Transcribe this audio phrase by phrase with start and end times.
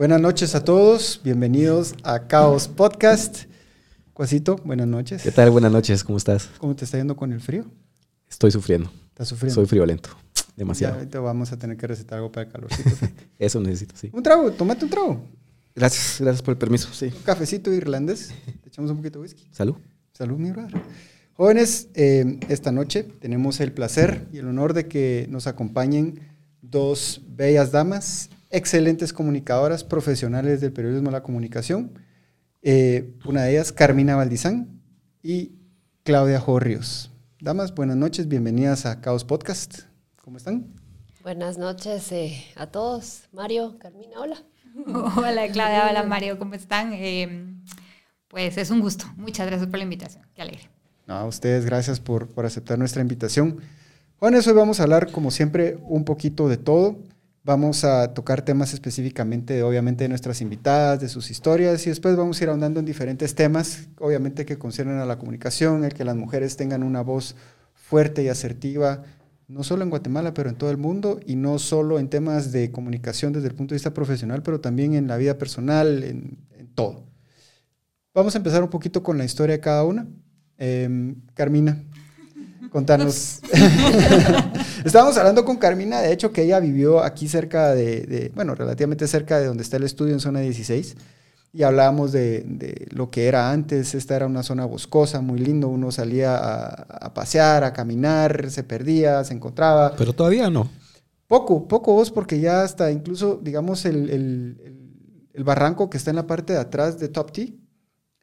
[0.00, 3.40] Buenas noches a todos, bienvenidos a Caos Podcast.
[4.14, 5.22] Cuasito, buenas noches.
[5.22, 5.50] ¿Qué tal?
[5.50, 6.48] Buenas noches, ¿cómo estás?
[6.56, 7.66] ¿Cómo te está yendo con el frío?
[8.26, 8.90] Estoy sufriendo.
[9.08, 9.56] ¿Estás sufriendo?
[9.56, 10.08] Soy friolento,
[10.56, 10.94] demasiado.
[10.94, 12.88] Ya, ahorita vamos a tener que recetar algo para el calorcito.
[13.38, 14.08] Eso necesito, sí.
[14.14, 15.22] un trago, tómate un trago.
[15.74, 17.12] Gracias, gracias por el permiso, sí.
[17.14, 18.32] Un cafecito irlandés.
[18.46, 19.48] Le echamos un poquito de whisky.
[19.50, 19.74] Salud.
[20.14, 20.80] Salud, mi brother.
[21.34, 26.20] Jóvenes, eh, esta noche tenemos el placer y el honor de que nos acompañen
[26.62, 31.92] dos bellas damas, excelentes comunicadoras, profesionales del periodismo de la comunicación.
[32.62, 34.82] Eh, una de ellas, Carmina Valdizán
[35.22, 35.52] y
[36.02, 37.12] Claudia Jorrios.
[37.40, 39.82] Damas, buenas noches, bienvenidas a Caos Podcast.
[40.22, 40.66] ¿Cómo están?
[41.22, 43.22] Buenas noches eh, a todos.
[43.32, 44.42] Mario, Carmina, hola.
[45.16, 46.92] Hola Claudia, hola Mario, ¿cómo están?
[46.92, 47.56] Eh,
[48.28, 49.04] pues es un gusto.
[49.16, 50.24] Muchas gracias por la invitación.
[50.32, 50.70] Qué alegre.
[51.08, 53.58] No, a ustedes gracias por, por aceptar nuestra invitación.
[54.18, 56.98] Jóvenes, hoy vamos a hablar, como siempre, un poquito de todo.
[57.42, 62.38] Vamos a tocar temas específicamente, obviamente, de nuestras invitadas, de sus historias, y después vamos
[62.38, 66.16] a ir ahondando en diferentes temas, obviamente, que conciernen a la comunicación, el que las
[66.16, 67.36] mujeres tengan una voz
[67.72, 69.04] fuerte y asertiva,
[69.48, 72.70] no solo en Guatemala, pero en todo el mundo, y no solo en temas de
[72.70, 76.38] comunicación desde el punto de vista profesional, pero también en la vida personal, en,
[76.74, 77.06] todo.
[78.14, 80.06] Vamos a empezar un poquito con la historia de cada una.
[80.58, 81.82] Eh, Carmina,
[82.70, 83.40] contanos.
[84.84, 89.06] Estábamos hablando con Carmina, de hecho, que ella vivió aquí cerca de, de, bueno, relativamente
[89.06, 90.96] cerca de donde está el estudio en zona 16,
[91.52, 93.94] y hablábamos de, de, lo que era antes.
[93.94, 95.68] Esta era una zona boscosa, muy lindo.
[95.68, 99.94] Uno salía a, a, pasear, a caminar, se perdía, se encontraba.
[99.96, 100.70] Pero todavía no.
[101.26, 104.80] Poco, poco vos, porque ya hasta incluso, digamos, el, el,
[105.32, 107.54] el barranco que está en la parte de atrás de Top T,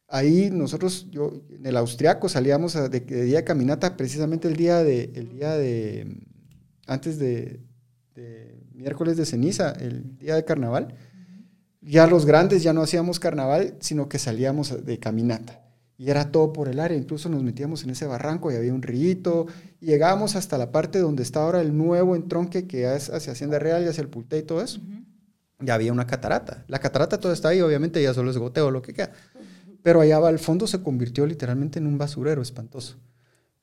[0.08, 4.84] ahí nosotros, yo, en el austriaco salíamos de, de, día de caminata precisamente el día
[4.84, 6.18] de, el día de,
[6.86, 7.60] antes de,
[8.16, 10.96] de, miércoles de ceniza, el día de carnaval.
[11.82, 15.64] Ya los grandes ya no hacíamos carnaval, sino que salíamos de caminata.
[15.98, 18.84] Y era todo por el área, incluso nos metíamos en ese barranco y había un
[18.84, 19.48] río,
[19.80, 23.58] y llegábamos hasta la parte donde está ahora el nuevo entronque que es hacia Hacienda
[23.58, 24.80] Real y hacia el Pulté y todo eso.
[24.80, 25.06] Uh -huh.
[25.60, 26.66] Ya había una catarata.
[26.68, 29.12] La catarata todo está ahí, obviamente ya solo es goteo lo que queda.
[29.88, 32.98] Pero allá al fondo se convirtió literalmente en un basurero espantoso.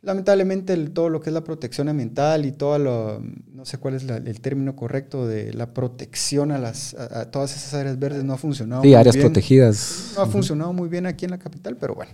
[0.00, 3.92] Lamentablemente el, todo lo que es la protección ambiental y todo lo, no sé cuál
[3.92, 7.98] es la, el término correcto de la protección a, las, a, a, todas esas áreas
[7.98, 8.80] verdes no ha funcionado.
[8.80, 9.26] Sí, áreas bien.
[9.26, 10.14] protegidas.
[10.16, 12.12] No ha funcionado muy bien aquí en la capital, pero bueno.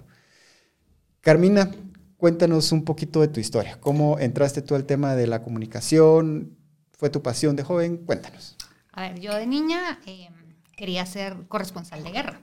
[1.20, 1.70] Carmina,
[2.16, 3.78] cuéntanos un poquito de tu historia.
[3.78, 6.58] ¿Cómo entraste tú al tema de la comunicación?
[6.90, 7.98] ¿Fue tu pasión de joven?
[7.98, 8.56] Cuéntanos.
[8.90, 10.30] A ver, yo de niña eh,
[10.76, 12.40] quería ser corresponsal de guerra.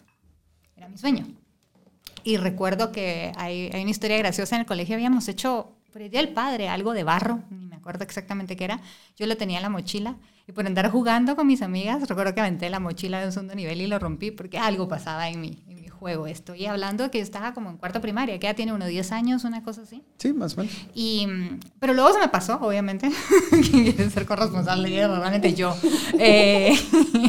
[0.78, 1.28] Era mi sueño.
[2.23, 4.95] Y recuerdo que hay, hay, una historia graciosa en el colegio.
[4.95, 8.66] Habíamos hecho, por el Día del Padre, algo de barro, ni me acuerdo exactamente qué
[8.66, 8.81] era.
[9.17, 10.17] Yo lo tenía en la mochila
[10.47, 13.53] y por andar jugando con mis amigas, recuerdo que aventé la mochila de un segundo
[13.53, 16.25] nivel y lo rompí porque algo pasaba en mi, en mi juego.
[16.25, 19.61] Estoy hablando que estaba como en cuarto primaria, que ya tiene unos 10 años, una
[19.63, 20.03] cosa así.
[20.17, 20.73] Sí, más o menos.
[20.94, 21.28] Y,
[21.79, 23.11] pero luego se me pasó, obviamente.
[23.49, 25.19] ¿Quién quiere ser corresponsal de guerra?
[25.19, 25.75] Realmente yo.
[26.17, 26.73] Eh,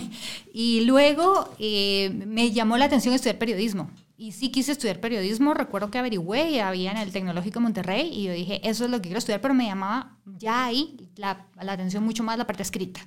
[0.53, 3.91] y luego eh, me llamó la atención estudiar periodismo.
[4.21, 8.25] Y sí quise estudiar periodismo, recuerdo que averigüé y había en el Tecnológico Monterrey y
[8.25, 11.75] yo dije, eso es lo que quiero estudiar, pero me llamaba ya ahí la, la
[11.75, 13.01] atención mucho más la parte escrita.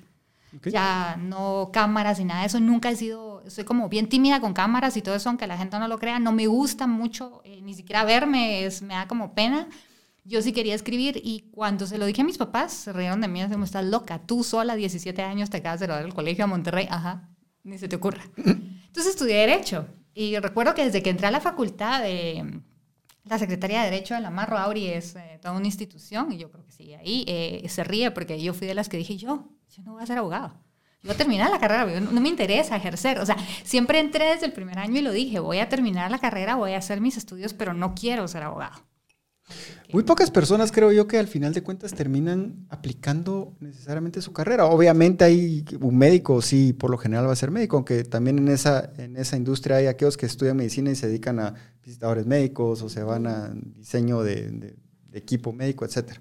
[0.56, 0.72] Okay.
[0.72, 4.54] Ya no cámaras y nada de eso, nunca he sido, soy como bien tímida con
[4.54, 7.60] cámaras y todo eso, aunque la gente no lo crea, no me gusta mucho, eh,
[7.60, 9.68] ni siquiera verme, es, me da como pena.
[10.24, 13.28] Yo sí quería escribir y cuando se lo dije a mis papás, se rieron de
[13.28, 16.46] mí, como estás loca, tú sola, 17 años, te acabas de graduar del colegio a
[16.46, 17.28] Monterrey, ajá,
[17.64, 18.22] ni se te ocurra.
[18.36, 22.60] Entonces estudié Derecho y recuerdo que desde que entré a la facultad de
[23.24, 26.50] la Secretaría de Derecho de la Marro, Auri es eh, toda una institución, y yo
[26.50, 29.48] creo que sí, ahí eh, se ríe porque yo fui de las que dije, yo,
[29.70, 30.54] yo no voy a ser abogado.
[31.02, 33.18] Yo voy a terminar la carrera, no, no me interesa ejercer.
[33.18, 36.18] O sea, siempre entré desde el primer año y lo dije, voy a terminar la
[36.18, 38.84] carrera, voy a hacer mis estudios, pero no quiero ser abogado.
[39.92, 44.64] Muy pocas personas creo yo que al final de cuentas terminan aplicando necesariamente su carrera.
[44.66, 48.48] Obviamente hay un médico, sí, por lo general va a ser médico, aunque también en
[48.48, 51.54] esa, en esa industria hay aquellos que estudian medicina y se dedican a
[51.84, 54.76] visitadores médicos o se van a diseño de, de,
[55.10, 56.12] de equipo médico, etc.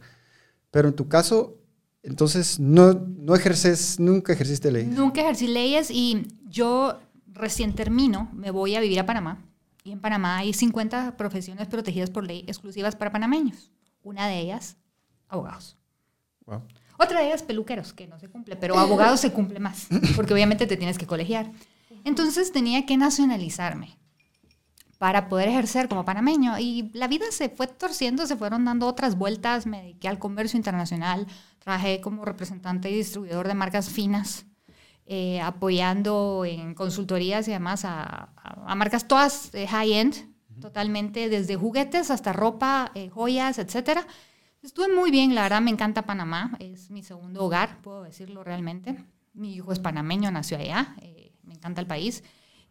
[0.70, 1.58] Pero en tu caso,
[2.04, 4.94] entonces no, no ejerces, nunca ejerciste leyes.
[4.94, 9.46] Nunca ejercí leyes y yo recién termino, me voy a vivir a Panamá
[9.84, 13.72] y en Panamá hay 50 profesiones protegidas por ley exclusivas para panameños.
[14.04, 14.78] Una de ellas,
[15.28, 15.78] abogados.
[16.46, 16.62] Wow.
[16.98, 20.68] Otra de ellas, peluqueros, que no se cumple, pero abogados se cumple más, porque obviamente
[20.68, 21.52] te tienes que colegiar.
[22.04, 23.98] Entonces tenía que nacionalizarme
[24.98, 26.60] para poder ejercer como panameño.
[26.60, 29.66] Y la vida se fue torciendo, se fueron dando otras vueltas.
[29.66, 31.26] Me dediqué al comercio internacional,
[31.58, 34.46] trabajé como representante y distribuidor de marcas finas
[35.14, 38.02] eh, apoyando en consultorías y además a,
[38.36, 40.16] a- a marcas todas eh, high-end,
[40.62, 44.08] totalmente, desde juguetes hasta ropa, eh, joyas, etcétera.
[44.62, 49.04] Estuve muy bien, la verdad me encanta Panamá, es mi segundo hogar, puedo decirlo realmente.
[49.34, 52.24] Mi hijo es panameño, nació allá, eh, me encanta el país.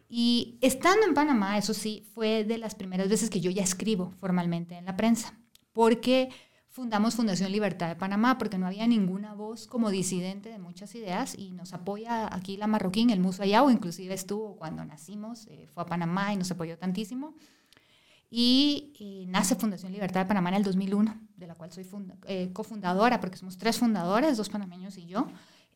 [0.08, 4.12] Y estando en Panamá, eso sí, fue de las primeras veces que yo ya escribo
[4.20, 5.38] formalmente en la prensa,
[5.72, 6.30] porque
[6.70, 11.36] fundamos Fundación Libertad de Panamá, porque no había ninguna voz como disidente de muchas ideas
[11.36, 15.82] y nos apoya aquí la Marroquín, el Muso Ayao, inclusive estuvo cuando nacimos, eh, fue
[15.82, 17.34] a Panamá y nos apoyó tantísimo.
[18.30, 22.16] Y eh, nace Fundación Libertad de Panamá en el 2001, de la cual soy funda-
[22.26, 25.26] eh, cofundadora, porque somos tres fundadores, dos panameños y yo.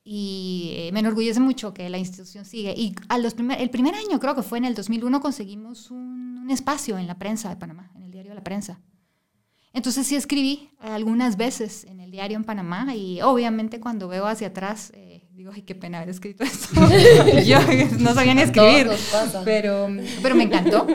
[0.04, 2.72] Y eh, me enorgullece mucho que la institución sigue.
[2.76, 6.38] Y a los primer, el primer año, creo que fue en el 2001, conseguimos un,
[6.38, 8.78] un espacio en la prensa de Panamá, en el diario La Prensa.
[9.74, 14.46] Entonces sí escribí algunas veces en el diario en Panamá y obviamente cuando veo hacia
[14.46, 16.68] atrás eh, digo, ay, qué pena haber escrito esto.
[17.44, 17.58] Yo
[17.98, 18.88] no sabía ni escribir,
[19.44, 19.88] pero,
[20.22, 20.86] pero me encantó.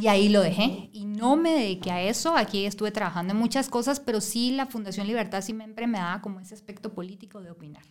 [0.00, 0.90] Y ahí lo dejé.
[0.92, 2.36] Y no me dediqué a eso.
[2.36, 6.40] Aquí estuve trabajando en muchas cosas, pero sí la Fundación Libertad siempre me daba como
[6.40, 7.82] ese aspecto político de opinar.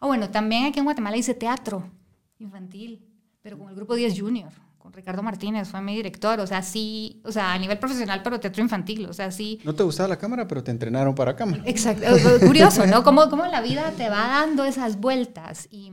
[0.00, 1.90] Ah, bueno, también aquí en Guatemala hice teatro
[2.38, 3.04] infantil,
[3.42, 4.52] pero con el grupo 10 Junior,
[4.84, 6.38] con Ricardo Martínez, fue mi director.
[6.40, 9.06] O sea, sí, o sea, a nivel profesional, pero teatro infantil.
[9.06, 9.58] O sea, sí.
[9.64, 11.62] No te gustaba la cámara, pero te entrenaron para cámara.
[11.64, 12.04] Exacto.
[12.46, 13.02] Curioso, ¿no?
[13.02, 15.68] Cómo, cómo la vida te va dando esas vueltas.
[15.70, 15.90] Y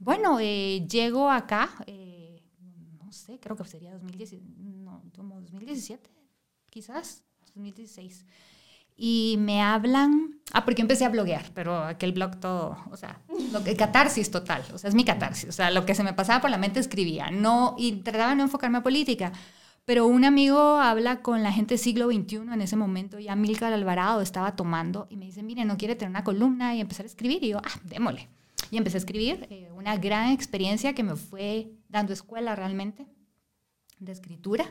[0.00, 2.42] bueno, eh, llego acá, eh,
[3.04, 6.08] no sé, creo que sería 2017, no, como 2017,
[6.70, 8.24] quizás, 2016.
[8.96, 13.20] Y me hablan, ah, porque empecé a bloguear, pero aquel blog todo, o sea,
[13.52, 16.12] lo que, catarsis total, o sea, es mi catarsis, o sea, lo que se me
[16.12, 19.32] pasaba por la mente escribía, no, y trataba de no enfocarme a política.
[19.84, 23.72] Pero un amigo habla con la gente del siglo XXI en ese momento, ya Milcar
[23.72, 27.08] Alvarado estaba tomando, y me dice, mire, no quiere tener una columna y empezar a
[27.08, 27.44] escribir.
[27.44, 28.30] Y yo, ah, démosle.
[28.70, 33.06] Y empecé a escribir, eh, una gran experiencia que me fue dando escuela realmente
[33.98, 34.64] de escritura.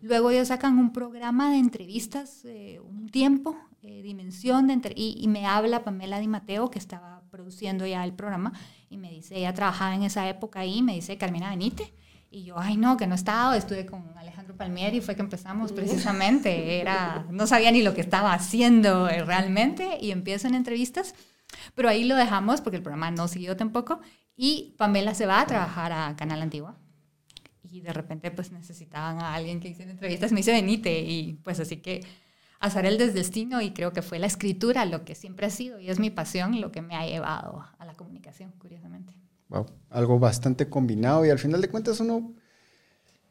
[0.00, 5.16] Luego ellos sacan un programa de entrevistas, eh, un tiempo, eh, dimensión, de entre- y,
[5.18, 8.52] y me habla Pamela Di Mateo, que estaba produciendo ya el programa,
[8.90, 11.94] y me dice, ella trabajaba en esa época ahí, me dice, Carmina Benite.
[12.28, 15.72] Y yo, ay no, que no he estado, estuve con Alejandro Palmieri, fue que empezamos
[15.72, 21.14] precisamente, era, no sabía ni lo que estaba haciendo eh, realmente, y empiezo en entrevistas,
[21.74, 24.00] pero ahí lo dejamos porque el programa no siguió tampoco,
[24.36, 26.76] y Pamela se va a trabajar a Canal Antigua,
[27.76, 31.60] y de repente pues necesitaban a alguien que hiciera entrevistas, me dice Benite y pues
[31.60, 32.04] así que
[32.58, 35.90] azar el desdestino y creo que fue la escritura lo que siempre ha sido y
[35.90, 39.14] es mi pasión lo que me ha llevado a la comunicación, curiosamente.
[39.48, 42.34] Wow, algo bastante combinado y al final de cuentas uno,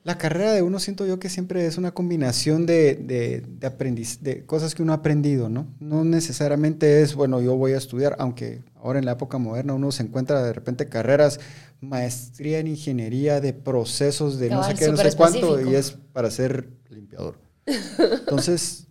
[0.05, 4.21] la carrera de uno siento yo que siempre es una combinación de, de, de, aprendiz,
[4.21, 5.67] de cosas que uno ha aprendido, ¿no?
[5.79, 9.91] No necesariamente es, bueno, yo voy a estudiar, aunque ahora en la época moderna uno
[9.91, 11.39] se encuentra de repente carreras,
[11.81, 15.71] maestría en ingeniería de procesos de no sé qué, no sé cuánto, específico.
[15.71, 17.39] y es para ser limpiador.
[17.65, 18.85] Entonces,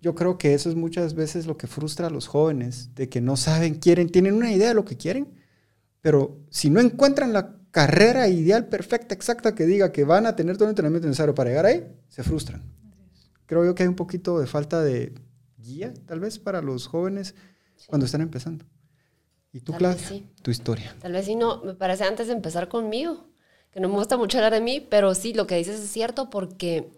[0.00, 3.20] yo creo que eso es muchas veces lo que frustra a los jóvenes, de que
[3.20, 5.28] no saben, quieren, tienen una idea de lo que quieren,
[6.00, 10.56] pero si no encuentran la carrera ideal, perfecta, exacta, que diga que van a tener
[10.56, 12.62] todo el entrenamiento necesario para llegar ahí, se frustran.
[13.46, 15.12] Creo yo que hay un poquito de falta de
[15.58, 17.34] guía, tal vez, para los jóvenes
[17.88, 18.64] cuando están empezando.
[19.52, 20.24] Y tú, Tal Claudia, sí.
[20.40, 20.94] tu historia.
[21.00, 23.26] Tal vez sí, no, me parece antes de empezar conmigo,
[23.72, 26.30] que no me gusta mucho hablar de mí, pero sí, lo que dices es cierto
[26.30, 26.92] porque,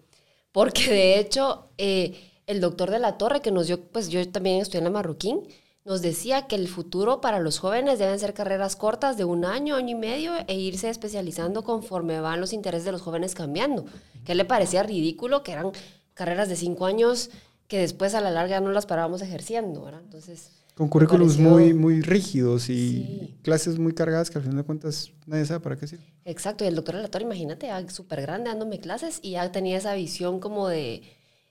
[0.51, 2.13] porque de hecho eh,
[2.45, 5.41] el doctor de la Torre que nos dio, pues yo también estudié en la Marroquín,
[5.87, 9.75] nos decía que el futuro para los jóvenes deben ser carreras cortas de un año,
[9.75, 13.85] año y medio e irse especializando conforme van los intereses de los jóvenes cambiando.
[14.25, 15.71] Que le parecía ridículo que eran
[16.13, 17.29] carreras de cinco años
[17.69, 20.01] que después a la larga no las parábamos ejerciendo, ¿verdad?
[20.03, 20.51] Entonces...
[20.75, 23.35] Con currículos pareció- muy, muy rígidos y Sí.
[23.41, 26.03] clases muy cargadas que al final de cuentas nadie sabe para qué sirve.
[26.25, 29.93] Exacto, y el doctor Relator, imagínate, ya súper grande dándome clases y ya tenía esa
[29.95, 31.01] visión como de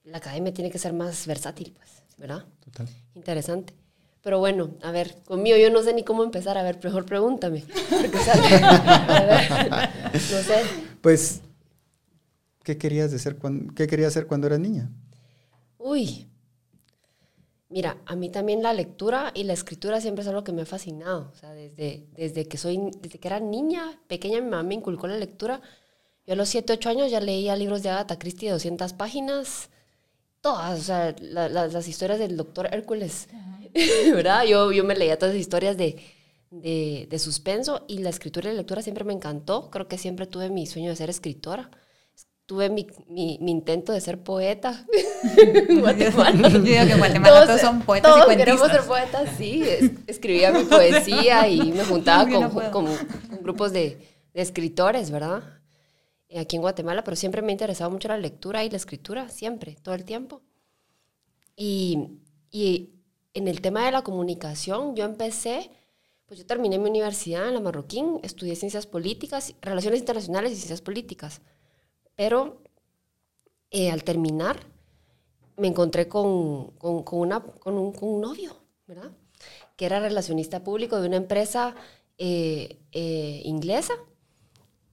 [0.04, 1.88] la academia tiene que ser más versátil, pues,
[2.18, 2.44] ¿verdad?
[2.64, 2.86] Total.
[3.14, 3.74] Interesante.
[4.26, 7.62] Pero bueno, a ver, conmigo yo no sé ni cómo empezar, a ver, mejor pregúntame.
[7.88, 8.18] Porque,
[8.64, 9.80] a ver,
[10.12, 10.62] no sé.
[11.00, 11.42] Pues,
[12.64, 14.90] ¿qué querías, de ser cuan- ¿qué querías hacer cuando eras niña?
[15.78, 16.26] Uy,
[17.68, 20.66] mira, a mí también la lectura y la escritura siempre es algo que me ha
[20.66, 21.30] fascinado.
[21.32, 25.06] O sea, desde, desde, que, soy, desde que era niña, pequeña, mi mamá me inculcó
[25.06, 25.60] la lectura.
[26.26, 29.68] Yo a los 7, 8 años ya leía libros de Agatha Christie de 200 páginas.
[30.40, 33.28] Todas, o sea, la- la- las historias del doctor Hércules,
[34.14, 34.44] ¿verdad?
[34.44, 35.96] Yo, yo me leía todas las historias de,
[36.50, 39.70] de, de suspenso y la escritura y la lectura siempre me encantó.
[39.70, 41.70] Creo que siempre tuve mi sueño de ser escritora.
[42.46, 44.86] tuve mi, mi, mi intento de ser poeta
[45.36, 46.48] en Guatemala.
[46.48, 48.54] Yo digo que en Guatemala todos, son poetas todos y cuentistas.
[48.60, 49.62] queremos ser poetas, sí.
[49.64, 53.98] Es- escribía mi poesía y me juntaba no con, con- con grupos de,
[54.32, 55.42] de escritores, ¿verdad?
[56.28, 59.28] Eh, Aquí en Guatemala, pero siempre me ha interesado mucho la lectura y la escritura,
[59.28, 60.42] siempre, todo el tiempo.
[61.56, 61.98] Y,
[62.50, 62.90] y
[63.36, 65.70] en el tema de la comunicación, yo empecé,
[66.24, 70.80] pues yo terminé mi universidad en la Marroquín, estudié ciencias políticas, relaciones internacionales y ciencias
[70.80, 71.42] políticas.
[72.14, 72.62] Pero
[73.70, 74.58] eh, al terminar,
[75.58, 79.10] me encontré con, con, con una, con, un, con un novio, ¿verdad?
[79.76, 81.74] Que era relacionista público de una empresa
[82.16, 83.92] eh, eh, inglesa.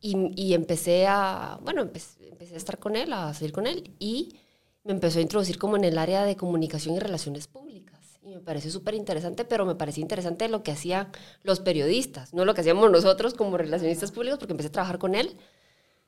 [0.02, 3.96] Y, y empecé a, bueno, empecé, empecé a estar con él, a salir con él,
[4.00, 4.36] y
[4.84, 7.93] me empezó a introducir como en el área de comunicación y relaciones públicas.
[8.26, 11.10] Y me pareció súper interesante, pero me parecía interesante lo que hacían
[11.44, 15.14] los periodistas, no lo que hacíamos nosotros como relacionistas públicos, porque empecé a trabajar con
[15.14, 15.36] él,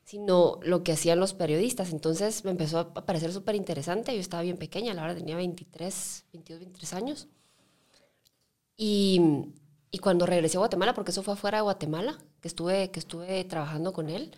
[0.06, 1.92] sino lo que hacían los periodistas.
[1.92, 4.14] Entonces me empezó a parecer súper interesante.
[4.14, 7.28] Yo estaba bien pequeña, la verdad tenía 23, 22, 23 años.
[8.78, 9.22] Y,
[9.92, 13.44] y cuando regresé a Guatemala, porque eso fue afuera de Guatemala, que estuve, que estuve
[13.44, 14.32] trabajando con él,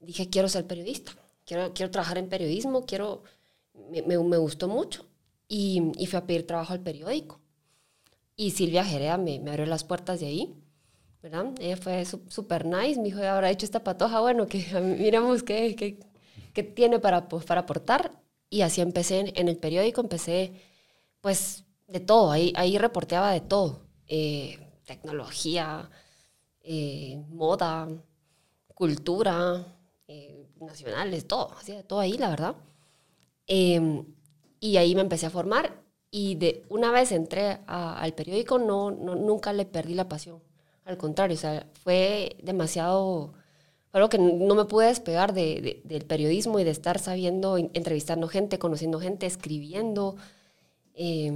[0.00, 1.12] dije, quiero ser periodista,
[1.44, 3.22] quiero, quiero trabajar en periodismo, quiero,
[3.90, 5.06] me, me, me gustó mucho.
[5.48, 7.40] Y, y fui a pedir trabajo al periódico.
[8.36, 10.54] Y Silvia Jerea me, me abrió las puertas de ahí.
[11.22, 11.54] ¿verdad?
[11.60, 14.58] Ella fue súper nice, me dijo, habrá hecho esta patoja, bueno, que
[14.98, 15.98] miremos qué, qué,
[16.52, 18.12] qué tiene para, pues, para aportar.
[18.50, 20.52] Y así empecé en, en el periódico, empecé
[21.20, 25.90] pues de todo, ahí, ahí reporteaba de todo, eh, tecnología,
[26.62, 27.88] eh, moda,
[28.74, 29.66] cultura,
[30.08, 32.56] eh, nacionales, todo, hacía todo ahí, la verdad.
[34.64, 35.64] Y ahí me empecé a formar
[36.10, 40.38] y de una vez entré al periódico, no, no, nunca le perdí la pasión.
[40.84, 43.34] Al contrario, o sea, fue demasiado,
[43.92, 47.70] algo que no me pude despegar de, de- del periodismo y de estar sabiendo, en-
[47.74, 50.16] entrevistando gente, conociendo gente, escribiendo.
[50.94, 51.32] Eh,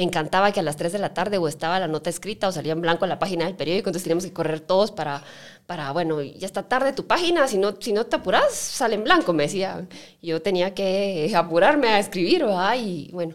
[0.00, 2.52] me encantaba que a las 3 de la tarde o estaba la nota escrita o
[2.52, 5.22] salía en blanco la página del periódico, entonces teníamos que correr todos para,
[5.66, 9.04] para bueno, ya está tarde tu página, si no, si no te apuras, sale en
[9.04, 9.86] blanco, me decía.
[10.22, 12.76] Yo tenía que apurarme a escribir, ¿verdad?
[12.78, 13.34] Y bueno,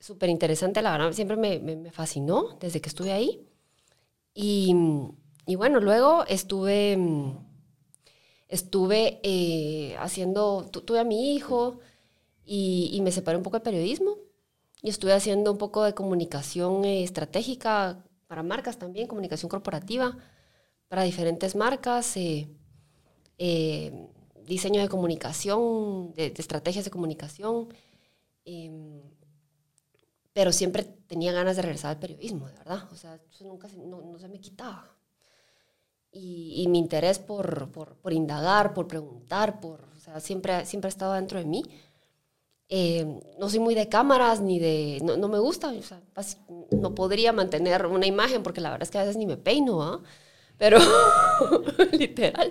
[0.00, 3.46] súper interesante, la verdad, siempre me, fascinó desde que estuve ahí.
[4.34, 4.74] Y,
[5.46, 6.96] y bueno, luego estuve,
[8.48, 11.78] estuve eh, haciendo, tu- tuve a mi hijo
[12.44, 14.18] y, y me separé un poco del periodismo
[14.82, 20.16] y estuve haciendo un poco de comunicación eh, estratégica para marcas también, comunicación corporativa
[20.88, 22.48] para diferentes marcas, eh,
[23.38, 23.92] eh,
[24.44, 27.68] diseño de comunicación, de, de estrategias de comunicación.
[28.44, 29.02] em,
[30.32, 32.88] pero siempre tenía ganas de regresar al periodismo, de verdad.
[32.90, 34.88] O sea, nunca se, no, se me quitaba.
[36.10, 41.14] Y, y mi interés por, por, indagar, por preguntar, por, o siempre, siempre ha estado
[41.14, 41.62] dentro de mí.
[42.74, 44.98] Eh, no soy muy de cámaras ni de...
[45.02, 46.00] No, no me gusta, o sea,
[46.70, 49.82] no podría mantener una imagen porque la verdad es que a veces ni me peino,
[49.82, 50.00] ¿ah?
[50.56, 50.78] Pero,
[51.92, 52.50] literal.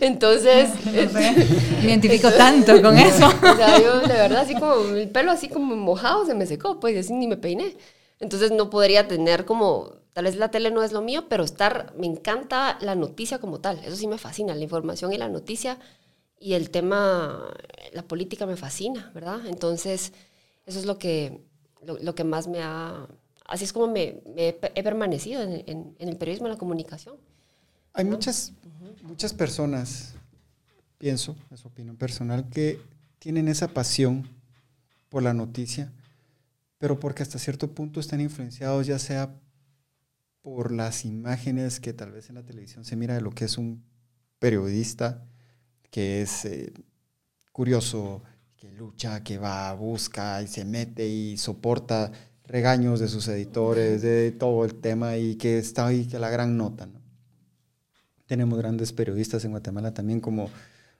[0.00, 0.68] Entonces...
[0.84, 1.46] No sé,
[1.80, 3.26] me identifico tanto con eso.
[3.26, 6.78] O sea, yo de verdad, así como el pelo así como mojado se me secó,
[6.78, 7.74] pues así ni me peiné.
[8.20, 11.94] Entonces no podría tener como, tal vez la tele no es lo mío, pero estar,
[11.96, 15.78] me encanta la noticia como tal, eso sí me fascina, la información y la noticia
[16.38, 17.54] y el tema,
[17.92, 19.46] la política me fascina, ¿verdad?
[19.46, 20.12] Entonces
[20.66, 21.40] eso es lo que,
[21.84, 23.06] lo, lo que más me ha,
[23.46, 26.58] así es como me, me he, he permanecido en, en- en el periodismo y la
[26.58, 27.16] comunicación.
[27.92, 28.52] Hay muchas,
[29.02, 30.14] muchas personas,
[30.98, 32.80] pienso, es opinión personal, que
[33.18, 34.28] tienen esa pasión
[35.08, 35.92] por la noticia,
[36.78, 39.34] pero porque hasta cierto punto están influenciados ya sea
[40.42, 43.56] por las imágenes que tal vez en la televisión se mira de lo que es
[43.56, 43.82] un
[44.38, 45.24] periodista,
[45.94, 46.72] que es eh,
[47.52, 48.20] curioso,
[48.56, 52.10] que lucha, que va, busca y se mete y soporta
[52.46, 56.56] regaños de sus editores, de todo el tema y que está ahí, que la gran
[56.56, 57.00] nota, ¿no?
[58.26, 60.50] Tenemos grandes periodistas en Guatemala también como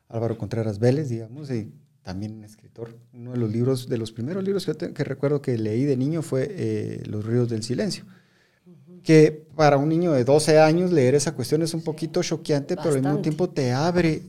[0.09, 1.73] Álvaro Contreras Vélez, digamos, y
[2.05, 2.97] también un escritor.
[3.15, 5.97] Uno de los libros, de los primeros libros que, te- que recuerdo que leí de
[5.97, 8.05] niño fue eh, Los ríos del silencio.
[9.03, 12.91] Que para un niño de 12 años leer esa cuestión es un poquito choqueante, pero
[12.91, 14.23] al mismo tiempo te abre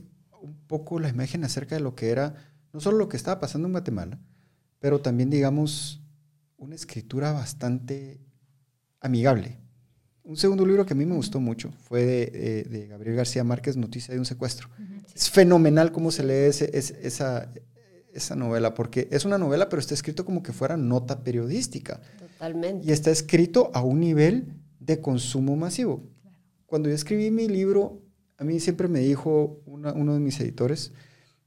[0.66, 2.34] poco la imagen acerca de lo que era,
[2.72, 4.18] no solo lo que estaba pasando en Guatemala,
[4.80, 6.02] pero también, digamos,
[6.58, 8.20] una escritura bastante
[9.00, 9.58] amigable.
[10.24, 13.44] Un segundo libro que a mí me gustó mucho fue de, de- de Gabriel García
[13.44, 14.68] Márquez, Noticia de un secuestro.
[15.14, 17.48] Es fenomenal cómo se lee ese- es- esa,
[18.12, 22.00] esa novela, porque es una novela, pero está escrito como que fuera nota periodística.
[22.18, 22.84] Totalmente.
[22.86, 26.02] Y está escrito a un nivel de consumo masivo.
[26.66, 28.02] Cuando yo escribí mi libro,
[28.38, 30.92] a mí siempre me dijo uno de mis editores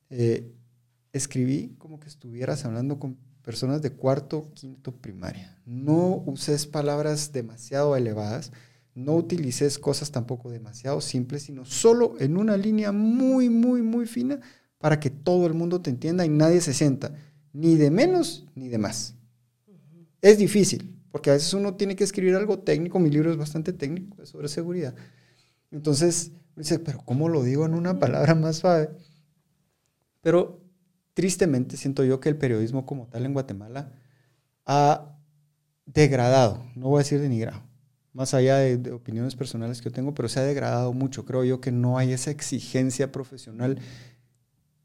[0.09, 0.51] eh,
[1.13, 5.59] escribí como que estuvieras hablando con personas de cuarto, quinto primaria.
[5.65, 8.51] No uses palabras demasiado elevadas,
[8.95, 14.39] no utilices cosas tampoco demasiado simples, sino solo en una línea muy, muy, muy fina
[14.77, 17.13] para que todo el mundo te entienda y nadie se sienta
[17.53, 19.15] ni de menos ni de más.
[20.21, 23.73] Es difícil, porque a veces uno tiene que escribir algo técnico, mi libro es bastante
[23.73, 24.95] técnico, es sobre seguridad.
[25.71, 28.89] Entonces, dice, pero ¿cómo lo digo en una palabra más suave?
[30.21, 30.61] Pero
[31.13, 33.93] tristemente siento yo que el periodismo como tal en Guatemala
[34.65, 35.17] ha
[35.85, 37.63] degradado, no voy a decir denigrado,
[38.13, 41.25] más allá de, de, opiniones personales que yo tengo, pero se ha degradado mucho.
[41.25, 43.79] Creo yo que no hay esa exigencia profesional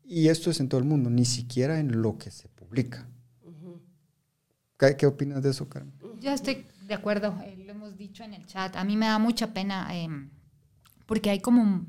[0.05, 3.09] y esto es en todo el mundo, ni siquiera en lo que se publica.
[4.79, 5.95] ¿Qué, ¿Qué, opinas de eso, Carmen?
[6.21, 8.77] Yo estoy de acuerdo, eh, lo hemos dicho en el chat.
[8.77, 10.09] A mí me da mucha pena eh,
[11.07, 11.87] porque hay como,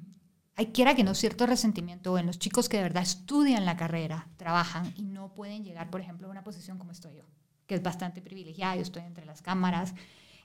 [0.55, 4.27] hay quiera que no cierto resentimiento en los chicos que de verdad estudian la carrera,
[4.37, 7.23] trabajan y no pueden llegar, por ejemplo, a una posición como estoy yo,
[7.67, 8.75] que es bastante privilegiada.
[8.75, 9.93] Yo estoy entre las cámaras,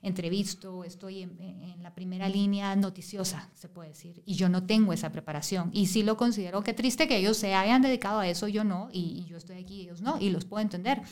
[0.03, 4.93] entrevisto, estoy en, en, la primera línea noticiosa, se puede decir, y yo no tengo
[4.93, 5.71] esa preparación.
[5.73, 8.89] Y sí lo considero que triste que ellos se hayan dedicado a eso, yo no,
[8.93, 11.03] y, y yo estoy aquí, ellos no, y los puedo entender.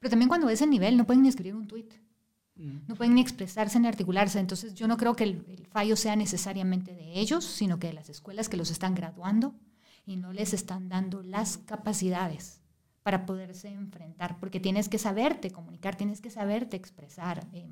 [0.00, 1.88] Pero también cuando ves el nivel, no pueden ni escribir un tweet,
[2.86, 4.38] no pueden ni expresarse ni articularse.
[4.38, 8.08] Entonces yo no creo que el, fallo sea necesariamente de ellos, sino que de las
[8.08, 9.54] escuelas que los están graduando
[10.06, 12.60] y no les están dando las capacidades
[13.02, 17.46] para poderse enfrentar, porque tienes que saberte comunicar, tienes que saberte expresar.
[17.52, 17.66] Eh,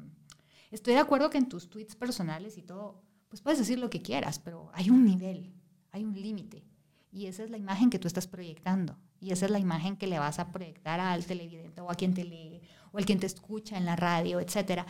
[0.70, 4.02] Estoy de acuerdo que en tus tweets personales y todo, pues puedes decir lo que
[4.02, 5.52] quieras, pero hay un nivel,
[5.90, 6.64] hay un límite.
[7.12, 8.96] Y esa es la imagen que tú estás proyectando.
[9.20, 12.14] Y esa es la imagen que le vas a proyectar al televidente o a quien
[12.14, 12.60] te lee
[12.92, 14.82] o al quien te escucha en la radio, etc.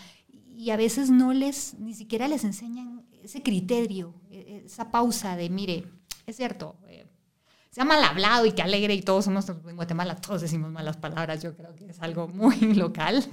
[0.56, 5.86] Y a veces no les, ni siquiera les enseñan ese criterio, esa pausa de, mire,
[6.26, 7.06] es cierto, eh,
[7.70, 11.42] sea mal hablado y que alegre y todos somos, en Guatemala todos decimos malas palabras,
[11.42, 13.24] yo creo que es algo muy local.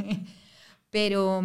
[0.90, 1.44] Pero,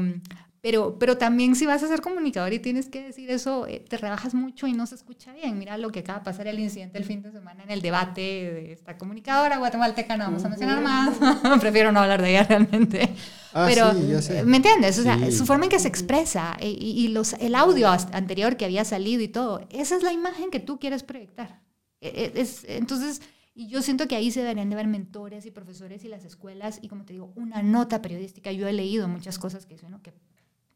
[0.63, 3.99] pero, pero también si vas a ser comunicador y tienes que decir eso, eh, te
[3.99, 5.59] rebajas mucho y no se escucha bien.
[5.59, 8.21] Mira lo que acaba de pasar el incidente el fin de semana en el debate
[8.23, 11.19] de esta comunicadora guatemalteca, no vamos a mencionar más,
[11.61, 13.11] prefiero no hablar de ella realmente.
[13.53, 14.45] Ah, pero, sí, ya sé.
[14.45, 14.99] ¿me entiendes?
[14.99, 15.33] O sea, Sí.
[15.33, 19.21] su forma en que se expresa y, y los, el audio anterior que había salido
[19.21, 21.61] y todo, esa es la imagen que tú quieres proyectar.
[22.01, 23.21] E- e- Es, entonces,
[23.55, 26.79] y yo siento que ahí se deberían de ver mentores y profesores y las escuelas
[26.81, 28.51] y como te digo, una nota periodística.
[28.53, 30.13] Yo he leído muchas cosas que dicen, bueno, qué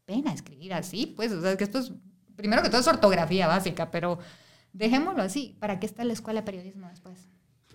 [0.07, 1.91] pena escribir así, pues, o sea, que esto es,
[2.35, 4.17] primero que todo es ortografía básica, pero
[4.73, 5.55] dejémoslo así.
[5.59, 7.27] ¿Para qué está la escuela de periodismo después?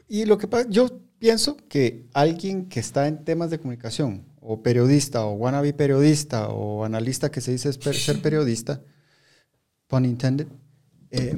[0.08, 4.62] Y lo que pasa, yo pienso que alguien que está en temas de comunicación, o
[4.62, 8.82] periodista, o wannabe periodista, o analista que se dice ser periodista,
[9.86, 10.48] pun intended,
[11.10, 11.36] eh,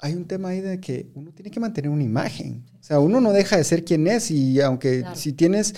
[0.00, 2.64] hay un tema ahí de que uno tiene que mantener una imagen.
[2.80, 5.16] O sea, uno no deja de ser quien es y aunque Claro.
[5.16, 5.74] si tienes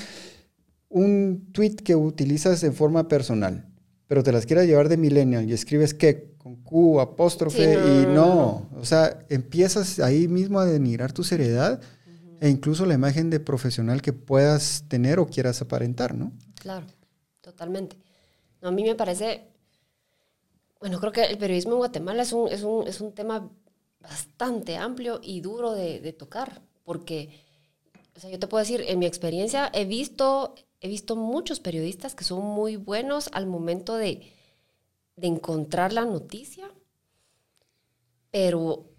[0.90, 3.66] un tweet que utilizas en forma personal,
[4.06, 8.02] pero te las quieras llevar de millennial y escribes que con Q, apóstrofe Sí, no,
[8.02, 11.80] y no, o sea, empiezas ahí mismo a denigrar tu seriedad
[12.40, 16.32] e incluso la imagen de profesional que puedas tener o quieras aparentar, ¿no?
[16.58, 16.86] Claro,
[17.40, 17.96] totalmente.
[18.62, 19.44] No, a mí me parece,
[20.80, 23.50] bueno, creo que el periodismo en Guatemala es un, es un, es un tema
[24.00, 27.28] bastante amplio y duro de, de tocar, porque,
[28.16, 32.14] o sea, yo te puedo decir, en mi experiencia he visto, he visto muchos periodistas
[32.14, 34.32] que son muy buenos al momento de,
[35.16, 36.70] de encontrar la noticia,
[38.30, 38.90] pero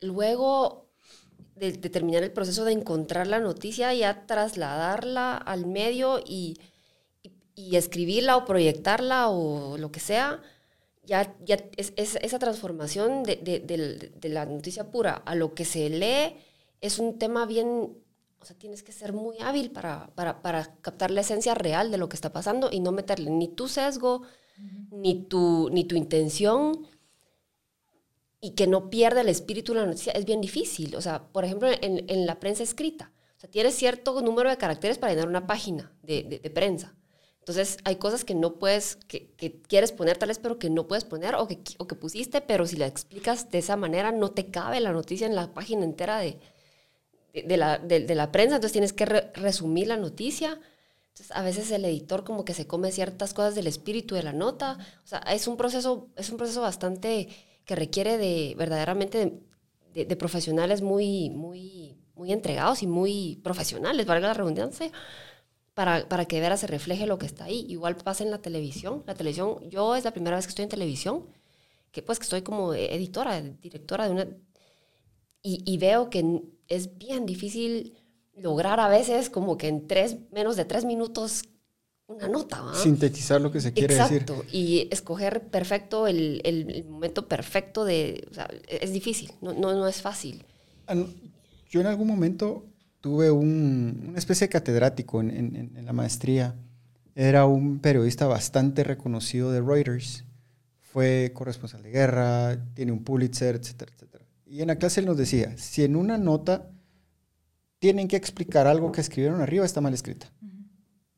[0.00, 0.88] luego
[1.56, 6.58] de, terminar el proceso de encontrar la noticia, ya trasladarla al medio y,
[7.54, 10.42] y, escribirla o proyectarla o lo que sea,
[11.04, 15.90] ya, ya es, es- esa transformación de, de la noticia pura a lo que se
[15.90, 16.36] lee
[16.80, 17.94] es un tema bien,
[18.40, 21.98] o sea, tienes que ser muy hábil para, para, para captar la esencia real de
[21.98, 24.22] lo que está pasando y no meterle ni tu sesgo,
[24.90, 26.86] ni, tu, ni tu intención
[28.40, 30.96] y que no pierda el espíritu de la noticia es bien difícil.
[30.96, 34.56] O sea, por ejemplo, en, en la prensa escrita, o sea, tienes cierto número de
[34.56, 36.94] caracteres para llenar una página de, de- de prensa.
[37.38, 40.86] Entonces, hay cosas que no puedes, que, que quieres poner tal vez, pero que no
[40.86, 44.30] puedes poner, o que, o que pusiste, pero si la explicas de esa manera, no
[44.30, 46.38] te cabe la noticia en la página entera de,
[47.34, 50.60] de, la, de- la prensa, entonces tienes que re- resumir la noticia.
[51.08, 54.32] Entonces, a veces el editor como que se come ciertas cosas del espíritu de la
[54.32, 54.78] nota.
[55.04, 57.28] O sea, es un proceso, es un proceso bastante
[57.64, 59.40] que requiere de verdaderamente
[59.94, 64.90] de, profesionales muy, muy, muy entregados y muy profesionales, valga la redundancia,
[65.74, 67.66] para, para que de veras se refleje lo que está ahí.
[67.68, 69.02] Igual pasa en la televisión.
[69.06, 71.26] La televisión, yo es la primera vez que estoy en televisión,
[71.92, 74.26] que pues que estoy como editora, directora de una...
[75.42, 77.92] y, veo que es bien difícil
[78.34, 81.42] lograr a veces como que en tres, menos de tres minutos
[82.06, 82.62] una nota.
[82.62, 82.74] ¿va?
[82.74, 84.22] Sintetizar lo que se quiere decir.
[84.22, 88.26] Exacto, y escoger perfecto el, el- el momento perfecto de...
[88.30, 90.42] o sea, es difícil, no, no, no es fácil.
[90.86, 91.06] An-
[91.68, 92.64] Yo en algún momento
[93.00, 95.30] tuve un- una especie de catedrático en-
[95.76, 96.56] en la maestría.
[97.14, 100.24] Era un periodista bastante reconocido de Reuters.
[100.80, 104.24] Fue corresponsal de guerra, tiene un Pulitzer, etcétera, etcétera.
[104.50, 106.70] Y en la clase él nos decía, si en una nota
[107.78, 110.32] tienen que explicar algo que escribieron arriba, está mal escrita.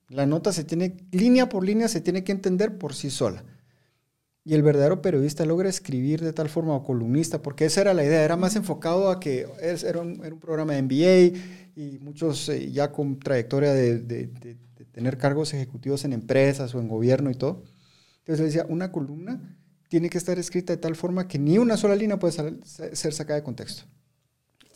[0.09, 3.45] La nota se tiene, línea por línea, se tiene que entender por sí sola.
[4.45, 8.05] Y el verdadero periodista logra escribir de tal forma, o columnista, porque esa era la
[8.05, 11.39] idea, era más enfocado a que era un, era un programa de MBA
[11.77, 16.75] y muchos eh, ya con trayectoria de, de- de- de tener cargos ejecutivos en empresas
[16.75, 17.63] o en gobierno y todo.
[18.19, 19.59] Entonces le decía, una columna
[19.93, 22.33] tiene que estar escrita de tal forma que ni una sola línea puede
[22.65, 23.83] ser sacada de contexto.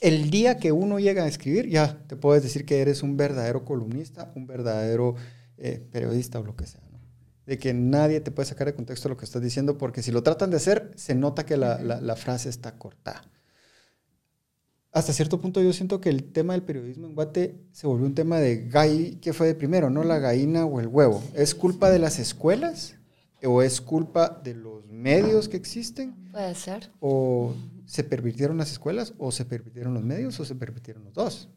[0.03, 3.65] El día que uno llega a escribir, ya te puedes decir que eres un verdadero
[3.65, 5.15] columnista, un verdadero
[5.57, 6.83] eh, periodista o lo que sea.
[6.93, 7.01] ¿no?
[7.47, 10.23] De que nadie te puede sacar de contexto lo que estás diciendo, porque si lo
[10.23, 13.25] tratan de hacer, se nota que la, la- la frase está cortada.
[14.93, 18.15] Hasta cierto punto yo siento que el tema del periodismo en Guate se volvió un
[18.15, 19.89] tema de gay, ¿qué fue de primero?
[19.89, 20.05] ¿No?
[20.05, 21.23] La gallina o el huevo.
[21.35, 22.97] ¿Es culpa de las escuelas?
[23.47, 26.15] ¿O es culpa de los medios que existen?
[26.33, 26.91] Puede ser.
[27.01, 27.55] o
[27.87, 31.49] se permitieron las escuelas o se permitieron los medios o se permitieron los dos.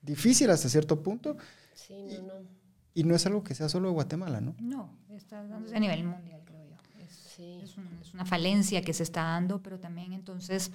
[0.00, 1.36] Difícil hasta cierto punto
[1.74, 1.94] Sí,
[2.26, 2.48] no, no.
[2.94, 4.54] y no es algo que sea solo de Guatemala, ¿no?
[4.60, 6.76] No, está dándose a nivel mundial, creo yo.
[7.02, 7.60] Es, Sí.
[7.62, 10.70] es un- es una falencia que se está dando, pero también entonces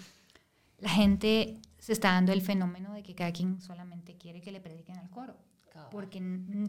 [0.80, 4.60] la gente se está dando el fenómeno de que cada quien solamente quiere que le
[4.62, 5.36] prediquen al coro.
[5.92, 6.22] Porque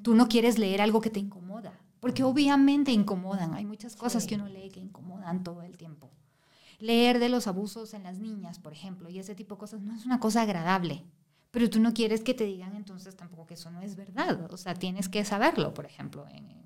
[0.03, 1.73] tú no quieres leer algo que te incomoda.
[2.01, 3.55] Porque obviamente incomodan.
[3.55, 6.11] Hay muchas cosas que uno lee que incomodan todo el tiempo.
[6.79, 9.95] Leer de los abusos en las niñas, por ejemplo, y ese tipo de cosas no
[9.95, 11.05] es una cosa agradable.
[11.51, 14.51] Pero tú no quieres que te digan entonces tampoco que eso no es verdad.
[14.51, 16.59] O sea, tienes que saberlo, por ejemplo, en-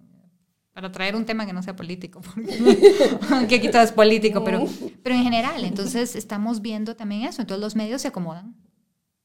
[0.72, 2.20] para traer un tema que no sea político,
[3.48, 4.64] que aquí todo es político, pero,
[5.02, 5.64] pero en general.
[5.64, 7.42] Entonces estamos viendo también eso.
[7.42, 8.54] Entonces los medios se acomodan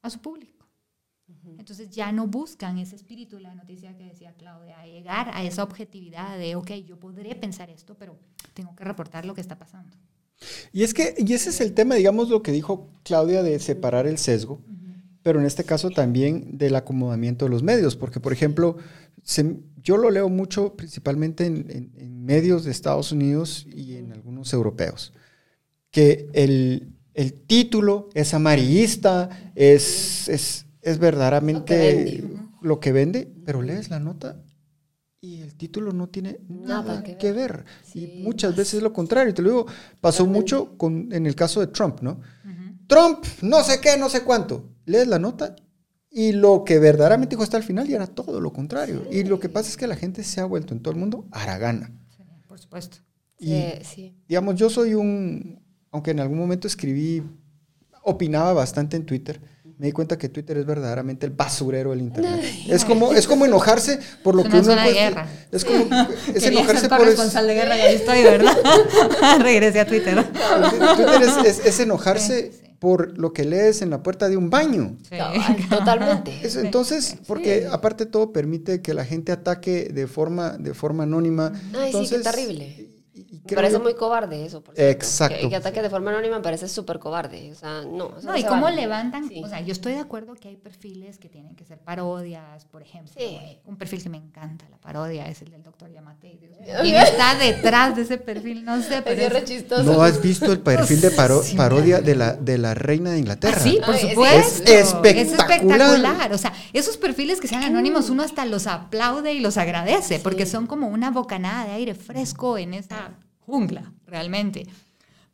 [0.02, 0.59] a su público.
[1.60, 5.62] Entonces ya no buscan ese espíritu de la noticia que decía Claudia, llegar a esa
[5.62, 8.16] objetividad de, ok, yo podré pensar esto, pero
[8.54, 9.94] tengo que reportar lo que está pasando.
[10.72, 14.06] Y es que, y ese es el tema, digamos, lo que dijo Claudia de separar
[14.06, 14.62] el sesgo,
[15.22, 18.78] pero en este caso también del acomodamiento de los medios, porque, por ejemplo,
[19.22, 24.12] se- yo lo leo mucho principalmente en, en- en medios de Estados Unidos y en
[24.12, 25.12] algunos europeos,
[25.90, 32.24] que el, el título es amarillista, es, es, es verdaderamente
[32.60, 34.42] lo que vende, pero lees la nota
[35.22, 37.64] y el título no tiene nada, Nada que, que ver.
[37.84, 39.34] Sí, y muchas veces es lo contrario.
[39.34, 39.66] Te lo digo,
[40.00, 42.20] pasó mucho con, en el caso de Trump, ¿no?
[42.86, 44.70] Trump, no sé qué, no sé cuánto.
[44.86, 45.54] Lees la nota
[46.10, 49.06] y lo que verdaderamente dijo hasta el final y era todo lo contrario.
[49.12, 51.26] Y lo que pasa es que la gente se ha vuelto en todo el mundo
[51.30, 51.92] haragana.
[52.16, 52.98] Sí, por supuesto.
[53.38, 54.16] Y, sí.
[54.26, 57.22] digamos, yo soy un, aunque en algún momento escribí,
[58.02, 59.40] opinaba bastante en Twitter,
[59.80, 62.44] me di cuenta que Twitter es verdaderamente el basurero del Internet.
[62.68, 65.28] Es como, es como enojarse por lo Es que uno zona de encuentra- guerra.
[65.50, 65.84] Es como,
[66.34, 66.98] es enojarse ser por...
[66.98, 68.56] es- corresponsal de guerra y ahí estoy, ¿verdad?
[69.40, 70.22] Regresé a Twitter.
[70.96, 72.70] Twitter es, es- es enojarse Sí, sí.
[72.78, 74.98] por lo que lees en la puerta de un baño.
[75.08, 75.16] Sí.
[75.70, 76.40] Totalmente.
[76.46, 81.52] Eso, entonces, porque aparte todo permite que la gente ataque de forma, de forma anónima.
[81.74, 82.89] Ay, sí, qué terrible.
[83.50, 84.62] Y- y parece yo- muy cobarde eso.
[84.62, 84.78] Por.
[84.80, 85.36] Exacto.
[85.40, 87.50] Que, que ataque de forma anónima me parece súper cobarde.
[87.52, 88.12] O sea, no.
[88.22, 88.80] No, y cómo vale.
[88.82, 89.42] levantan, Sí.
[89.44, 92.82] o sea, yo estoy de acuerdo que hay perfiles que tienen que ser parodias, por
[92.82, 93.12] ejemplo.
[93.16, 93.38] Sí.
[93.66, 96.38] Un perfil que me encanta, la parodia, es el del doctor Yamate.
[96.40, 96.74] Dios mío.
[96.76, 96.82] Ok.
[96.82, 98.64] ¿Quién está detrás de ese perfil?
[98.64, 99.82] No sé, pero Es es- re chistoso.
[99.84, 103.18] ¿No has visto el perfil de paro- Sí, parodia de la, de la reina de
[103.18, 103.56] Inglaterra?
[103.58, 104.62] Ah, sí, por Ay, es- supuesto.
[104.72, 105.80] es espectacular.
[105.80, 106.32] espectacular.
[106.32, 110.46] O sea, esos perfiles que sean anónimos, uno hasta los aplaude y los agradece, porque
[110.46, 113.10] son como una bocanada de aire fresco en esa
[113.50, 114.66] jungla, realmente.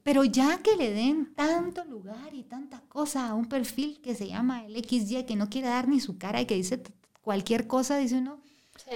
[0.03, 4.29] Pero ya que le den tanto lugar y tanta cosa a un perfil que se
[4.29, 6.81] llama el XY, que no quiere dar ni su cara y que dice
[7.23, 8.41] cualquier cosa, dice uno,
[8.77, 8.91] Sí.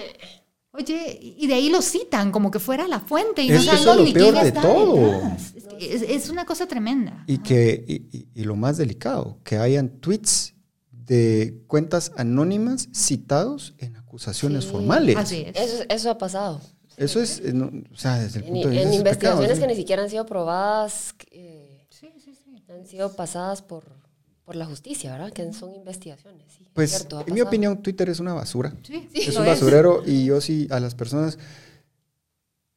[0.72, 3.92] Oye, y de ahí lo citan como que fuera la fuente y Es no eso
[3.92, 5.22] es lo peor de todo.
[5.34, 7.24] Es, que es- es una cosa tremenda.
[7.26, 10.54] Y que, y, y- y lo más delicado, que hayan tweets
[10.92, 14.70] de cuentas anónimas citados en acusaciones Sí.
[14.70, 15.16] formales.
[15.16, 15.56] Así es.
[15.56, 16.60] Eso, eso ha pasado.
[16.96, 19.48] Eso es, eh, no, o sea, desde el En, punto de vista en es investigaciones
[19.48, 19.66] pecado, que sí.
[19.68, 22.62] ni siquiera han sido probadas, eh, Sí, sí, sí.
[22.68, 23.84] han sido pasadas por,
[24.44, 25.32] por la justicia, ¿verdad?
[25.32, 26.44] Que son investigaciones.
[26.52, 28.74] Sí, es Pues, cierto, en mi opinión, Twitter es una basura.
[28.82, 31.38] Sí, es lo un basurero y yo sí a las personas,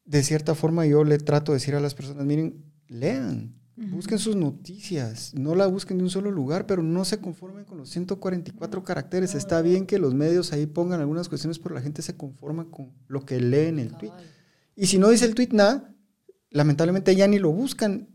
[0.05, 4.35] de cierta forma yo le trato de decir a las personas, miren, lean, Busquen sus
[4.35, 8.83] noticias, no la busquen de un solo lugar, pero no se conformen con los 144
[8.83, 9.33] caracteres.
[9.33, 12.91] Está bien que los medios ahí pongan algunas cuestiones, pero la gente se conforma con
[13.07, 14.11] lo que lee en el tweet.
[14.75, 15.91] Y si no dice el tweet nada,
[16.51, 18.09] lamentablemente ya ni lo buscan,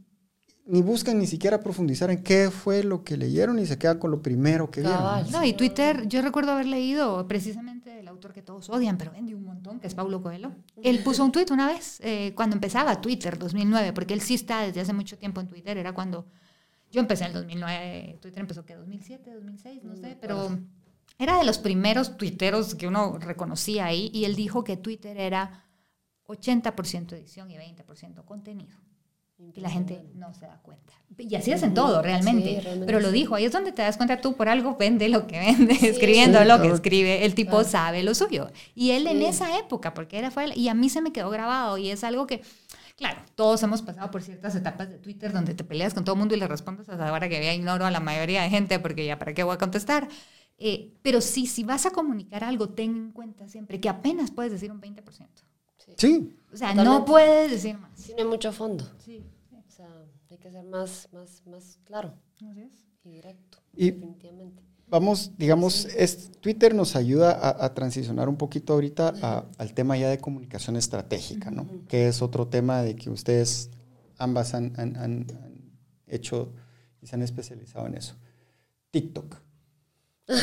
[0.64, 4.12] ni buscan ni siquiera profundizar en qué fue lo que leyeron y se quedan con
[4.12, 5.30] lo primero que vieron.
[5.32, 7.77] No, y Twitter, yo recuerdo haber leído precisamente
[8.18, 10.52] autor que todos odian, pero vende un montón, que es Paulo Coelho.
[10.82, 14.62] Él puso un tweet una vez, eh, cuando empezaba Twitter, 2009, porque él sí está
[14.62, 16.26] desde hace mucho tiempo en Twitter, era cuando
[16.90, 20.58] yo empecé en el 2009, Twitter empezó que 2007, 2006, no sé, pero
[21.18, 25.64] era de los primeros tuiteros que uno reconocía ahí, y él dijo que Twitter era
[26.26, 28.76] 80% edición y 20% contenido.
[29.38, 30.92] Y la gente no se da cuenta.
[31.16, 32.48] Y así es en todo, realmente.
[32.48, 35.08] Sí, realmente Pero lo dijo, ahí es donde te das cuenta tú por algo vende
[35.08, 37.24] lo que vende, escribiendo Sí, lo que escribe.
[37.24, 37.64] El tipo Claro.
[37.68, 38.50] sabe lo suyo.
[38.74, 41.78] Y él en esa época, porque era fue, y a mí se me quedó grabado
[41.78, 42.42] y es algo que,
[42.96, 46.18] claro, todos hemos pasado por ciertas etapas de Twitter donde te peleas con todo el
[46.20, 49.06] mundo y le respondes hasta ahora que ya ignoro a la mayoría de gente porque
[49.06, 50.08] ya para qué voy a contestar.
[50.58, 54.50] Eh, pero sí, si vas a comunicar algo, ten en cuenta siempre que apenas puedes
[54.50, 55.44] decir un 20%.
[55.96, 56.98] Sí, O sea, Totalmente.
[57.00, 57.90] no puedes decir más.
[57.98, 58.84] Sí, no hay mucho fondo.
[59.04, 59.88] Sí, O sea,
[60.30, 62.14] hay que ser más, más, más claro
[62.50, 62.72] así es.
[63.04, 63.58] y directo.
[63.76, 64.62] Y- definitivamente.
[64.88, 69.96] vamos, digamos, es, Twitter nos ayuda a, a transicionar un poquito ahorita a- al tema
[69.98, 71.66] ya de comunicación estratégica, ¿no?
[71.88, 73.70] Que es otro tema de que ustedes
[74.16, 75.72] ambas han, han- han- han
[76.06, 76.52] hecho
[77.02, 78.14] y se han especializado en eso.
[78.90, 79.36] TikTok.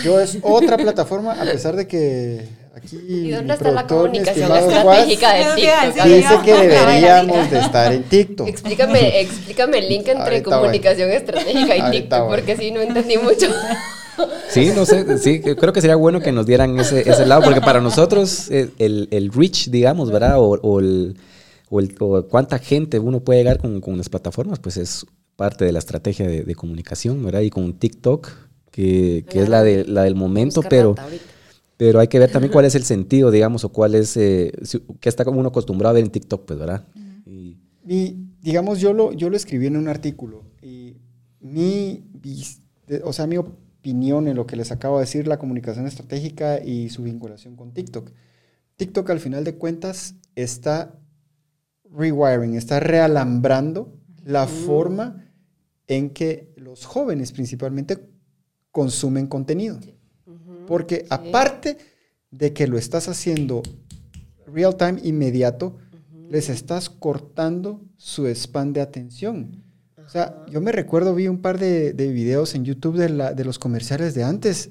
[0.03, 4.51] Yo es otra plataforma, a pesar de que aquí ¿Y mi dónde está la comunicación
[4.51, 6.05] estratégica de TikTok?
[6.05, 8.47] dice que deberíamos de estar en TikTok.
[8.47, 10.59] Explícame, explícame el link entre Ahorita voy.
[10.59, 12.29] comunicación estratégica y Ahorita TikTok, voy.
[12.35, 13.45] porque sí, no entendí mucho.
[14.49, 17.61] Sí, no sé, sí, creo que sería bueno que nos dieran ese, ese lado, porque
[17.61, 20.39] para nosotros eh, el, el reach, digamos, ¿verdad?
[20.39, 21.17] O, o el,
[21.69, 25.65] o, el- o cuánta gente uno puede llegar con, con las plataformas, pues es parte
[25.65, 27.41] de la estrategia de, de comunicación, ¿verdad?
[27.41, 28.29] Y con TikTok,
[28.75, 30.89] que, que es la, de, la del momento, pero,
[31.77, 34.81] pero hay que ver también cuál es el sentido, digamos, o cuál es, eh, si-
[34.99, 36.85] qué está uno acostumbrado a ver en TikTok, pues, ¿verdad?
[37.25, 37.57] Y-
[37.87, 40.97] Y digamos, yo lo, yo lo escribí en un artículo y
[41.39, 42.03] mi,
[43.03, 46.89] o sea, mi opinión en lo que les acabo de decir, la comunicación estratégica y
[46.89, 48.11] su vinculación con TikTok.
[48.75, 50.99] TikTok al final de cuentas está
[51.91, 53.93] rewiring, está realambrando
[54.25, 55.23] la forma
[55.87, 58.09] en que los jóvenes principalmente
[58.79, 59.79] consumen contenido.
[60.67, 61.05] Porque sí.
[61.09, 61.77] aparte
[62.29, 63.63] de que lo estás haciendo
[64.45, 65.77] real time inmediato,
[66.29, 69.63] les estás cortando su span de atención.
[70.05, 73.33] O sea, yo me recuerdo, vi un par de, de videos en YouTube de, la-
[73.33, 74.69] de los comerciales de antes,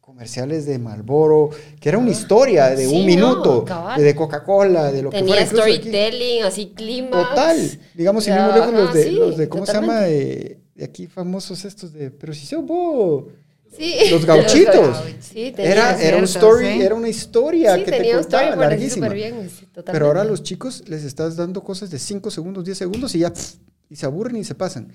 [0.00, 3.64] comerciales de Malboro, que era una historia de Sí, un minuto,
[3.98, 5.44] de, Coca-Cola, de lo que Tenía fuera.
[5.46, 5.72] incluso aquí.
[5.74, 7.10] storytelling, así clima.
[7.10, 7.78] Total.
[7.94, 10.00] Digamos, Ya, muy lejos, los ajá, de, sí, los de ¿cómo se llama?
[10.00, 13.28] De, de aquí famosos estos de, pero si se bo.
[13.76, 13.94] Sí.
[14.10, 15.02] Los gauchitos.
[15.20, 15.52] Sí.
[15.56, 19.08] Era, era un story, era una historia sí, que tenía te contaba, larguísima.
[19.08, 19.48] bien.
[19.86, 23.20] Pero ahora a los chicos les estás dando cosas de 5 segundos, 10 segundos y
[23.20, 23.54] ya pff,
[23.88, 24.92] y se aburren y se pasan.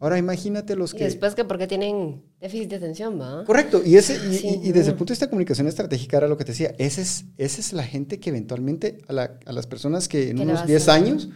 [0.00, 3.44] Ahora imagínate los Y que después que porque tienen déficit de atención, ¿va?
[3.44, 6.18] Correcto, y, ese, y, Sí, y- y desde el punto de vista de comunicación estratégica
[6.18, 9.38] era lo que te decía, esa es, esa es la gente que eventualmente a, la-
[9.44, 11.28] a las personas que en Que unos vas 10 a- años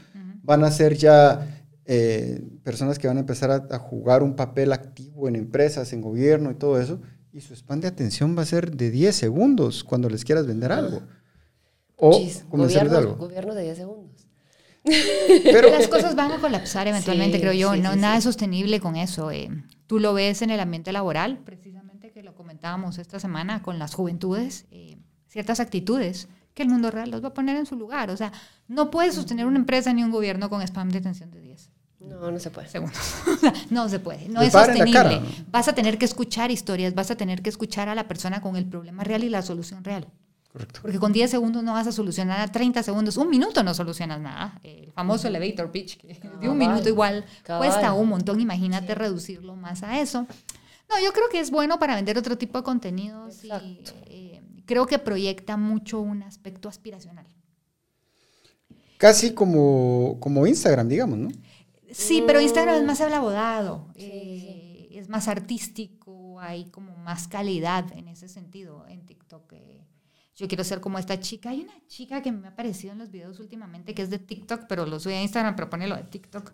[0.44, 4.73] van a ser ya eh, personas que van a empezar a, a jugar un papel
[4.73, 7.01] activo en empresas, en gobierno y todo eso,
[7.33, 10.71] y su span de atención va a ser de 10 segundos cuando les quieras vender
[10.73, 11.03] algo.
[11.97, 13.16] O de gobierno, algo.
[13.16, 14.27] gobierno de 10 segundos.
[15.45, 17.73] Pero, Las cosas van a colapsar eventualmente, Sí, creo yo.
[17.75, 18.18] sí, no, sí, nada sí.
[18.18, 19.31] es sostenible con eso.
[19.31, 19.49] eh.
[19.87, 23.95] Tú lo ves en el ambiente laboral, precisamente que lo comentábamos esta semana con las
[23.95, 28.11] juventudes, eh, ciertas actitudes que el mundo real los va a poner en su lugar.
[28.11, 28.33] O sea,
[28.68, 31.71] no puedes sostener una empresa ni un gobierno con spam de atención de 10
[32.09, 32.69] No, no se puede.
[32.69, 32.99] segundos.
[33.71, 35.21] No se puede, no es sostenible.
[35.51, 38.57] Vas a tener que escuchar historias, vas a tener que escuchar a la persona con
[38.57, 40.07] el problema real y la solución real.
[40.53, 40.81] correcto.
[40.83, 43.17] Porque con 10 segundos no vas a solucionar a 30 segundos.
[43.17, 44.61] Un minuto no solucionas nada.
[44.62, 47.69] El famoso elevator pitch, que de un minuto igual cabal.
[47.69, 48.41] cuesta un montón.
[48.41, 50.27] Imagínate reducirlo más a eso.
[50.88, 53.51] No, yo creo que es bueno para vender otro tipo de contenidos y
[54.07, 57.27] eh, creo que proyecta mucho un aspecto aspiracional.
[58.99, 61.29] Casi como, como Instagram, digamos, ¿no?
[61.92, 68.09] Sí, pero Instagram es más elaborado, eh, es más artístico, hay como más calidad en
[68.09, 68.87] ese sentido.
[68.88, 69.87] En TikTok, eh,
[70.35, 71.50] yo quiero ser como esta chica.
[71.50, 74.64] Hay una chica que me ha aparecido en los videos últimamente que es de TikTok,
[74.68, 76.52] pero lo sube a Instagram, pero pone lo de TikTok.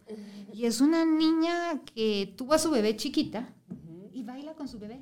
[0.52, 3.54] Y es una niña que tuvo a su bebé chiquita
[4.12, 5.00] y baila con su bebé.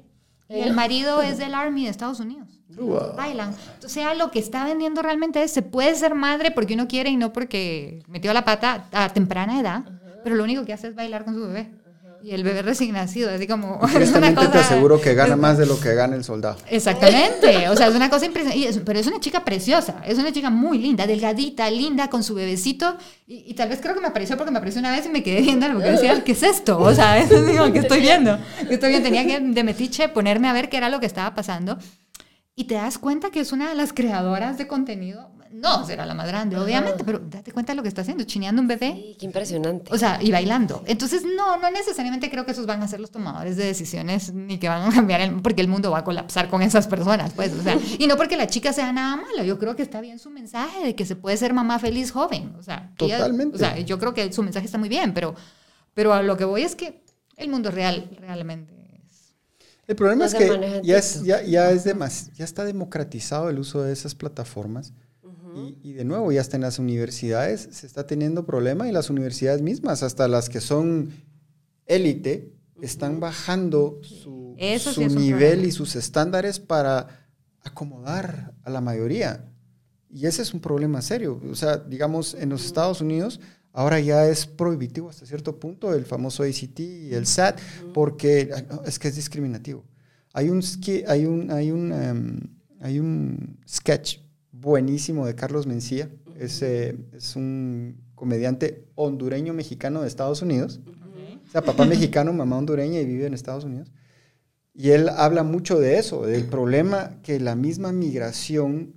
[0.49, 2.61] Y el marido es del Army de Estados Unidos.
[2.68, 3.16] Wow.
[3.16, 3.55] Bailan.
[3.75, 7.11] Entonces, sea, lo que está vendiendo realmente es, se puede ser madre porque uno quiere
[7.11, 9.96] y no porque metió la pata a temprana edad,
[10.27, 11.71] pero lo único que hace es bailar con su bebé.
[12.21, 13.79] Y el bebé recién nacido, así como...
[13.89, 16.57] Y Tristemente te aseguro que gana más de lo que gana el soldado.
[16.69, 20.51] Exactamente, o sea, es una cosa impresionante, pero es una chica preciosa, es una chica
[20.51, 22.97] muy linda, delgadita, linda, con su bebecito,
[23.29, 25.23] y, y tal vez creo que me apareció porque me apareció una vez y me
[25.23, 26.77] quedé viendo porque decía, ¿qué es esto?
[26.81, 28.37] O sea, eso digo, ¿qué estoy viendo?
[28.67, 29.09] ¿Qué estoy viendo?
[29.09, 31.79] Tenía que de metiche ponerme a ver qué era lo que estaba pasando.
[32.57, 36.15] Y te das cuenta que es una de las creadoras de contenido no será la
[36.15, 38.93] más grande, obviamente, pero date cuenta de lo que está haciendo, chineando un bebé.
[38.95, 39.93] Sí, qué impresionante.
[39.93, 40.83] O sea, y bailando.
[40.87, 44.59] Entonces, no, no necesariamente creo que esos van a ser los tomadores de decisiones ni
[44.59, 47.53] que van a cambiar el porque el mundo va a colapsar con esas personas, pues,
[47.53, 50.19] o sea, y no porque la chica sea nada mala, yo creo que está bien
[50.19, 53.57] su mensaje de que se puede ser mamá feliz joven, o sea, totalmente.
[53.57, 55.35] o sea, yo creo que su mensaje está muy bien, pero
[55.95, 57.03] pero a lo que voy es que
[57.37, 58.75] el mundo real realmente
[59.09, 59.35] es
[59.87, 63.59] El problema No es que ya, es, ya, ya, es demas- ya está democratizado el
[63.59, 64.93] uso de esas plataformas.
[65.57, 69.11] Y, y de nuevo, ya hasta en las universidades se está teniendo problema y las
[69.11, 71.12] universidades mismas, hasta las que son
[71.87, 77.29] élite, están bajando su, Eso sí su es un nivel y sus estándares para
[77.62, 79.51] acomodar a la mayoría.
[80.11, 81.40] Y ese es un problema serio.
[81.51, 83.40] O sea, digamos, en los Estados Unidos
[83.73, 87.61] ahora ya es prohibitivo hasta cierto punto el famoso ACT y el SAT
[87.92, 89.85] porque no, es que es discriminativo.
[90.33, 90.62] Hay un,
[91.07, 92.40] hay un, hay un, em,
[92.81, 94.19] hay un sketch
[94.61, 96.11] buenísimo de Carlos Mencía.
[96.38, 100.81] Es, eh, es un comediante hondureño-mexicano de Estados Unidos.
[101.47, 103.90] O sea, papá mexicano, mamá hondureña y vive en Estados Unidos.
[104.75, 108.95] Y él habla mucho de eso, del problema que la misma migración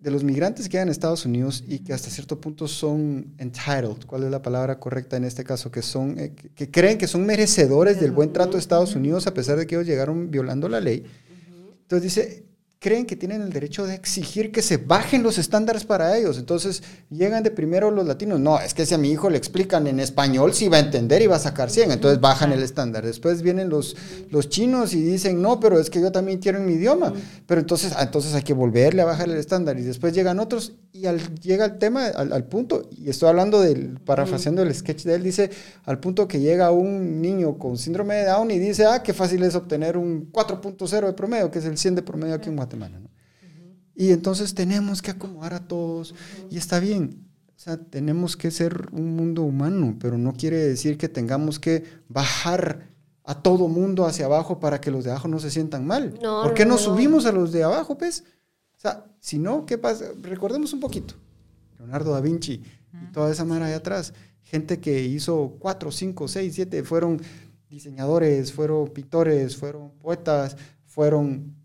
[0.00, 4.06] de los migrantes que hay en Estados Unidos y que hasta cierto punto son entitled,
[4.06, 5.70] ¿cuál es la palabra correcta en este caso?
[5.70, 9.34] Que, son, eh, que creen que son merecedores del buen trato de Estados Unidos a
[9.34, 11.04] pesar de que ellos llegaron violando la ley.
[11.82, 12.49] Entonces dice,
[12.80, 16.38] creen que tienen el derecho de exigir que se bajen los estándares para ellos.
[16.38, 18.40] Entonces llegan de primero los latinos.
[18.40, 21.20] No, es que si a mi hijo le explican en español, sí va a entender
[21.20, 21.90] y va a sacar 100.
[21.90, 23.04] Entonces bajan el estándar.
[23.04, 23.96] Después vienen los,
[24.30, 27.12] los chinos y dicen, no, pero es que yo también quiero en mi idioma.
[27.46, 29.78] Pero entonces, ah, entonces hay que volverle a bajar el estándar.
[29.78, 33.60] Y después llegan otros y al, llega el tema, al, al punto, y estoy hablando
[33.60, 35.50] del, parafraseando el sketch de él, dice,
[35.84, 39.42] al punto que llega un niño con síndrome de Down y dice, ah, qué fácil
[39.44, 42.69] es obtener un 4.0 de promedio, que es el 100 de promedio aquí en Guatemala.
[42.76, 43.10] ¿No?
[43.94, 46.14] Y entonces tenemos que acomodar a todos
[46.50, 47.26] y está bien.
[47.54, 51.84] O sea, tenemos que ser un mundo humano, pero no quiere decir que tengamos que
[52.08, 52.88] bajar
[53.24, 56.18] a todo mundo hacia abajo para que los de abajo no se sientan mal.
[56.22, 56.82] No, ¿Por qué no, no, no.
[56.82, 58.24] subimos a los de abajo, pues?
[58.76, 60.06] O sea, si no, ¿qué pasa?
[60.22, 61.14] Recordemos un poquito.
[61.78, 62.62] Leonardo da Vinci
[62.94, 64.14] y toda esa mara allá atrás.
[64.42, 67.20] Gente que hizo cuatro, cinco, seis, siete, fueron
[67.68, 70.56] diseñadores, fueron pintores, fueron poetas,
[70.86, 71.59] fueron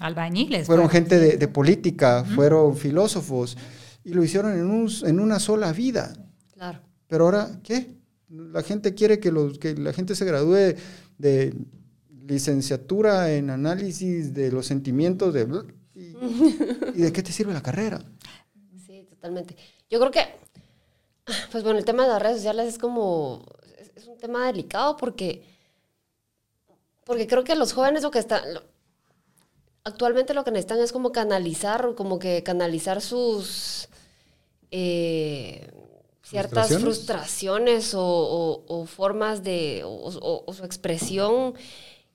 [0.00, 0.66] albañiles.
[0.66, 0.94] fueron pues.
[0.94, 3.56] gente de, de política, fueron filósofos,
[4.02, 6.12] y lo hicieron en, un- en una sola vida.
[6.54, 6.80] Claro.
[7.06, 7.94] Pero ahora, ¿qué?
[8.28, 10.74] La gente quiere que, los, que la gente se gradúe
[11.18, 11.54] de
[12.26, 15.46] licenciatura en análisis de los sentimientos de...
[15.94, 16.00] ¿Y,
[16.94, 18.02] y de qué te sirve la carrera?
[18.86, 19.56] Sí, totalmente.
[19.90, 20.20] Yo creo que,
[21.50, 23.44] pues bueno, el tema de las redes sociales es como,
[23.78, 25.42] es, es un tema delicado porque,
[27.04, 28.62] porque creo que los jóvenes lo que están, lo-
[29.90, 33.88] actualmente lo que necesitan es como canalizar, como que canalizar sus
[34.70, 35.68] eh,
[36.22, 36.82] ciertas ¿Frustraciones?
[36.82, 41.54] frustraciones o, o- o formas de, o, o- o su expresión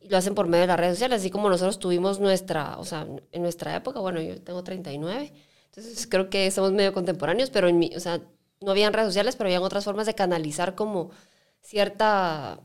[0.02, 2.86] y lo hacen por medio de las redes sociales, así como nosotros tuvimos nuestra, o
[2.86, 5.34] sea, en nuestra época, bueno, yo tengo 39,
[5.66, 8.22] entonces creo que somos medio contemporáneos, pero en mi, o sea,
[8.62, 11.12] no habían redes sociales, pero habían otras formas de canalizar como
[11.62, 12.60] cierta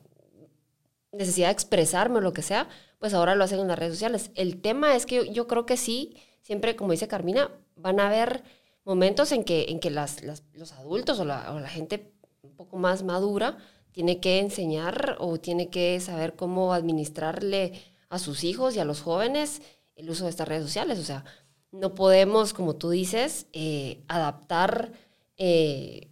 [1.12, 2.68] necesidad de expresarme o lo que sea,
[2.98, 4.30] pues ahora lo hacen en las redes sociales.
[4.34, 8.06] El tema es que yo, yo creo que sí, siempre, como dice Carmina, van a
[8.06, 8.42] haber
[8.84, 12.76] momentos en que, en que las, las- los adultos o la, la gente un poco
[12.76, 13.58] más madura
[13.92, 17.72] tiene que enseñar o tiene que saber cómo administrarle
[18.08, 19.62] a sus hijos y a los jóvenes
[19.96, 20.98] el uso de estas redes sociales.
[20.98, 21.24] O sea,
[21.72, 24.92] no podemos, como tú dices, eh, adaptar
[25.36, 26.08] eh,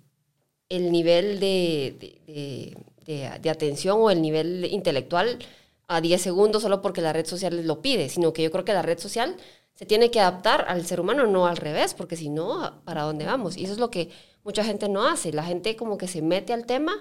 [0.69, 2.77] el nivel de-
[3.09, 5.39] de- de atención o el nivel intelectual
[5.89, 8.75] a 10 segundos solo porque la red social lo pide, sino que yo creo que
[8.75, 9.35] la red social
[9.75, 13.25] se tiene que adaptar al ser humano, no al revés, porque si no, ¿para dónde
[13.25, 13.57] vamos?
[13.57, 14.11] Y eso es lo que
[14.45, 15.33] mucha gente no hace.
[15.33, 16.95] La gente como que se mete al tema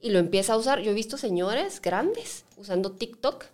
[0.00, 0.80] y lo empieza a usar.
[0.80, 3.44] Yo he visto señores grandes usando TikTok.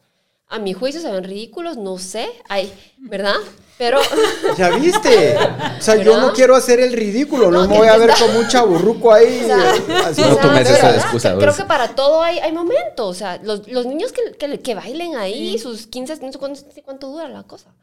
[0.48, 3.36] A mi juicio se ven ridículos, no sé, ay, ¿verdad?
[3.84, 3.98] Pero
[4.56, 5.36] ¿Ya viste?
[5.78, 6.26] O sea, yo ¿Verdad?
[6.28, 9.12] no quiero hacer el ridículo, no, No, me voy a ver está- como un chaburruco
[9.12, 9.42] ahí.
[9.42, 9.72] O sea,
[10.06, 11.44] así No tomes esa excusa, que- pues.
[11.44, 13.06] Creo que para todo hay, hay momentos.
[13.10, 16.60] O sea, los, los niños que, que, que bailen ahí, sus 15, no sé cuánto,
[16.82, 17.74] cuánto dura la cosa.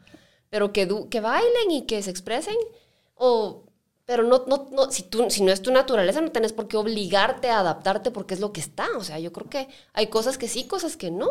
[0.50, 2.56] Pero que, du- que bailen y que se expresen.
[3.16, 3.64] O,
[4.06, 6.78] Pero no, no, no, si, tú, si no es tu naturaleza, no tenés por qué
[6.78, 8.88] obligarte a adaptarte porque es lo que está.
[8.98, 11.28] O sea, yo creo que hay cosas que sí, cosas que no.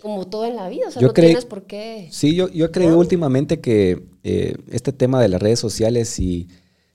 [0.00, 0.88] Como todo en la vida.
[0.88, 2.08] O sea, Yo no tienes por qué.
[2.10, 6.48] Sí, yo, yo he creído últimamente que eh, este tema de las redes sociales y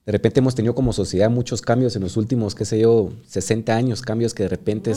[0.06, 3.76] de repente hemos tenido como sociedad muchos cambios en los últimos, qué sé yo, 60
[3.76, 4.93] años, cambios que de repente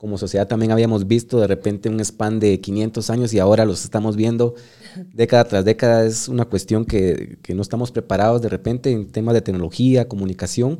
[0.00, 3.84] como sociedad también habíamos visto de repente un span de 500 años y ahora los
[3.84, 4.54] estamos viendo
[5.12, 6.06] década tras década.
[6.06, 10.78] Es una cuestión que, que no estamos preparados de repente en temas de tecnología, comunicación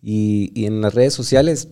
[0.00, 1.68] y, y en las redes sociales.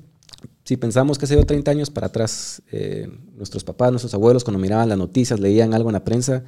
[0.69, 4.59] Si pensamos que se dio 30 años para atrás, eh, nuestros papás, nuestros abuelos, cuando
[4.59, 6.45] miraban las noticias, leían algo en la prensa,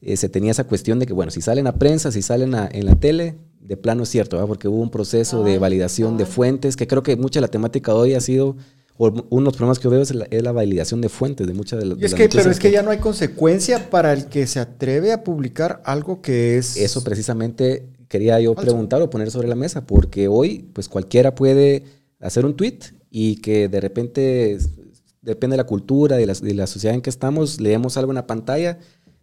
[0.00, 2.68] eh, se tenía esa cuestión de que, bueno, si salen a prensa, si salen a-
[2.70, 4.46] en la tele, de plano es cierto, ¿verdad?
[4.46, 7.48] porque hubo un proceso de Ay, validación de fuentes, que creo que mucha de la
[7.48, 8.56] temática de hoy ha sido,
[8.98, 11.44] o uno de los problemas que yo veo es la, es la validación de fuentes
[11.48, 12.98] de muchas de, las- Y de es las que, pero es que ya no hay
[12.98, 16.76] consecuencia para el que se atreve a publicar algo que es...
[16.76, 18.68] Eso precisamente quería yo Falso.
[18.70, 21.82] preguntar o poner sobre la mesa, porque hoy pues cualquiera puede
[22.20, 22.78] hacer un tweet
[23.18, 24.58] y que de repente,
[25.22, 28.16] depende de la cultura, de la, de la sociedad en que estamos, leemos algo en
[28.16, 28.78] la pantalla,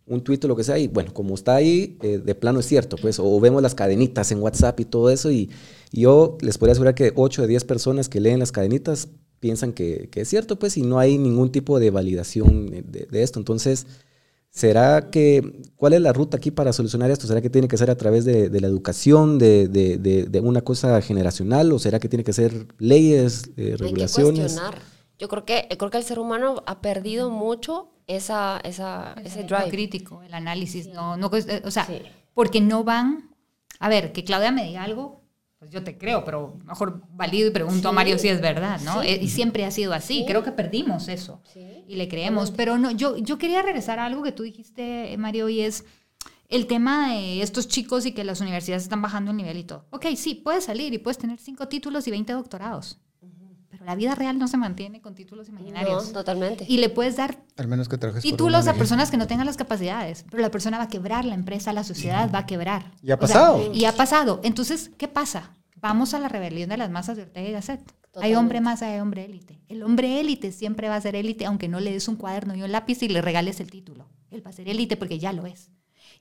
[0.08, 2.66] un tweet o lo que sea, y bueno, como está ahí, eh, de plano es
[2.66, 5.52] cierto, pues, o vemos las cadenitas en WhatsApp y todo eso, y,
[5.92, 9.74] y yo les podría asegurar que 8 de 10 personas que leen las cadenitas piensan
[9.74, 13.38] que, que es cierto, pues, y no hay ningún tipo de validación de, de esto.
[13.38, 13.86] Entonces,
[14.64, 17.26] ¿Será que, cuál es la ruta aquí para solucionar esto?
[17.26, 20.40] ¿Será que tiene que ser a través de, de la educación, de, de- de- de
[20.42, 24.40] una cosa generacional, o será que tiene que ser leyes, eh, Hay que regulaciones?
[24.54, 24.78] cuestionar.
[25.18, 29.70] Yo creo que, creo que el ser humano ha perdido mucho esa, esa, ese drive.
[29.72, 32.02] crítico, el análisis, no, no, cuest- eh, o sea, Sí.
[32.36, 33.32] porque no van,
[33.80, 35.23] a ver, que Claudia me diga algo,
[35.64, 37.92] pues yo te creo, pero mejor valido y pregunto a.
[37.92, 39.02] Mario si es verdad, ¿no?
[39.02, 39.08] Sí.
[39.08, 40.26] Eh, Y siempre ha sido así, Sí.
[40.28, 44.06] creo que perdimos eso Sí, y le creemos, pero no, yo, yo quería regresar a
[44.06, 45.86] algo que tú dijiste, eh, Mario, y es
[46.50, 49.86] el tema de estos chicos y que las universidades están bajando el nivel y todo.
[49.92, 53.00] Ok, sí, puedes salir y puedes tener cinco títulos y 20 doctorados,
[53.84, 56.08] la vida real no se mantiene con títulos imaginarios.
[56.08, 56.66] No, totalmente.
[56.68, 60.26] y le puedes dar Al menos que títulos a personas que no tengan las capacidades,
[60.30, 62.92] pero la persona va a quebrar, la empresa, la sociedad va a quebrar.
[63.02, 63.72] Y ha O sea, pasado.
[63.74, 64.40] y ha pasado.
[64.44, 65.52] Entonces, ¿qué pasa?
[65.76, 67.82] Vamos a la rebelión de las masas de Ortega y Gasset.
[68.22, 69.60] Hay hombre masa, hay hombre élite.
[69.68, 72.62] El hombre élite siempre va a ser élite, aunque no le des un cuaderno y
[72.62, 74.08] un lápiz y le regales el título.
[74.30, 75.72] Él va a ser élite porque ya lo es.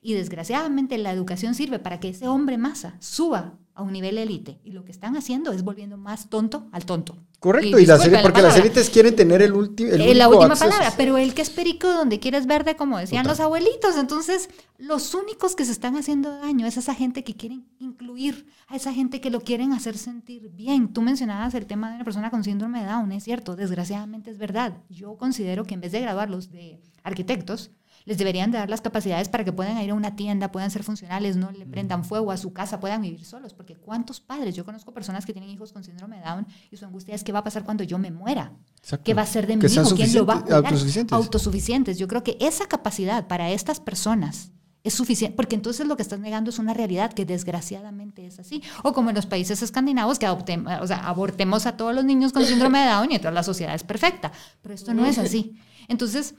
[0.00, 4.58] Y desgraciadamente la educación sirve para que ese hombre masa suba a un nivel élite.
[4.64, 7.18] Y lo que están haciendo es volviendo más tonto al tonto.
[7.42, 10.52] Correcto, y, las la porque las élites quieren tener el, último el Eh, la última
[10.52, 10.70] acceso.
[10.70, 13.32] palabra, pero el que es perico donde quieres verde, como decían Total.
[13.32, 13.96] los abuelitos.
[13.96, 18.76] Entonces, los únicos que se están haciendo daño es esa gente que quieren incluir, a
[18.76, 20.92] esa gente que lo quieren hacer sentir bien.
[20.92, 24.38] Tú mencionabas el tema de una persona con síndrome de Down, es cierto, desgraciadamente es
[24.38, 24.74] verdad.
[24.88, 27.72] Yo considero que en vez de graduarlos de arquitectos,
[28.04, 30.82] les deberían de dar las capacidades para que puedan ir a una tienda, puedan ser
[30.82, 33.54] funcionales, no le prendan fuego a su casa, puedan vivir solos.
[33.54, 34.54] Porque ¿cuántos padres?
[34.54, 37.32] Yo conozco personas que tienen hijos con síndrome de Down y su angustia es qué
[37.32, 38.52] va a pasar cuando yo me muera.
[38.78, 39.04] Exacto.
[39.04, 39.94] ¿Qué va a ser de mi hijo?
[39.94, 40.64] ¿Quién lo va a cuidar?
[40.64, 41.12] autosuficientes.
[41.16, 41.98] Autosuficientes.
[41.98, 44.50] Yo creo que esa capacidad para estas personas
[44.84, 48.62] es suficiente, porque entonces lo que estás negando es una realidad que desgraciadamente es así.
[48.82, 52.32] O como en los países escandinavos, que adoptem- o sea, abortemos a todos los niños
[52.32, 54.32] con síndrome de Down y entonces la sociedad es perfecta.
[54.60, 55.56] Pero esto no es así.
[55.86, 56.34] Entonces,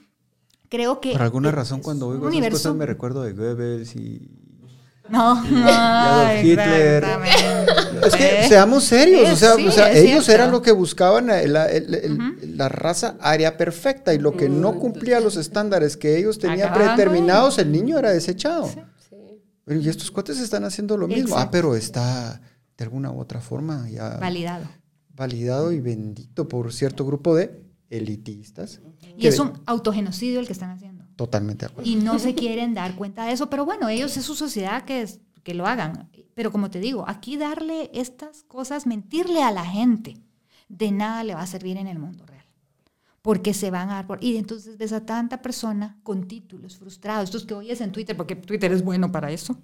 [0.76, 1.12] creo que...
[1.12, 4.28] Por alguna es razón, cuando oigo esas cosas me recuerdo de Goebbels y...
[5.10, 7.04] No, no, Adolf Hitler.
[7.04, 8.08] exactamente.
[8.08, 10.32] Es que seamos serios, Sí, o sea, sí, o sea, es ellos cierto.
[10.32, 14.50] eran lo que buscaban, eh, la, el- el- la raza aria perfecta y lo que
[14.50, 18.68] no cumplía los estándares que ellos tenían predeterminados, el niño era desechado.
[18.68, 18.80] Sí.
[19.66, 21.38] Pero, y estos cuates están haciendo lo mismo.
[21.38, 22.42] Ah, pero está
[22.78, 24.66] de alguna u otra forma ya Validado.
[25.14, 28.80] validado y bendito por cierto grupo de elitistas.
[29.18, 31.06] Y es un autogenocidio el que están haciendo.
[31.16, 31.90] Totalmente de acuerdo.
[31.90, 33.50] y no se quieren dar cuenta de eso.
[33.50, 36.10] Pero bueno, ellos es su sociedad que, es- que lo hagan.
[36.34, 40.18] Pero como te digo, aquí darle estas cosas, mentirle a la gente,
[40.70, 42.46] de nada le va a servir en el mundo real.
[43.22, 44.24] Porque se van a dar por...
[44.24, 48.36] Y entonces ves a tanta persona con títulos frustrados, estos que oyes en Twitter, porque
[48.36, 49.58] Twitter es bueno para eso.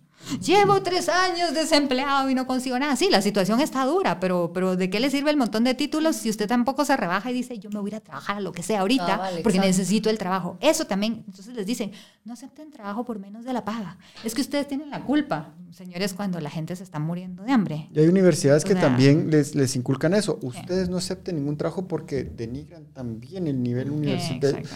[0.45, 2.95] Llevo tres años desempleado y no consigo nada.
[2.95, 6.17] Sí, la situación está dura, pero, pero ¿de qué le sirve el montón de títulos
[6.17, 8.39] si usted tampoco se rebaja y dice, yo me voy a ir a trabajar a
[8.41, 9.67] lo que sea ahorita, Cabal, porque exacto.
[9.67, 10.57] necesito el trabajo?
[10.61, 11.91] Eso también, entonces les dicen,
[12.25, 13.97] no acepten trabajo por menos de la paga.
[14.23, 17.89] Es que ustedes tienen la culpa, señores, cuando la gente se está muriendo de hambre.
[17.93, 20.37] Y hay universidades O que también les, les inculcan eso.
[20.41, 24.67] Ustedes no acepten ningún trabajo porque denigran también el nivel universitario.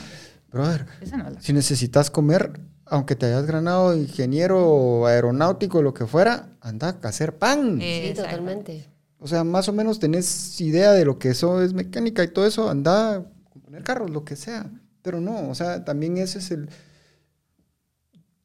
[0.51, 0.85] Brother,
[1.17, 2.59] no si necesitas comer,
[2.93, 7.79] aunque te hayas ganado ingeniero aeronáutico o lo que fuera, anda a hacer pan.
[7.79, 8.29] Sí, Exacto.
[8.29, 8.85] totalmente.
[9.17, 12.45] O sea, más o menos tenés idea de lo que eso es mecánica y todo
[12.45, 14.69] eso, anda a componer carros, lo que sea.
[15.01, 16.69] Pero no, o sea, también ese es el...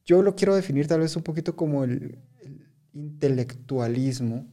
[0.03, 4.47] Yo lo quiero definir tal vez un poquito como el, el intelectualismo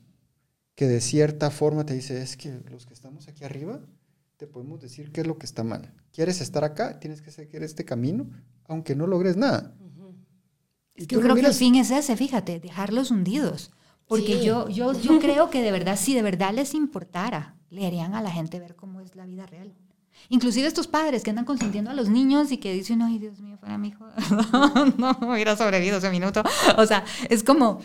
[0.75, 3.81] que de cierta forma te dice, es que los que estamos aquí arriba,
[4.37, 5.91] te podemos decir qué es lo que está mal.
[6.13, 7.01] ¿Quieres estar acá?
[7.01, 8.29] Tienes que seguir este camino,
[8.67, 9.75] aunque no logres nada.
[9.79, 13.71] Y Es tú que lo yo creo que el fin es ese, fíjate, dejarlos hundidos.
[14.09, 14.45] Porque Sí.
[14.45, 18.23] yo, yo, yo creo que de verdad, si de verdad les importara, le harían a
[18.23, 19.75] la gente ver cómo es la vida real.
[20.29, 23.59] Inclusive estos padres que andan consintiendo a los niños y que dicen, ay, Dios mío,
[23.59, 24.07] fuera mi hijo,
[24.99, 26.43] no, hubiera sobrevivido ese minuto.
[26.79, 27.81] O sea, es como,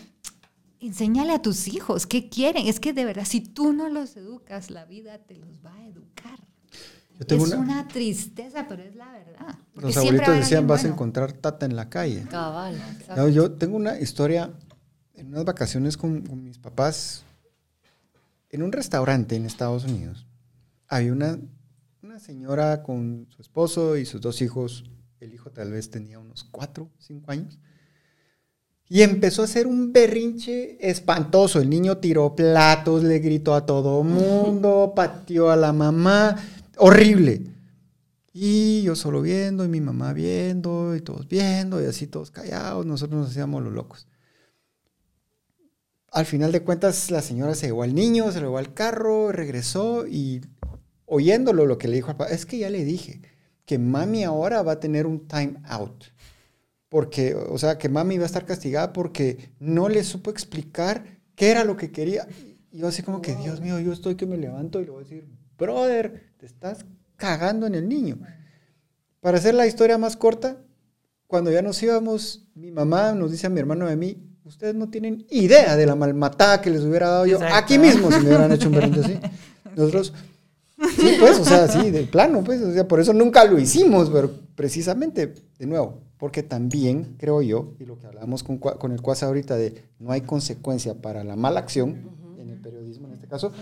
[0.80, 2.66] enséñale a tus hijos qué quieren.
[2.66, 5.86] Es que de verdad, si tú no los educas, la vida te los va a
[5.86, 6.38] educar.
[7.18, 7.88] Yo tengo es una- una...
[7.88, 9.58] tristeza, pero es la verdad.
[9.74, 10.94] Porque los abuelitos decían, vas a bueno".
[10.94, 12.24] encontrar tata en la calle.
[12.30, 12.80] Cabal.
[13.16, 14.50] No, yo tengo una historia
[15.14, 17.24] en unas vacaciones con, con mis papás
[18.50, 20.26] en un restaurante en Estados Unidos.
[20.88, 21.38] Había una,
[22.02, 24.84] una señora con su esposo y sus dos hijos.
[25.20, 27.58] El hijo tal vez tenía unos cuatro, cinco años.
[28.88, 31.60] Y empezó a hacer un berrinche espantoso.
[31.60, 36.36] El niño tiró platos, le gritó a todo mundo, pateó a la mamá.
[36.76, 37.42] Horrible.
[38.32, 42.86] Y yo solo viendo, y mi mamá viendo, y todos viendo, y así todos callados,
[42.86, 44.08] nosotros nos hacíamos los locos.
[46.10, 50.06] Al final de cuentas, la señora se llevó al niño, se llevó al carro, regresó
[50.06, 50.42] y
[51.06, 53.20] oyéndolo lo que le dijo al papá, es que ya le dije
[53.66, 56.04] que mami ahora va a tener un time out.
[56.88, 61.50] Porque, o sea, que mami va a estar castigada porque no le supo explicar qué
[61.50, 62.26] era lo que quería.
[62.70, 65.00] Y yo así como que, Dios mío, yo estoy que me levanto y le voy
[65.00, 65.26] a decir,
[65.62, 66.84] brother, te estás
[67.16, 68.18] cagando en el niño.
[69.20, 70.58] Para hacer la historia más corta,
[71.26, 74.74] cuando ya nos íbamos, mi mamá nos dice a mi hermano y a mí, ustedes
[74.74, 77.56] no tienen idea de la malmatada que les hubiera dado yo Exacto.
[77.56, 79.18] aquí mismo si me hubieran hecho un berrinche así.
[79.76, 80.12] Nosotros,
[80.96, 84.10] sí, pues, o sea, sí, de plano, pues, o sea, por eso nunca lo hicimos,
[84.10, 89.00] pero precisamente, de nuevo, porque también creo yo, y lo que hablábamos con, con el
[89.00, 93.28] Cuasa ahorita de no hay consecuencia para la mala acción, en el periodismo en este
[93.28, 93.52] caso,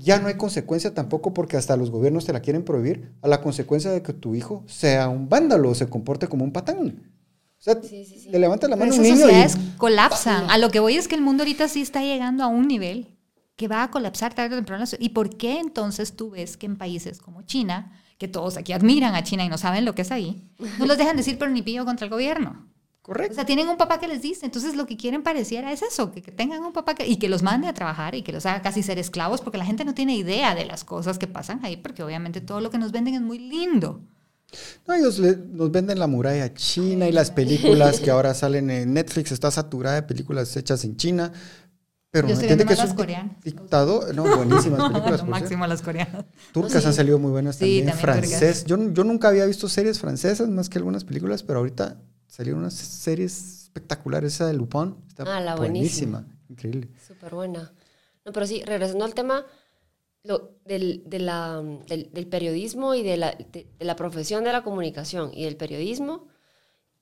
[0.00, 3.40] ya no hay consecuencia tampoco porque hasta los gobiernos te la quieren prohibir a la
[3.42, 7.12] consecuencia de que tu hijo sea un vándalo o se comporte como un patán.
[7.58, 8.30] O sea, Sí, sí, sí.
[8.30, 9.76] le levanta la Pero mano un niño sociedades y...
[9.76, 10.50] colapsan.
[10.50, 13.18] A lo que voy es que el mundo ahorita sí está llegando a un nivel
[13.56, 14.84] que va a colapsar tarde o temprano.
[14.98, 19.14] ¿Y por qué entonces tú ves que en países como China, que todos aquí admiran
[19.14, 21.60] a China y no saben lo que es ahí, no los dejan decir pero ni
[21.60, 22.66] pillo contra el gobierno?
[23.30, 24.46] O sea, tienen un papá que les dice.
[24.46, 27.28] Entonces, lo que quieren pareciera es eso, que, que tengan un papá que, y que
[27.28, 29.94] los mande a trabajar y que los haga casi ser esclavos, porque la gente no
[29.94, 33.14] tiene idea de las cosas que pasan ahí, porque obviamente todo lo que nos venden
[33.14, 34.00] es muy lindo.
[34.86, 38.92] No, ellos le- nos venden la muralla china y las películas que ahora salen en
[38.94, 41.32] Netflix, está saturada de películas hechas en China.
[42.12, 43.36] Pero Yo no entiende que las coreanas.
[43.44, 44.12] dictador.
[44.14, 45.20] No, buenísimas películas.
[45.20, 46.24] lo máximo las coreanas.
[46.52, 46.88] Turcas Sí.
[46.88, 47.86] han salido muy buenas Sí, también.
[47.86, 48.64] también Francés.
[48.64, 51.98] Yo, yo nunca había visto series francesas más que algunas películas, pero ahorita
[52.40, 54.32] salieron unas series espectaculares.
[54.34, 56.24] Esa de Lupin está Ah, la buenísima.
[56.48, 56.88] Increíble.
[57.06, 57.70] Súper buena.
[58.24, 59.44] No, pero sí, regresando al tema
[60.24, 64.52] lo, del, de la- del, del periodismo y de la, de, de la profesión de
[64.52, 66.28] la comunicación y del periodismo,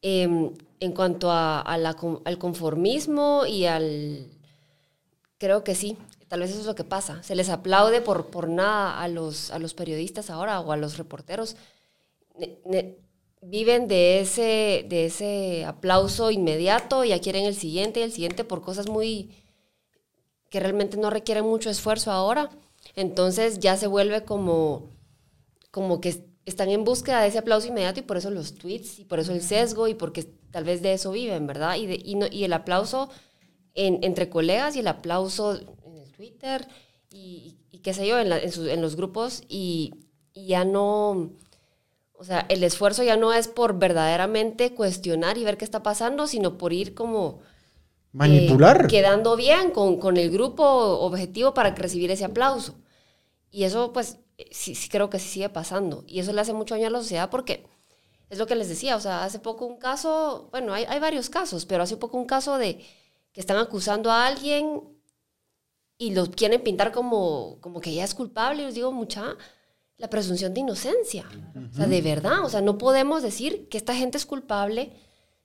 [0.03, 4.27] em, en cuanto a, a la al conformismo y al...
[5.39, 7.23] Creo que sí, tal vez eso es lo que pasa.
[7.23, 10.99] Se les aplaude por, por nada a los, a los periodistas ahora o a los
[10.99, 11.55] reporteros.
[12.37, 12.97] Ne- ne-
[13.43, 18.45] viven de ese, de ese aplauso inmediato y ya quieren el siguiente y el siguiente
[18.45, 19.31] por cosas muy
[20.51, 22.51] que realmente no requieren mucho esfuerzo ahora.
[22.97, 24.89] Entonces ya se vuelve como,
[25.71, 29.05] como que están en búsqueda de ese aplauso inmediato y por eso los tweets y
[29.05, 31.77] por eso el sesgo y porque tal vez de eso viven, ¿verdad?
[31.77, 33.11] Y, de- y, no- y el aplauso
[33.75, 36.67] en- entre colegas y el aplauso en el Twitter
[37.13, 39.95] y, y qué sé yo, en, la- en los grupos y,
[40.33, 41.31] y ya no,
[42.19, 46.27] o sea, el esfuerzo ya no es por verdaderamente cuestionar y ver qué está pasando,
[46.27, 47.41] sino por ir como...
[48.13, 48.85] Manipular.
[48.85, 52.75] eh, quedando bien con, con el grupo objetivo para recibir ese aplauso.
[53.51, 54.19] Y eso, pues,
[54.51, 56.05] sí, sí creo que sí sigue pasando.
[56.07, 57.67] Y eso le hace mucho daño a la sociedad porque
[58.31, 61.31] es lo que les decía, o sea, hace poco un caso, bueno, hay, hay varios
[61.31, 62.85] casos, pero hace poco un caso de
[63.33, 64.83] que están acusando a alguien
[65.99, 68.63] y lo quieren pintar como, como que ya es culpable.
[68.63, 69.37] Y les digo, mucha,
[69.99, 71.27] la presunción de inocencia.
[71.71, 74.93] O sea, de verdad, o sea, no podemos decir que esta gente es culpable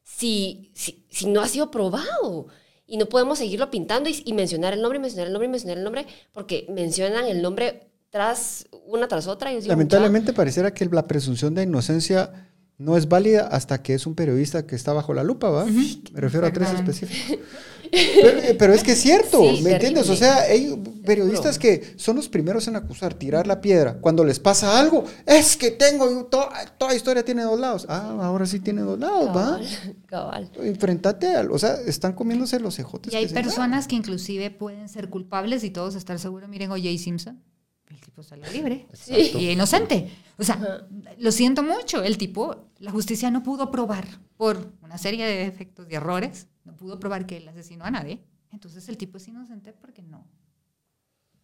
[0.04, 2.48] si, si, si no ha sido probado.
[2.86, 5.52] Y no podemos seguirlo pintando y, y mencionar el nombre, y mencionar el nombre, y
[5.52, 9.52] mencionar el nombre, porque mencionan el nombre tras una tras otra.
[9.52, 14.14] Y Lamentablemente pareciera que la presunción de inocencia no es válida hasta que es un
[14.14, 15.66] periodista que está bajo la lupa, ¿va?
[15.66, 17.40] Me refiero a tres específicos.
[17.94, 20.10] Pero, eh, pero es que es cierto, Sí, ¿me entiendes?
[20.10, 24.00] O sea, ellos- periodistas que son los primeros en acusar, tirar la piedra.
[24.02, 27.86] Cuando les pasa algo, es que tengo, to- toda historia tiene dos lados.
[27.90, 29.60] Ah, ahora sí tiene dos lados, ¿va?
[30.08, 30.50] Cabal.
[30.62, 33.14] Enfrentate al, o sea, están comiéndose los ejotes.
[33.14, 33.44] Y hay que se dan.
[33.44, 36.50] personas que inclusive pueden ser culpables y todos estar seguros.
[36.50, 36.98] Miren O.J.
[36.98, 37.44] Simpson.
[37.90, 38.88] El tipo salió libre.
[38.94, 39.34] Sí.
[39.38, 40.10] Y inocente.
[40.40, 40.88] O sea,
[41.20, 42.02] lo siento mucho.
[42.02, 46.76] El tipo, la justicia no pudo probar por una serie de defectos y errores, no
[46.76, 48.24] pudo probar que él asesinó a nadie.
[48.52, 50.28] Entonces el tipo es inocente porque no.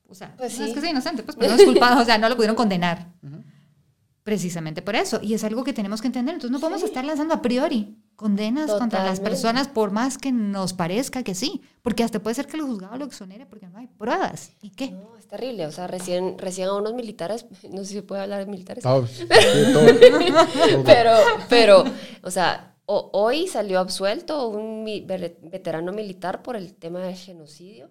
[0.07, 0.75] O sea, Pues no es sí.
[0.75, 2.01] que sea inocente, pues, pero no es culpado.
[2.01, 3.11] o sea, no lo pudieron condenar.
[4.23, 5.19] Precisamente por eso.
[5.23, 6.35] Y es algo que tenemos que entender.
[6.35, 10.73] Entonces no podemos estar lanzando a priori condenas contra las personas por más que nos
[10.73, 11.61] parezca que sí.
[11.81, 14.51] Porque hasta puede ser que el juzgado lo exonere porque no hay pruebas.
[14.61, 14.91] ¿Y qué?
[14.91, 15.65] No, es terrible.
[15.67, 18.85] O sea, recién, recién a unos militares, no sé si se puede hablar de militares,
[18.85, 19.23] Ah, sí,
[19.73, 20.83] todo.
[20.85, 21.13] pero,
[21.47, 21.83] pero,
[22.21, 27.15] o sea, o- hoy salió absuelto un mi- ve- veterano militar por el tema del
[27.15, 27.87] genocidio.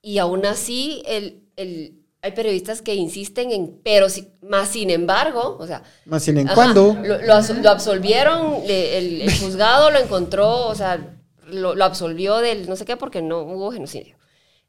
[0.00, 5.56] Y aún así, el, el- hay periodistas que insisten en, pero si- más sin embargo,
[5.58, 6.94] o sea, Más sin en Ajá, cuando.
[7.02, 11.16] Lo, lo lo absolvieron, le- el, el juzgado lo encontró, o sea,
[11.48, 14.16] lo, lo absolvió del no sé qué porque no hubo genocidio.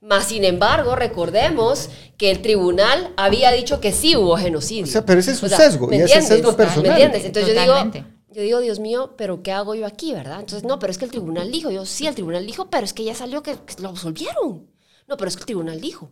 [0.02, 4.84] Más sin embargo, recordemos que el tribunal había dicho que sí hubo genocidio.
[4.86, 6.84] O sea, pero ese es su O sea, sesgo, ¿me y ese sesgo personal.
[6.84, 7.24] ¿Me entiendes?
[7.26, 8.00] Entonces yo Totalmente.
[8.00, 10.40] digo, yo digo, Dios mío, pero ¿qué hago yo aquí, verdad?
[10.40, 11.72] Entonces, no, pero es que el tribunal dijo.
[11.72, 14.68] Yo, sí, el tribunal dijo, pero es que ya salió que, que lo absolvieron.
[15.08, 16.10] No, pero es que el tribunal dijo.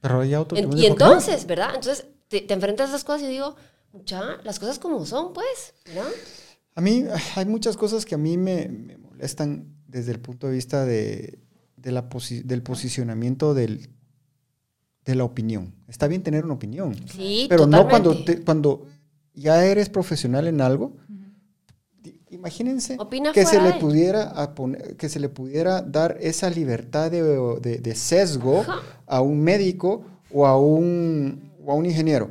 [0.00, 1.06] Pero ya otro En- tribunal y dijo no.
[1.06, 1.70] entonces, ¿verdad?
[1.74, 3.56] Entonces te, te enfrentas a esas cosas y digo,
[3.92, 6.10] mucha, las cosas como son, pues, ¿verdad?
[6.74, 7.04] A mí
[7.36, 11.38] hay muchas cosas que a mí me, me molestan desde el punto de vista de,
[11.76, 13.88] de la posi- del posicionamiento del,
[15.04, 15.74] de la opinión.
[15.88, 17.90] Está bien tener una opinión, Sí, pero no totalmente.
[17.90, 18.86] cuando, te- cuando
[19.34, 20.96] ya eres profesional en algo.
[22.34, 27.22] Imagínense Opina que se, le pudiera poner- que se le pudiera dar esa libertad de,
[27.60, 28.80] de- de sesgo Ajá.
[29.06, 32.30] a un médico o a un, o a un ingeniero.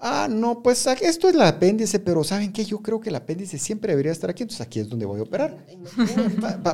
[0.00, 2.64] Ah, no, pues a- esto es el apéndice, pero ¿saben qué?
[2.64, 5.24] Yo creo que el apéndice siempre debería estar aquí, entonces aquí es donde voy a
[5.24, 5.56] operar.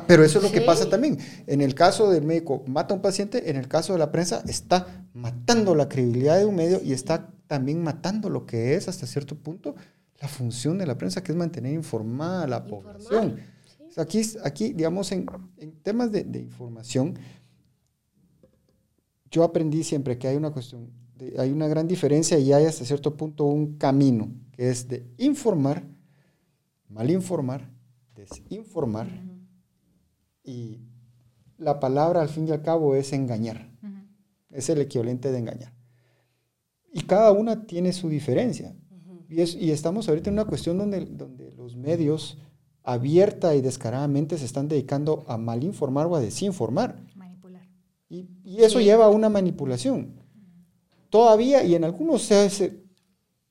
[0.07, 1.17] Pero eso es lo que pasa también.
[1.47, 4.43] En el caso del médico mata a un paciente, en el caso de la prensa
[4.47, 9.05] está matando la credibilidad de un medio y está también matando lo que es hasta
[9.07, 9.75] cierto punto
[10.21, 13.39] la función de la prensa, que es mantener informada a la Informar, población.
[13.97, 15.25] Aquí, aquí, digamos, en,
[15.57, 17.17] en temas de, de información,
[19.31, 22.85] yo aprendí siempre que hay una cuestión, de- hay una gran diferencia y hay hasta
[22.85, 25.83] cierto punto un camino, que es de informar,
[26.89, 27.69] malinformar,
[28.15, 29.07] desinformar,
[30.43, 30.79] y
[31.57, 33.69] la palabra al fin y al cabo es engañar,
[34.51, 35.73] es el equivalente de engañar.
[36.93, 38.73] Y cada una tiene su diferencia.
[39.29, 42.37] Y, es- y estamos ahorita en una cuestión donde, donde los medios
[42.83, 47.01] abierta y descaradamente se están dedicando a malinformar o a desinformar.
[47.15, 47.67] Manipular.
[48.09, 48.85] Y, y eso Sí.
[48.85, 50.13] lleva a una manipulación.
[51.09, 52.83] Todavía, y en algunos se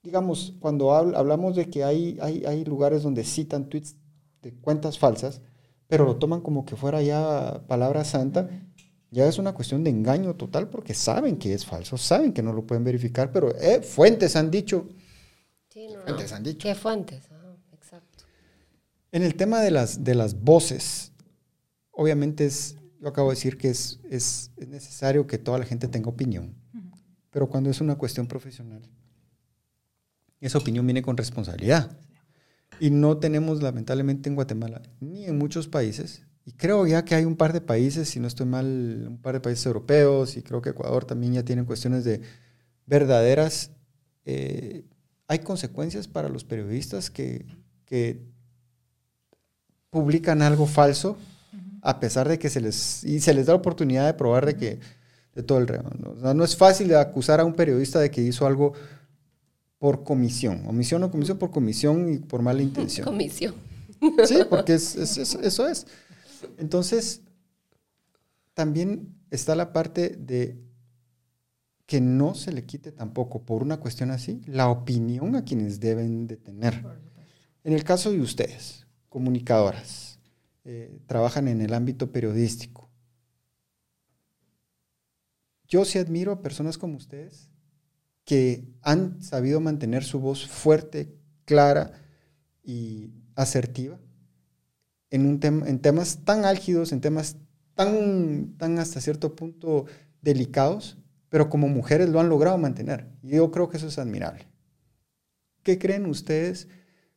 [0.02, 3.96] digamos, cuando habl- hablamos de que hay, hay, hay lugares donde citan tweets
[4.42, 5.40] de cuentas falsas,
[5.88, 8.50] pero lo toman como que fuera ya palabra santa,
[9.10, 12.52] ya es una cuestión de engaño total porque saben que es falso, saben que no
[12.52, 14.88] lo pueden verificar, pero eh, fuentes han dicho,
[15.74, 16.04] Sí, no, no.
[16.04, 16.58] fuentes han dicho.
[16.60, 17.24] ¿Qué fuentes?
[17.72, 18.24] Exacto.
[19.10, 21.10] En el tema de las, de las voces,
[21.90, 25.88] obviamente es, yo acabo de decir que es, es, es necesario que toda la gente
[25.88, 26.54] tenga opinión,
[27.30, 28.82] pero cuando es una cuestión profesional,
[30.40, 31.98] esa opinión viene con responsabilidad.
[32.78, 37.24] Y no tenemos lamentablemente en Guatemala, ni en muchos países, y creo ya que hay
[37.24, 40.62] un par de países, si no estoy mal, un par de países europeos, y creo
[40.62, 42.20] que Ecuador también ya tienen cuestiones de
[42.86, 43.72] verdaderas,
[44.24, 44.84] eh,
[45.28, 47.46] hay consecuencias para los periodistas que,
[47.86, 48.20] que
[49.90, 51.16] publican algo falso,
[51.82, 54.56] a pesar de que se les, y se les da la oportunidad de probar de
[54.56, 54.80] que,
[55.34, 55.90] de todo el remo.
[55.98, 56.10] ¿no?
[56.10, 58.72] O sea, no es fácil acusar a un periodista de que hizo algo
[59.78, 63.04] por comisión, omisión o comisión por comisión y por mala intención.
[63.04, 63.54] Comisión.
[64.24, 65.86] Sí, porque es, es- es- eso es.
[66.58, 67.22] Entonces,
[68.54, 70.58] también está la parte de
[71.86, 76.26] que no se le quite tampoco, por una cuestión así, la opinión a quienes deben
[76.26, 76.84] de tener.
[77.62, 80.18] En el caso de ustedes, comunicadoras,
[80.64, 82.90] eh, trabajan en el ámbito periodístico.
[85.66, 87.50] Yo sí admiro a personas como ustedes
[88.24, 91.14] que han sabido mantener su voz fuerte,
[91.44, 91.92] clara
[92.62, 93.98] y asertiva
[95.14, 97.36] en, un en temas tan álgidos, en temas
[97.74, 99.86] tan, tan hasta cierto punto
[100.22, 100.98] delicados,
[101.34, 103.08] pero como mujeres lo han logrado mantener.
[103.20, 104.46] Y yo creo que eso es admirable.
[105.64, 106.68] ¿Qué creen ustedes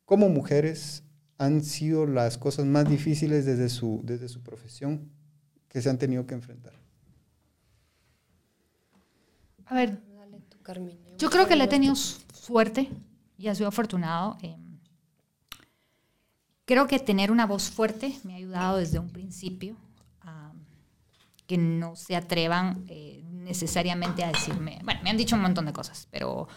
[0.05, 1.03] como mujeres
[1.37, 5.11] han sido las cosas más difíciles desde su, desde su profesión
[5.69, 6.73] que se han tenido que enfrentar?
[9.67, 10.99] A ver, Dale tú, Carmina.
[11.19, 12.89] yo creo que le he tenido suerte
[13.37, 14.35] y ha sido afortunado.
[14.41, 14.57] eh,
[16.65, 19.77] creo que tener una voz fuerte me ha ayudado desde un principio
[20.21, 20.53] a
[21.45, 25.73] que no se atrevan eh, necesariamente a decirme, bueno, me han dicho un montón de
[25.73, 26.47] cosas, pero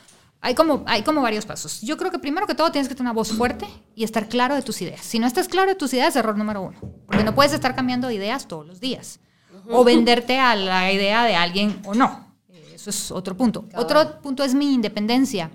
[0.41, 1.81] hay como, hay como varios pasos.
[1.83, 4.55] Yo creo que primero que todo tienes que tener una voz fuerte y estar claro
[4.55, 5.01] de tus ideas.
[5.01, 8.09] Si no estás claro de tus ideas, error número uno, porque no puedes estar cambiando
[8.09, 9.21] de ideas todos los días
[9.69, 12.35] o venderte a la idea de alguien o no.
[12.49, 13.67] Eh, Eso es otro punto.
[13.77, 15.51] Otro punto es mi independencia.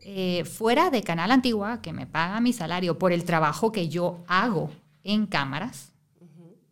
[0.00, 4.22] Eh, fuera de Canal Antigua, que me paga mi salario por el trabajo que yo
[4.28, 4.70] hago
[5.02, 5.92] en cámaras,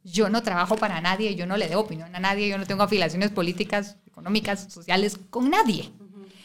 [0.05, 2.83] yo no trabajo para nadie, yo no le debo opinión a nadie, yo no tengo
[2.83, 5.91] afiliaciones políticas, económicas, sociales con nadie.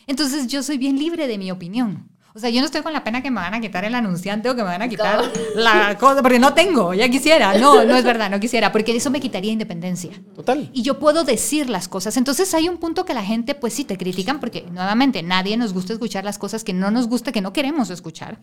[0.05, 2.09] Entonces yo soy bien libre de mi opinión.
[2.37, 4.47] O sea, yo no estoy con la pena que me van a quitar el anunciante
[4.47, 5.23] o que me van a quitar
[5.55, 7.57] la cosa, porque no tengo, ya quisiera.
[7.57, 10.69] No, no es verdad, no quisiera, porque eso me quitaría independencia Total.
[10.71, 12.15] y yo puedo decir las cosas.
[12.15, 15.73] Entonces hay un punto que la gente, pues sí, te critican porque nuevamente nadie nos
[15.73, 18.37] gusta escuchar las cosas que no nos gusta, que no queremos escuchar.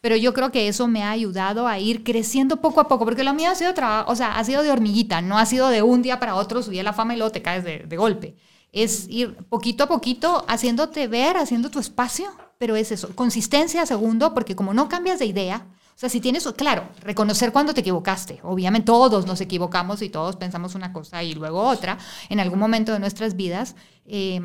[0.00, 3.24] Pero yo creo que eso me ha ayudado a ir creciendo poco a poco, porque
[3.24, 5.82] lo mío ha sido trabajo, o sea, ha sido de hormiguita, no ha sido de
[5.82, 8.36] un día para otro subir a la fama y luego te caes de, golpe.
[8.72, 14.32] Es ir poquito a poquito haciéndote ver, haciendo tu espacio, pero es eso, consistencia, segundo,
[14.32, 18.40] porque como no cambias de idea, o sea, si tienes, claro, reconocer cuando te equivocaste.
[18.42, 21.98] Obviamente todos nos equivocamos y todos pensamos una cosa y luego otra
[22.30, 23.76] en algún momento de nuestras vidas.
[24.06, 24.40] Eh,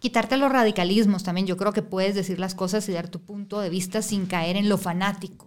[0.00, 1.46] quitarte los radicalismos también.
[1.46, 4.56] Yo creo que puedes decir las cosas y dar tu punto de vista sin caer
[4.56, 5.46] en lo fanático.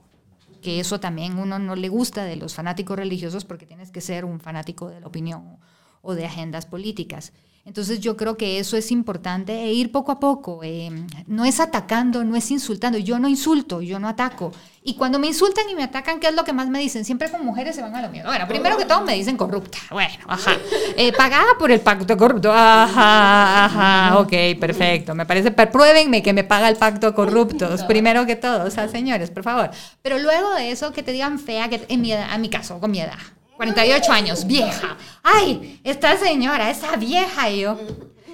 [0.62, 4.24] Que eso también uno no le gusta de los fanáticos religiosos porque tienes que ser
[4.24, 5.58] un fanático de la opinión
[6.02, 7.34] o de agendas políticas.
[7.66, 10.60] Entonces yo creo que eso es importante e ir poco a poco.
[10.64, 10.92] eh,
[11.28, 12.98] no es atacando, no es insultando.
[12.98, 14.52] Yo no insulto, yo no ataco.
[14.84, 17.06] Y cuando me insultan y me atacan, ¿qué es lo que más me dicen?
[17.06, 18.24] Siempre con mujeres se van a lo mío.
[18.26, 19.78] Bueno, primero que todo me dicen corrupta.
[19.92, 20.58] Bueno, ajá.
[20.98, 22.52] Eh, pagada por el pacto corrupto.
[22.52, 24.20] Ajá, ajá.
[24.20, 25.16] Ok, perfecto.
[25.16, 27.84] Me parece, pruébenme que me paga el pacto corruptos.
[27.88, 28.66] Primero que todo.
[28.66, 29.72] O sea, señores, por favor.
[30.02, 32.78] Pero luego de eso, que te digan fea, que en mi edad, a mi caso,
[32.82, 33.18] con mi edad.
[33.56, 34.98] 48 años, vieja.
[35.24, 37.50] Ay, esta señora, esa vieja.
[37.50, 37.78] Y yo,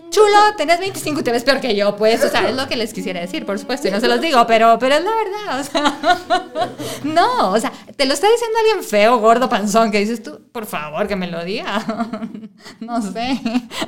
[0.10, 2.24] chulo, tenés 25 y te ves peor que yo, pues.
[2.24, 3.88] O sea, es lo que les quisiera decir, por supuesto.
[3.88, 5.60] Y no se los digo, pero, pero es la verdad.
[5.60, 6.70] O sea,
[7.04, 10.66] no, o sea, te lo está diciendo alguien feo, gordo, panzón, que dices tú, por
[10.66, 11.86] favor, que me lo diga.
[12.80, 13.40] no sé,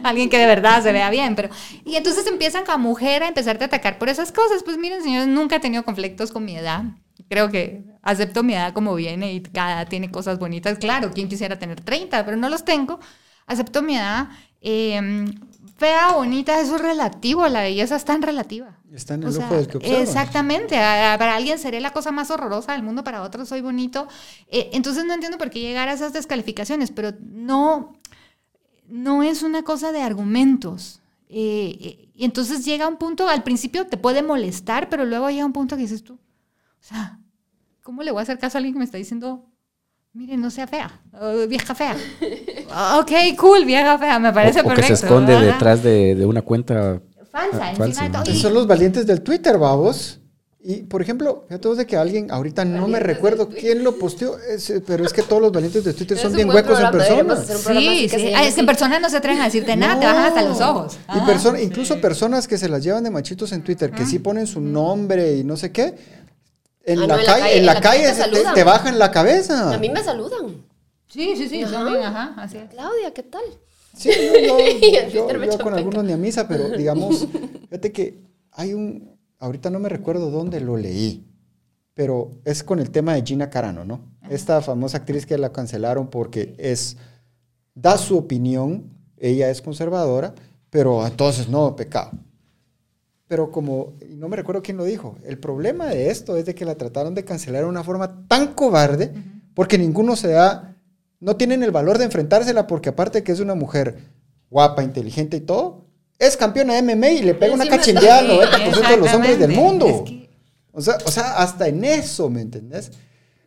[0.04, 1.50] alguien que de verdad se vea bien, pero...
[1.86, 4.64] Y entonces empiezan como mujer a empezarte a atacar por esas cosas.
[4.64, 6.84] Pues miren, señores, nunca he tenido conflictos con mi edad.
[7.32, 10.78] Creo que acepto mi edad como viene y cada edad tiene cosas bonitas.
[10.80, 13.00] Claro, quien quisiera tener 30, pero no los tengo.
[13.48, 14.28] Acepto mi edad.
[14.60, 15.26] Eh,
[15.78, 17.48] fea, bonita, eso es relativo.
[17.48, 18.78] La belleza es tan relativa.
[18.94, 20.00] Está en O el sea, ojo del que observa.
[20.00, 20.76] Exactamente.
[20.76, 24.10] Para alguien seré la cosa más horrorosa del mundo, para otros soy bonito.
[24.50, 27.94] Eh, entonces no entiendo por qué llegar a esas descalificaciones, pero no,
[28.90, 31.00] no es una cosa de argumentos.
[31.30, 35.46] Eh, eh, y entonces llega un punto, al principio te puede molestar, pero luego llega
[35.46, 37.21] un punto que dices tú, o sea,
[37.84, 39.46] ¿cómo le voy a hacer caso a alguien que me está diciendo,
[40.14, 41.02] mire, no sea fea,
[41.48, 41.96] vieja fea?
[42.70, 44.98] Ah, ok, cool, vieja fea, me parece o, o que perfecto.
[44.98, 45.54] se esconde ¿verdad?
[45.54, 47.02] detrás de, de una cuenta.
[47.32, 48.20] Falsa, Ah, encima falsa, de todo.
[48.24, 48.26] ¿no?
[48.28, 50.18] Y- Esos son los valientes del Twitter, babos.
[50.64, 54.36] Y, por ejemplo, fíjate vos de que alguien, ahorita no me recuerdo quién lo posteó,
[54.86, 57.36] pero es que todos los valientes de Twitter son bien huecos en persona.
[57.44, 58.30] Sí, que sí.
[58.30, 60.62] llame es que en persona no se atreven a decirte nada, te bajan hasta los
[60.62, 60.98] ojos.
[60.98, 61.64] Y Ah, perso- sí.
[61.64, 65.36] incluso personas que se las llevan de machitos en Twitter, que sí ponen su nombre
[65.38, 65.96] y no sé qué,
[66.86, 69.12] en, Ah, la, no, en la calle, en la calle calle te te, bajan la
[69.12, 69.74] cabeza.
[69.74, 70.64] A mí me saludan.
[71.08, 72.70] Sí, sí, sí, son bien, ajá, así es.
[72.70, 73.44] Claudia, ¿qué tal?
[73.96, 74.58] Sí, yo,
[75.14, 77.28] yo- yo- yo con algunos ni a misa, pero digamos,
[77.70, 78.22] fíjate que
[78.52, 81.28] hay un, ahorita no me recuerdo dónde lo leí,
[81.94, 84.10] pero es con el tema de Gina Carano, ¿no?
[84.30, 86.96] Esta famosa actriz que la cancelaron porque es,
[87.76, 90.34] da su opinión, ella es conservadora,
[90.70, 92.12] pero entonces no, pecado.
[93.32, 96.66] Pero como, no me recuerdo quién lo dijo, el problema de esto es de que
[96.66, 99.14] la trataron de cancelar de una forma tan cobarde,
[99.54, 100.76] porque ninguno se da,
[101.22, 104.00] no tienen el valor de enfrentársela, porque aparte de que es una mujer
[104.50, 105.86] guapa, inteligente y todo,
[106.20, 108.34] es campeona de MMA y le pega una cachindeada al Sí,
[108.82, 109.88] 90% de los hombres del mundo.
[109.88, 110.30] Es que-
[110.74, 112.92] O sea, o sea, hasta en eso, ¿me entendés?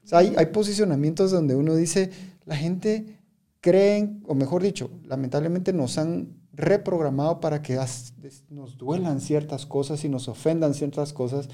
[0.03, 2.09] O sea, hay, hay posicionamientos donde uno dice,
[2.47, 3.19] la gente
[3.61, 9.67] creen, o mejor dicho, lamentablemente nos han reprogramado para que as- des- nos duelan ciertas
[9.67, 11.49] cosas y nos ofendan ciertas cosas.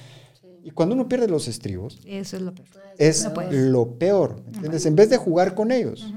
[0.62, 2.68] Y cuando uno pierde los estribos, Eso es lo peor.
[2.98, 3.53] es No puedes.
[3.70, 4.84] lo peor, ¿me entiendes?
[4.86, 6.12] En vez de jugar con ellos.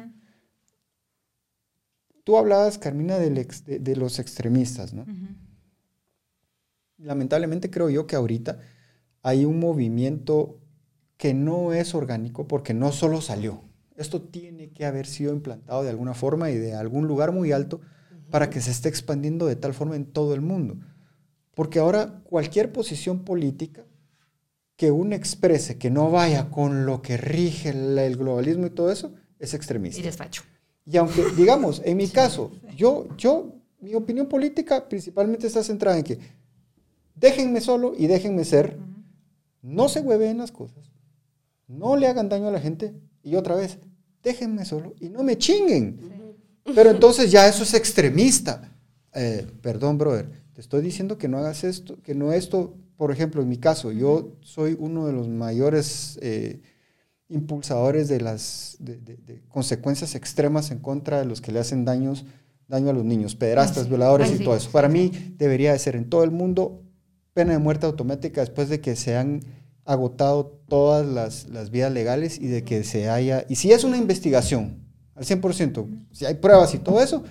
[2.24, 5.06] Tú hablabas, Carmina, del ex- de, de los extremistas, ¿no?
[6.98, 8.60] Lamentablemente creo yo que ahorita
[9.22, 10.60] hay un movimiento
[11.18, 13.62] que no es orgánico porque no solo salió.
[13.96, 17.82] Esto tiene que haber sido implantado de alguna forma y de algún lugar muy alto
[18.34, 20.80] para que se esté expandiendo de tal forma en todo el mundo.
[21.54, 23.86] Porque ahora cualquier posición política
[24.76, 29.14] que uno exprese que no vaya con lo que rige el, globalismo y todo eso,
[29.38, 30.00] es extremista.
[30.00, 30.42] Y despacho.
[30.84, 36.04] Y aunque, digamos, en mi caso, yo, yo, mi opinión política principalmente está centrada en
[36.04, 36.18] que
[37.14, 38.80] déjenme solo y déjenme ser,
[39.62, 40.92] no se hueveen las cosas,
[41.68, 43.78] no le hagan daño a la gente y otra vez,
[44.24, 46.23] déjenme solo y no me chinguen.
[46.76, 48.72] Pero entonces ya eso es extremista.
[49.14, 53.42] Eh, perdón, brother, te estoy diciendo que no hagas esto, que no esto, por ejemplo,
[53.42, 56.62] en mi caso, yo soy uno de los mayores eh,
[57.30, 61.86] impulsadores de las de, de- de consecuencias extremas en contra de los que le hacen
[61.86, 62.26] daños,
[62.68, 63.90] daño a los niños, pederastas, Ay, sí.
[63.90, 64.70] violadores Ay, y todo eso.
[64.72, 66.82] Para mí debería de ser en todo el mundo
[67.34, 69.42] pena de muerte automática después de que se han
[69.86, 73.46] agotado todas las, las vías legales y de que se haya...
[73.50, 74.83] Y si es una investigación
[75.16, 77.24] al 100%, si hay pruebas y todo eso,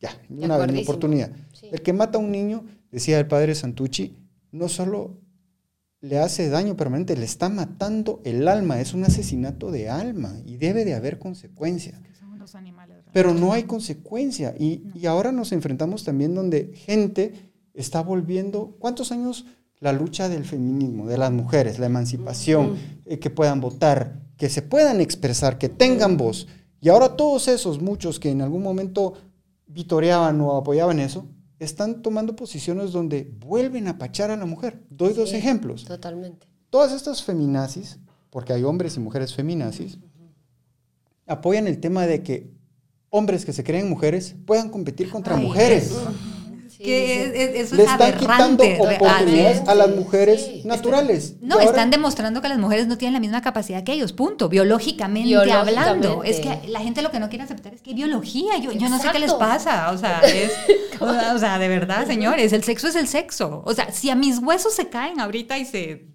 [0.00, 1.30] ya, una vez, oportunidad.
[1.52, 1.68] Sí.
[1.72, 4.14] El que mata a un niño, decía el padre Santucci,
[4.52, 5.18] no solo
[6.00, 10.56] le hace daño permanente, le está matando el alma, es un asesinato de alma y
[10.56, 12.00] debe de haber consecuencia.
[12.02, 12.96] Que son unos animales.
[12.96, 13.10] ¿verdad?
[13.12, 17.32] Pero no hay consecuencia y, y ahora nos enfrentamos también donde gente
[17.74, 19.46] está volviendo, ¿cuántos años
[19.80, 24.62] la lucha del feminismo, de las mujeres, la emancipación, eh, que puedan votar, que se
[24.62, 26.48] puedan expresar, que tengan voz?
[26.80, 29.14] Y ahora todos esos, muchos que en algún momento
[29.66, 31.26] vitoreaban o apoyaban eso,
[31.58, 34.82] están tomando posiciones donde vuelven a pachar a la mujer.
[34.90, 35.84] Doy dos ejemplos.
[35.84, 36.46] Totalmente.
[36.70, 37.98] Todas estas feminazis,
[38.30, 39.98] porque hay hombres y mujeres feminazis,
[41.26, 42.50] apoyan el tema de que
[43.10, 45.94] hombres que se creen mujeres puedan competir contra Ay, mujeres.
[46.76, 47.58] Sí, que sí, es- sí.
[47.58, 50.62] es- eso Le es están quitando oportunidades a las mujeres Sí.
[50.66, 51.34] naturales.
[51.40, 54.48] No, ahora- están demostrando que las mujeres no tienen la misma capacidad que ellos, punto.
[54.48, 55.78] Biológicamente, Biológicamente.
[55.80, 56.22] hablando.
[56.24, 58.58] Es que la gente lo que no quiere aceptar es que hay biología.
[58.58, 59.90] Yo, yo no sé qué les pasa.
[59.92, 60.52] O sea, es,
[61.00, 63.62] o sea, o sea, de verdad, señores, el sexo es el sexo.
[63.64, 66.08] O sea, si a mis huesos se caen ahorita y se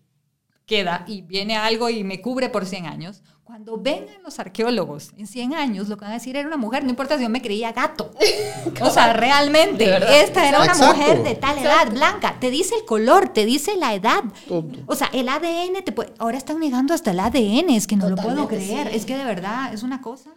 [0.67, 5.27] queda y viene algo y me cubre por 100 años, cuando vengan los arqueólogos en
[5.27, 7.41] 100 años, lo que van a decir era una mujer, no importa si yo me
[7.41, 8.09] creía gato.
[8.81, 9.83] O sea, realmente,
[10.23, 10.95] esta era una Exacto.
[10.95, 12.37] mujer de tal edad, blanca.
[12.39, 14.23] Te dice el color, te dice la edad.
[14.47, 14.69] Todo.
[14.85, 16.13] O sea, el ADN te puede...
[16.17, 18.89] Ahora están negando hasta el ADN, es que no lo puedo Totalmente, creer.
[18.91, 18.95] sí.
[18.97, 20.29] Es que de verdad es una cosa.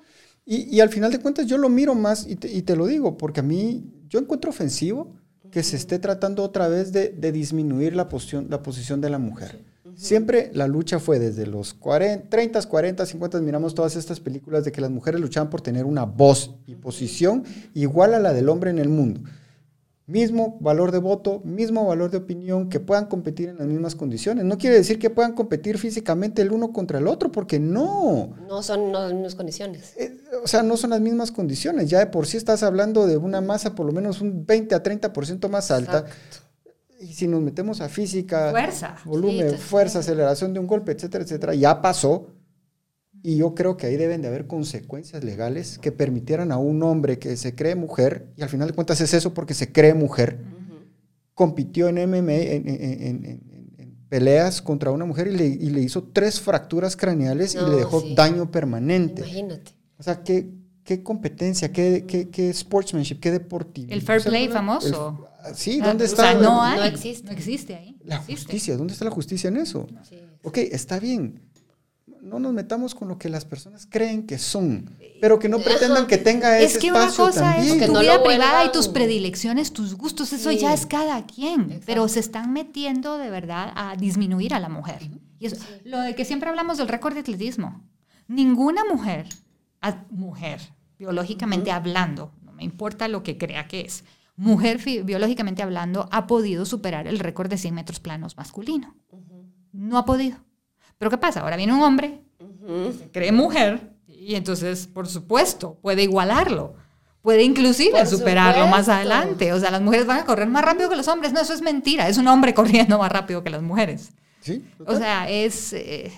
[0.44, 2.86] Y, y al final de cuentas yo lo miro más y te, y te lo
[2.86, 5.14] digo, porque a mí yo encuentro ofensivo
[5.52, 9.18] que se esté tratando otra vez de, de disminuir la posición, la posición de la
[9.18, 9.64] mujer.
[9.97, 14.72] Siempre la lucha fue desde los 40, 30, 40, 50, miramos todas estas películas de
[14.72, 18.70] que las mujeres luchaban por tener una voz y posición igual a la del hombre
[18.70, 19.20] en el mundo.
[20.07, 24.45] Mismo valor de voto, mismo valor de opinión, que puedan competir en las mismas condiciones.
[24.45, 28.34] No quiere decir que puedan competir físicamente el uno contra el otro, porque no.
[28.47, 29.95] No son no, las mismas condiciones.
[29.97, 31.88] Eh, o sea, no son las mismas condiciones.
[31.88, 34.82] Ya de por sí estás hablando de una masa por lo menos un 20 a
[34.82, 36.01] 30% más alta.
[36.01, 36.45] Exacto.
[37.05, 38.96] Y si nos metemos a física, Fuerza.
[39.05, 42.28] volumen, Sí, fuerza, aceleración de un golpe, etcétera, etcétera, ya pasó.
[43.22, 47.18] Y yo creo que ahí deben de haber consecuencias legales que permitieran a un hombre
[47.18, 50.38] que se cree mujer, y al final de cuentas es eso porque se cree mujer,
[51.34, 53.55] compitió en MMA, en, en- en- en-
[54.09, 57.76] peleas contra una mujer y le, y le hizo tres fracturas craneales y No, le
[57.76, 58.14] dejó sí.
[58.14, 59.22] daño permanente.
[59.22, 59.72] Imagínate.
[59.98, 60.50] O sea, qué,
[60.85, 63.93] qué competencia, qué, qué, qué sportsmanship, qué deportivo.
[63.93, 65.28] El fair play el- famoso.
[65.55, 66.78] sí, Ah, ¿dónde o está sea, no hay.
[66.80, 67.26] No existe.
[67.26, 67.97] No existe ahí.
[68.05, 68.43] la No existe.
[68.45, 68.76] justicia?
[68.76, 69.87] ¿Dónde está la justicia en eso?
[70.09, 70.18] Sí.
[70.43, 71.41] Ok, está bien.
[72.22, 76.07] No nos metamos con lo que las personas creen que son, pero que no pretendan
[76.07, 77.74] que tenga ese Es que una espacio cosa también.
[77.74, 80.57] es Que tu no vida privada y tus predilecciones, tus gustos, eso Sí.
[80.59, 81.61] ya es cada quien.
[81.62, 81.82] Exacto.
[81.87, 85.11] Pero se están metiendo de verdad a disminuir a la mujer.
[85.39, 87.82] Y eso, lo de que siempre hablamos del récord de atletismo.
[88.26, 89.26] Ninguna mujer,
[90.11, 90.61] mujer,
[90.99, 94.05] biológicamente hablando, no me importa lo que crea que es,
[94.37, 98.97] mujer biológicamente hablando, ha podido superar el récord de 100 metros planos masculino.
[99.72, 100.39] No ha podido.
[100.99, 101.41] Pero ¿qué pasa?
[101.41, 102.20] Ahora viene un hombre
[102.99, 106.74] se cree mujer y entonces, por supuesto, puede igualarlo.
[107.20, 109.53] Puede inclusive Por superarlo más adelante.
[109.53, 111.32] O sea, las mujeres van a correr más rápido que los hombres.
[111.32, 112.09] No, eso es mentira.
[112.09, 114.12] Es un hombre corriendo más rápido que las mujeres.
[114.41, 115.72] Sí, O sea, es...
[115.72, 116.12] eh,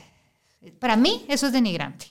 [0.81, 2.07] para mí eso es denigrante.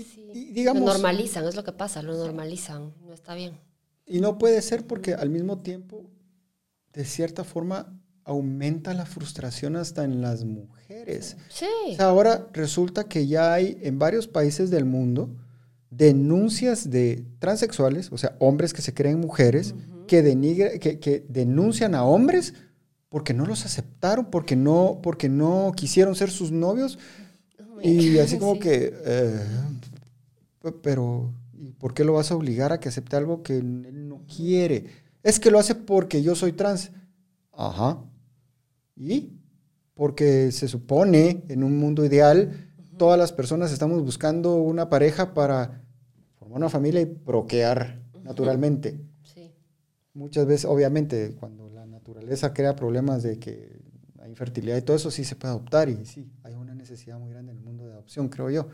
[0.00, 0.30] Y, Sí.
[0.34, 2.92] y digamos, Lo normalizan, es lo que pasa, lo normalizan.
[3.06, 3.52] No está bien.
[4.10, 6.02] y no puede ser porque al mismo tiempo,
[6.94, 7.94] de cierta forma,
[8.24, 11.36] aumenta la frustración hasta en las mujeres.
[11.50, 11.66] Sí.
[11.92, 15.30] O sea, ahora resulta que ya hay en varios países del mundo
[15.90, 19.74] denuncias de transexuales, o sea, hombres que se creen mujeres,
[20.06, 22.54] que, denigre- que, que denuncian a hombres
[23.08, 26.98] porque no los aceptaron, porque no, porque no quisieron ser sus novios.
[27.82, 28.60] Y así como Sí.
[28.60, 29.40] que, eh,
[30.82, 34.22] pero, ¿Y por qué lo vas a obligar a que acepte algo que él no
[34.26, 34.86] quiere?
[35.22, 36.92] Es que lo hace porque yo soy trans.
[37.52, 37.98] Ajá.
[38.96, 39.32] ¿Y?
[39.94, 45.82] Porque se supone en un mundo ideal, todas las personas estamos buscando una pareja para
[46.36, 49.00] formar una familia y procrear naturalmente.
[49.22, 49.52] Sí.
[50.14, 53.80] Muchas veces, obviamente, cuando la naturaleza crea problemas de que
[54.20, 57.30] hay infertilidad y todo eso, sí se puede adoptar y sí, hay una necesidad muy
[57.30, 58.68] grande en el mundo de adopción, creo yo.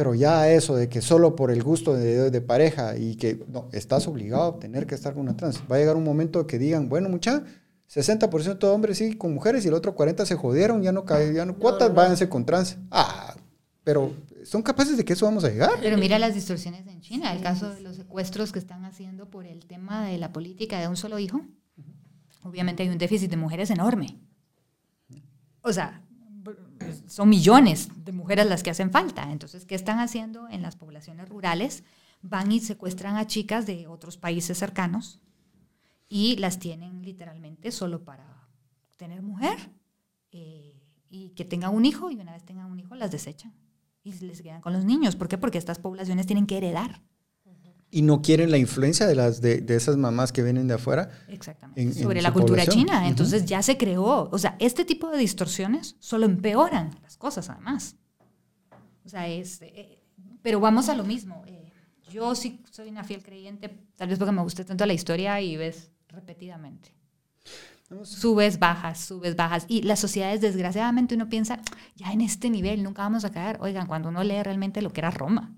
[0.00, 3.68] Pero ya eso de que solo por el gusto de, de pareja y que no,
[3.70, 6.58] estás obligado a tener que estar con una trans, va a llegar un momento que
[6.58, 7.44] digan, bueno, mucha,
[7.86, 11.34] 60% de hombres sí con mujeres y el otro 40% se jodieron, ya no cae,
[11.34, 11.96] ya no, cuotas, no.
[11.96, 12.78] váyanse con trans.
[12.90, 13.36] Ah,
[13.84, 15.72] pero ¿son capaces de que eso vamos a llegar?
[15.82, 19.44] Pero mira las distorsiones en China, el caso de los secuestros que están haciendo por
[19.44, 21.42] el tema de la política de un solo hijo.
[22.42, 24.18] Obviamente hay un déficit de mujeres enorme.
[25.60, 26.02] O sea,
[27.06, 29.30] son millones de mujeres las que hacen falta.
[29.30, 31.84] Entonces, ¿qué están haciendo en las poblaciones rurales?
[32.22, 35.20] Van y secuestran a chicas de otros países cercanos
[36.08, 38.48] y las tienen literalmente solo para
[38.96, 39.58] tener mujer
[40.32, 43.54] eh, y que tengan un hijo y una vez tengan un hijo las desechan
[44.02, 45.16] y les quedan con los niños.
[45.16, 45.38] ¿Por qué?
[45.38, 47.02] Porque estas poblaciones tienen que heredar.
[47.92, 51.10] Y no quieren la influencia de, las, de, de esas mamás que vienen de afuera.
[51.28, 51.80] Exactamente.
[51.82, 52.84] En- en sobre la cultura población.
[52.86, 53.08] china.
[53.08, 54.28] Entonces ya se creó.
[54.30, 57.96] O sea, este tipo de distorsiones solo empeoran las cosas, además.
[59.04, 59.60] O sea, es.
[59.62, 60.02] eh,
[60.42, 61.42] pero vamos a lo mismo.
[61.46, 61.72] eh,
[62.12, 65.56] yo sí soy una fiel creyente, tal vez porque me guste tanto la historia y
[65.56, 66.94] ves repetidamente.
[68.04, 69.64] Subes, bajas, subes, bajas.
[69.66, 71.60] Y las sociedades, desgraciadamente, uno piensa,
[71.96, 73.58] ya en este nivel nunca vamos a caer.
[73.60, 75.52] Oigan, cuando uno lee realmente lo que era Roma,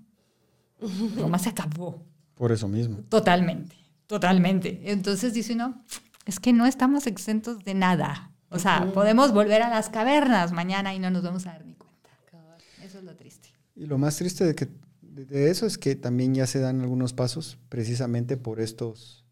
[1.15, 2.03] Roma se acabó.
[2.35, 2.97] Por eso mismo.
[3.09, 3.75] Totalmente,
[4.07, 4.81] totalmente.
[4.91, 5.83] Entonces dice uno,
[6.25, 8.31] es que no estamos exentos de nada.
[8.49, 11.73] O sea, podemos volver a las cavernas mañana y no nos vamos a dar ni
[11.73, 12.09] cuenta.
[12.83, 13.49] Eso es lo triste.
[13.75, 14.67] Y lo más triste de, que,
[15.01, 19.25] de- de eso es que también ya se dan algunos pasos precisamente por estos,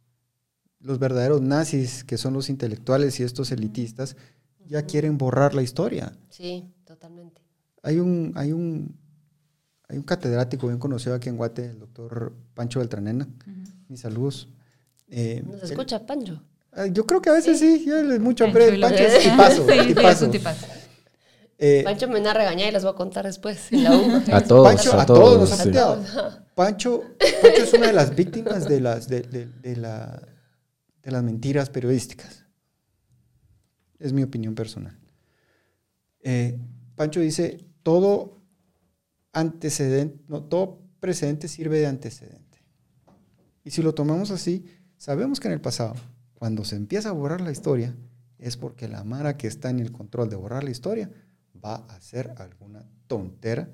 [0.79, 4.15] los verdaderos nazis, que son los intelectuales y estos elitistas,
[4.67, 6.13] ya quieren borrar la historia.
[6.29, 7.41] Sí, totalmente.
[7.83, 8.95] Hay un, hay un,
[9.91, 13.27] hay un catedrático bien conocido aquí en Guate, el doctor Pancho Beltranena.
[13.89, 14.47] Mis saludos.
[15.09, 16.41] Eh, ¿Nos él- escucha, Pancho?
[16.71, 19.23] Ah, yo creo que a veces sí, yo le- mucho Pancho lo Pancho que- es
[19.23, 20.65] tipazo, Sí, sí, es un tipazo.
[21.57, 24.01] Eh, Pancho me da a regañar y les voy a contar después en la U.
[24.31, 26.45] A todos, Pancho, a a todos nos ha.
[26.55, 27.03] Pancho,
[27.41, 30.21] Pancho es una de las víctimas de las, de, de- de la,
[31.03, 32.45] de las mentiras periodísticas.
[33.99, 34.97] Es mi opinión personal.
[36.23, 36.57] Eh,
[36.95, 38.40] Pancho dice, todo
[39.33, 42.63] antecedente, no, todo precedente sirve de antecedente.
[43.63, 44.65] Y si lo tomamos así,
[44.97, 45.95] sabemos que en el pasado,
[46.33, 47.95] cuando se empieza a borrar la historia,
[48.39, 51.11] es porque la Mara que está en el control de borrar la historia
[51.63, 53.69] va a hacer alguna tontera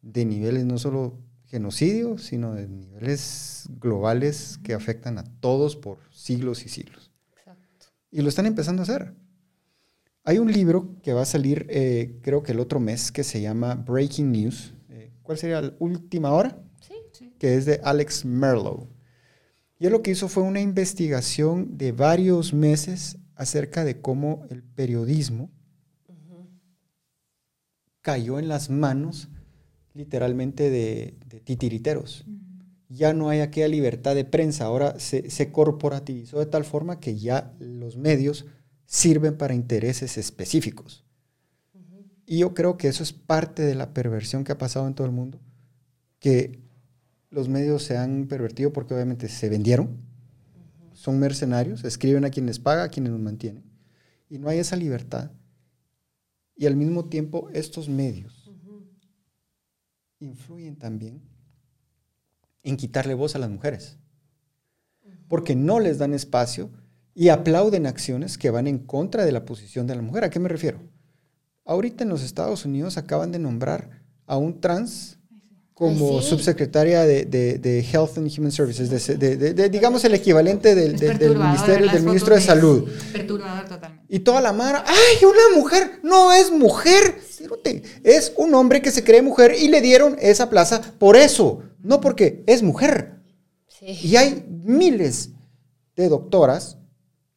[0.00, 6.64] de niveles no solo genocidio, sino de niveles globales que afectan a todos por siglos
[6.64, 7.10] y siglos.
[7.36, 7.86] Exacto.
[8.10, 9.14] Y lo están empezando a hacer.
[10.24, 13.40] Hay un libro que va a salir, eh, creo que el otro mes, que se
[13.40, 14.72] llama Breaking News.
[15.22, 16.62] ¿Cuál sería la última hora?
[17.12, 17.32] Sí.
[17.38, 18.88] que es de Alex Merlow.
[19.78, 24.62] Y él lo que hizo fue una investigación de varios meses acerca de cómo el
[24.62, 25.50] periodismo
[28.00, 29.28] cayó en las manos
[29.94, 32.24] literalmente de, de titiriteros.
[32.88, 37.16] Ya no hay aquella libertad de prensa, ahora se, se corporativizó de tal forma que
[37.16, 38.46] ya los medios
[38.86, 41.04] sirven para intereses específicos.
[42.26, 45.06] Y yo creo que eso es parte de la perversión que ha pasado en todo
[45.06, 45.40] el mundo,
[46.18, 46.60] que
[47.30, 49.96] los medios se han pervertido porque obviamente se vendieron,
[50.92, 53.64] son mercenarios, escriben a quien les paga, a quienes los mantienen,
[54.28, 55.30] y no hay esa libertad.
[56.54, 58.50] Y al mismo tiempo estos medios
[60.20, 61.20] influyen también
[62.62, 63.98] en quitarle voz a las mujeres,
[65.26, 66.70] porque no les dan espacio
[67.14, 70.24] y aplauden acciones que van en contra de la posición de la mujer.
[70.24, 70.80] ¿A qué me refiero?
[71.64, 75.18] Ahorita en los Estados Unidos acaban de nombrar a un trans
[75.74, 76.28] como Ay, sí.
[76.30, 80.14] subsecretaria de, de- de Health and Human Services, de, se- de- de- de, digamos el
[80.14, 82.88] equivalente del, del- ministerio, del ministro de Salud.
[83.12, 84.04] Perturbador totalmente.
[84.08, 86.00] Y toda la mara, ¡ay, una mujer!
[86.02, 87.18] No es mujer,
[88.04, 92.00] es un hombre que se cree mujer y le dieron esa plaza por eso, no
[92.00, 93.20] porque es mujer.
[93.66, 93.86] Sí.
[94.02, 95.30] Y hay miles
[95.96, 96.76] de doctoras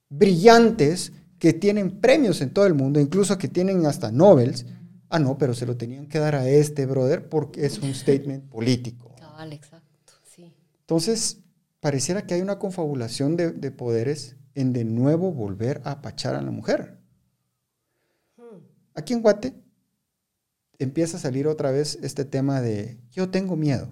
[0.09, 1.11] brillantes
[1.45, 4.65] que tienen premios en todo el mundo, incluso que tienen hasta Nobels.
[5.09, 8.45] Ah, no, pero se lo tenían que dar a este brother porque es un statement
[8.49, 9.13] político.
[9.19, 10.13] Cabal, exacto.
[10.23, 10.51] Sí.
[10.81, 11.43] Entonces,
[11.79, 16.41] pareciera que hay una confabulación de, de poderes en de nuevo volver a apachar a
[16.41, 16.97] la mujer.
[18.95, 19.53] Aquí en Guate
[20.79, 23.89] empieza a salir otra vez este tema de yo tengo miedo.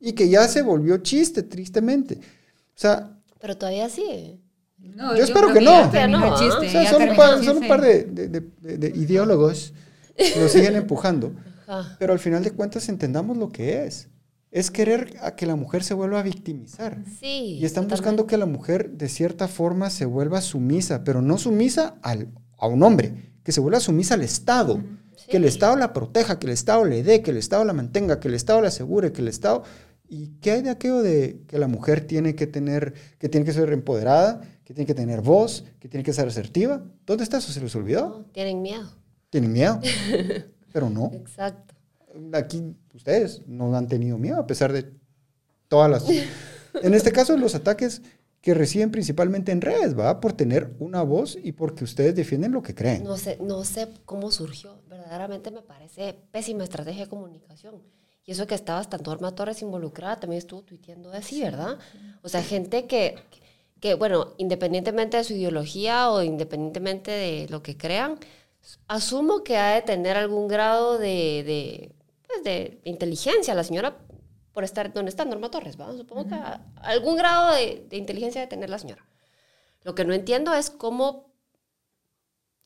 [0.00, 2.16] y que ya se volvió chiste, tristemente.
[2.16, 4.41] O sea, Pero todavía sí.
[4.82, 5.88] No, Yo espero que no.
[5.90, 7.68] terminó Ya el no, chiste, o sea, ya son, un par, el son un chiste.
[7.68, 9.72] par de, de- de- de- de ideólogos
[10.16, 11.34] que lo siguen empujando.
[11.66, 11.96] Ajá.
[11.98, 14.08] Pero al final de cuentas entendamos lo que es.
[14.50, 16.98] Es querer a que la mujer se vuelva a victimizar.
[17.18, 17.56] Sí.
[17.60, 21.94] Y están buscando que la mujer de cierta forma se vuelva sumisa, pero no sumisa
[22.02, 22.28] al,
[22.58, 24.82] a un hombre, que se vuelva sumisa al Estado.
[25.28, 25.44] Que el.
[25.46, 28.34] Estado la proteja, que el Estado le dé, que el Estado la mantenga, que el
[28.34, 29.62] Estado la asegure, que el Estado...
[30.08, 33.52] ¿Y qué hay de aquello de que la mujer tiene que tener, que tiene que
[33.54, 36.82] ser empoderada, que tiene que tener voz, que tiene que ser asertiva?
[37.06, 37.52] ¿Dónde está eso?
[37.52, 38.08] ¿Se les olvidó?
[38.08, 38.88] No, tienen miedo.
[39.30, 39.80] Tienen miedo.
[40.72, 41.10] Pero no.
[41.14, 41.74] Exacto.
[42.32, 44.90] Aquí ustedes no han tenido miedo a pesar de
[45.68, 46.06] todas las...
[46.82, 48.00] En este caso, los ataques
[48.42, 50.20] que reciben principalmente en redes, ¿va?
[50.20, 53.04] Por tener una voz y porque ustedes defienden lo que creen.
[53.04, 54.82] No sé, no sé cómo surgió.
[54.88, 57.82] Verdaderamente me parece pésima estrategia de comunicación.
[58.24, 61.78] Y eso que estaba hasta Norma Torres involucrada también estuvo tuiteando así, ¿verdad?
[62.22, 63.41] O sea, gente que, que,
[63.98, 68.18] bueno, independientemente de su ideología o independientemente de lo que crean,
[68.88, 71.92] asumo que ha de tener algún grado de, de,
[72.26, 73.98] pues, de inteligencia la señora
[74.52, 75.92] por estar donde está Norma Torres, ¿va?
[75.96, 79.04] Supongo que a- algún grado de, de inteligencia de tener la señora.
[79.82, 81.32] Lo que no entiendo es cómo,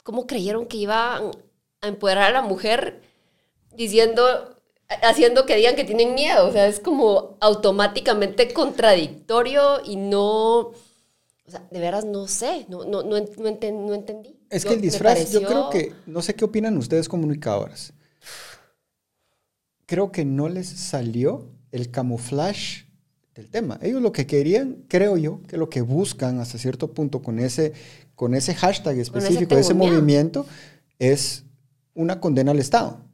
[0.02, 1.30] cómo creyeron que iban
[1.80, 3.00] a empoderar a la mujer
[3.72, 4.22] diciendo,
[5.02, 6.46] haciendo que digan que tienen miedo.
[6.48, 10.72] O sea, es como automáticamente contradictorio y no...
[11.46, 14.36] O sea, de veras no sé, no, no, no, no enten- no entendí.
[14.50, 17.92] Es Yo- que el disfraz, yo creo que, no sé qué opinan ustedes comunicadoras.
[19.86, 22.86] Creo que no les salió el camuflaje
[23.34, 23.78] del tema.
[23.82, 27.72] Ellos lo que querían, creo yo, que lo que buscan hasta cierto punto con ese,
[28.16, 30.46] con ese hashtag específico, ese movimiento,
[30.98, 31.44] es
[31.94, 33.05] una condena al Estado.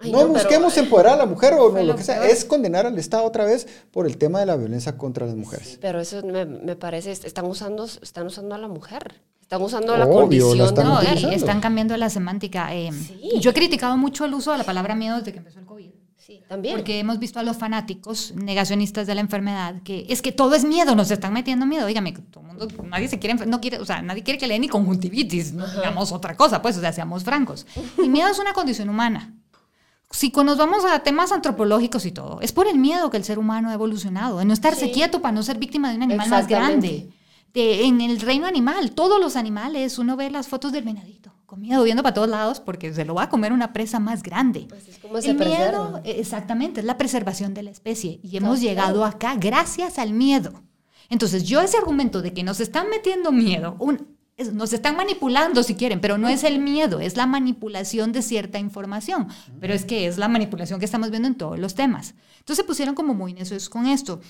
[0.00, 2.30] Ay, no, no, pero- busquemos empoderar a la mujer o no, lo que sea, peor.
[2.30, 5.78] es condenar al Estado otra vez por el tema de la violencia contra las mujeres.
[5.80, 9.20] Pero eso me, me parece, están usando, están usando a la mujer.
[9.42, 11.04] Están usando la Obvio, condición la están mujer.
[11.08, 11.36] utilizando.
[11.36, 12.74] están cambiando la semántica.
[12.74, 13.20] eh, Sí.
[13.40, 15.90] Yo he criticado mucho el uso de la palabra miedo desde que empezó el COVID.
[16.16, 16.76] Sí, también.
[16.76, 20.64] Porque hemos visto a los fanáticos negacionistas de la enfermedad que es que todo es
[20.64, 21.86] miedo, nos están metiendo miedo.
[21.86, 24.54] Dígame, todo el mundo, nadie se quiere, no quiere, o sea, nadie quiere que le
[24.54, 27.66] dé ni conjuntivitis, no digamos otra cosa, pues, o sea, seamos francos.
[28.02, 29.34] Y miedo es una condición humana.
[30.12, 33.38] Si nos vamos a temas antropológicos y todo, es por el miedo que el ser
[33.38, 34.92] humano ha evolucionado, de no estarse Sí.
[34.92, 37.10] quieto para no ser víctima de un animal más grande.
[37.54, 41.60] De- en el reino animal, todos los animales, uno ve las fotos del venadito, con
[41.60, 44.66] miedo, viendo para todos lados, porque se lo va a comer una presa más grande.
[44.76, 48.18] Así es como se El miedo, exactamente, es la preservación de la especie.
[48.22, 50.52] Y hemos llegado acá gracias al miedo.
[51.08, 54.16] Entonces, yo ese argumento de que nos están metiendo miedo, un-
[54.52, 58.58] nos están manipulando si quieren, pero no es el miedo, es la manipulación de cierta
[58.58, 59.28] información.
[59.60, 62.14] Pero es que es la manipulación que estamos viendo en todos los temas.
[62.38, 64.20] Entonces se pusieron como muy necios con esto.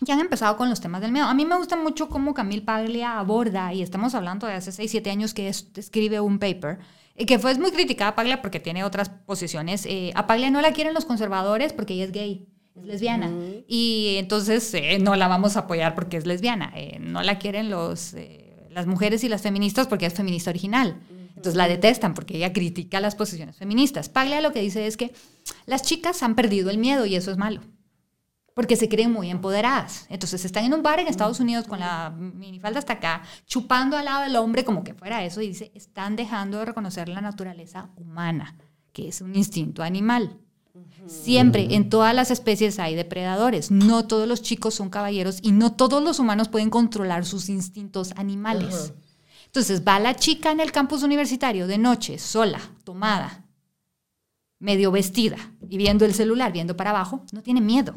[0.00, 1.26] Ya han empezado con los temas del miedo.
[1.26, 4.90] A mí me gusta mucho cómo Camille Paglia aborda, y estamos hablando de hace 6,
[4.90, 6.78] 7 años que es- escribe un paper,
[7.16, 9.86] eh, que fue muy criticada a Paglia porque tiene otras posiciones.
[9.86, 12.46] Eh, a Paglia no la quieren los conservadores porque ella es gay,
[12.76, 13.28] es lesbiana.
[13.66, 16.70] Y entonces eh, no la vamos a apoyar porque es lesbiana.
[16.76, 18.14] Eh, no la quieren los,
[18.78, 21.00] las mujeres y las feministas porque es feminista original.
[21.30, 24.08] Entonces la detestan porque ella critica las posiciones feministas.
[24.08, 25.12] Paglia lo que dice es que
[25.66, 27.60] las chicas han perdido el miedo y eso es malo
[28.54, 30.06] porque se creen muy empoderadas.
[30.08, 34.06] Entonces están en un bar en Estados Unidos con la minifalda hasta acá, chupando al
[34.06, 37.90] lado del hombre como que fuera eso, y dice, están dejando de reconocer la naturaleza
[37.94, 38.56] humana,
[38.92, 40.40] que es un instinto animal.
[41.06, 43.70] Siempre, en todas las especies hay depredadores.
[43.70, 48.12] No todos los chicos son caballeros y no todos los humanos pueden controlar sus instintos
[48.16, 48.92] animales.
[49.46, 53.46] Entonces va la chica en el campus universitario de noche, sola, tomada,
[54.58, 55.38] medio vestida
[55.68, 57.94] y viendo el celular, viendo para abajo, no tiene miedo.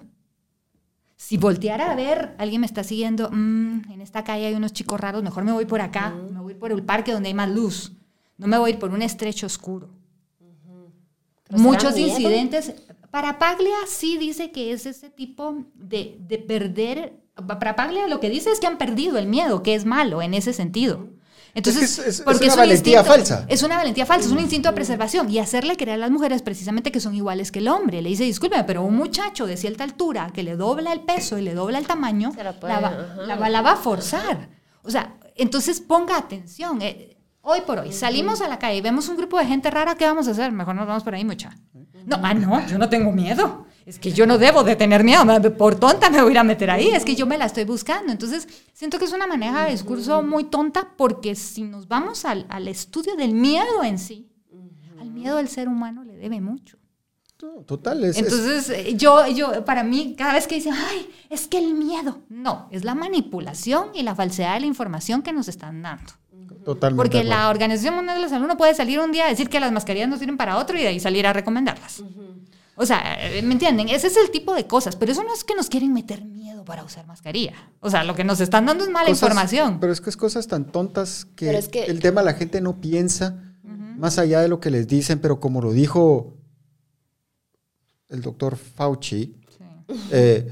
[1.17, 4.99] Si volteara a ver, alguien me está siguiendo, "Mm, en esta calle hay unos chicos
[4.99, 7.91] raros, mejor me voy por acá, me voy por el parque donde hay más luz,
[8.37, 9.89] no me voy a ir por un estrecho oscuro.
[11.51, 12.73] Muchos incidentes.
[13.11, 17.13] Para Paglia sí dice que es ese tipo de, de perder.
[17.47, 20.33] Para Paglia lo que dice es que han perdido el miedo, que es malo en
[20.33, 21.07] ese sentido.
[21.53, 23.45] Entonces, Es que es- es- es porque una un valentía instinto- falsa.
[23.49, 25.29] Es una valentía falsa, es un instinto de preservación.
[25.29, 28.01] Y hacerle creer a las mujeres precisamente que son iguales que el hombre.
[28.01, 31.41] Le dice, discúlpeme, pero un muchacho de cierta altura que le dobla el peso y
[31.41, 33.21] le dobla el tamaño, la puede, la, va, ajá.
[33.27, 34.47] la va- la va a forzar.
[34.83, 36.81] O sea, entonces ponga atención.
[36.81, 39.95] eh, hoy por hoy, salimos a la calle y vemos un grupo de gente rara,
[39.95, 40.51] ¿qué vamos a hacer?
[40.51, 41.55] Mejor nos vamos por ahí, mucha.
[42.05, 43.65] No, ah, no, yo no tengo miedo.
[43.85, 45.23] Es que yo no debo de tener miedo.
[45.57, 46.89] Por tonta me voy a ir a meter ahí.
[46.89, 48.11] Es que yo me la estoy buscando.
[48.11, 52.45] Entonces, siento que es una manera de discurso muy tonta porque si nos vamos al,
[52.49, 54.31] al estudio del miedo en sí,
[54.99, 56.77] al miedo del ser humano le debe mucho.
[57.41, 61.09] No, total, es, es- Entonces, eh, yo, yo, para mí, cada vez que dicen, ay,
[61.29, 65.33] es que el miedo, no, es la manipulación y la falsedad de la información que
[65.33, 66.13] nos están dando.
[66.63, 67.03] Totalmente.
[67.03, 69.59] Porque la Organización Mundial de la Salud no puede salir un día a decir que
[69.59, 72.03] las mascarillas no sirven para otro y de ahí salir a recomendarlas.
[72.75, 73.89] O sea, eh, ¿me entienden?
[73.89, 76.63] Ese es el tipo de cosas, pero eso no es que nos quieren meter miedo
[76.65, 77.53] para usar mascarilla.
[77.79, 79.79] O sea, lo que nos están dando es mala Cosas- información.
[79.79, 82.61] Pero es que es cosas tan tontas que, Pero es que- el tema la gente
[82.61, 86.37] no piensa más allá de lo que les dicen, pero como lo dijo
[88.09, 89.35] el doctor Fauci,
[90.11, 90.51] eh,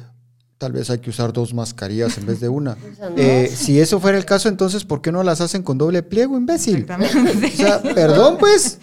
[0.60, 2.76] tal vez hay que usar dos mascarillas en vez de una.
[2.96, 3.18] sea, no.
[3.18, 6.38] Eh, si eso fuera el caso, entonces, ¿por qué no las hacen con doble pliego,
[6.38, 6.82] imbécil?
[6.82, 7.48] Exactamente.
[7.48, 8.80] O sea, perdón, pues,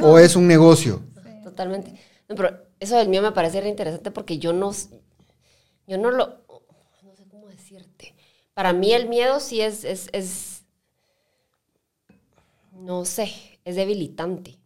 [0.00, 1.00] o es un negocio.
[1.42, 1.94] Totalmente.
[2.28, 4.72] No, pero eso del mío me parece re interesante porque yo no,
[5.86, 6.44] yo no lo,
[7.02, 8.14] no sé cómo decirte.
[8.52, 10.64] Para mí el miedo sí es, es, es
[12.72, 13.32] no sé,
[13.64, 14.58] es debilitante.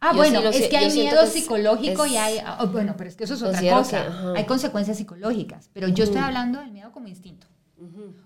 [0.00, 2.38] Ah, Yo bueno, sí es que hay miedo que es- psicológico y hay...
[2.44, 4.32] ah, bueno, pero es que eso es otra cosa.
[4.34, 7.46] que, hay consecuencias psicológicas, pero yo estoy hablando del miedo como instinto.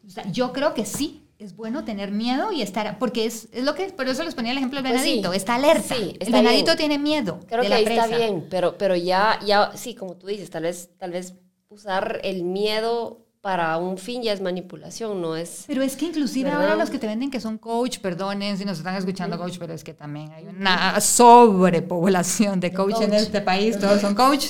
[0.07, 2.99] O sea, yo creo que sí, es bueno tener miedo y estar...
[2.99, 3.87] Porque es, es lo que...
[3.87, 5.09] Por eso les ponía el ejemplo del Pues sí.
[5.09, 5.33] venadito.
[5.33, 5.95] Está alerta.
[5.95, 6.77] Sí, el venadito bien.
[6.77, 8.05] tiene miedo Creo de que la ahí presa.
[8.05, 11.35] está bien, pero, pero ya, ya, sí, como tú dices, tal vez, tal vez
[11.69, 15.65] usar el miedo para un fin ya es manipulación, no es...
[15.67, 16.63] Pero es que inclusive ¿Verdad?
[16.65, 19.73] ahora los que te venden que son coach, perdonen si nos están escuchando coach, pero
[19.73, 24.49] es que también hay una sobrepoblación de coach, en este país, todos son coach.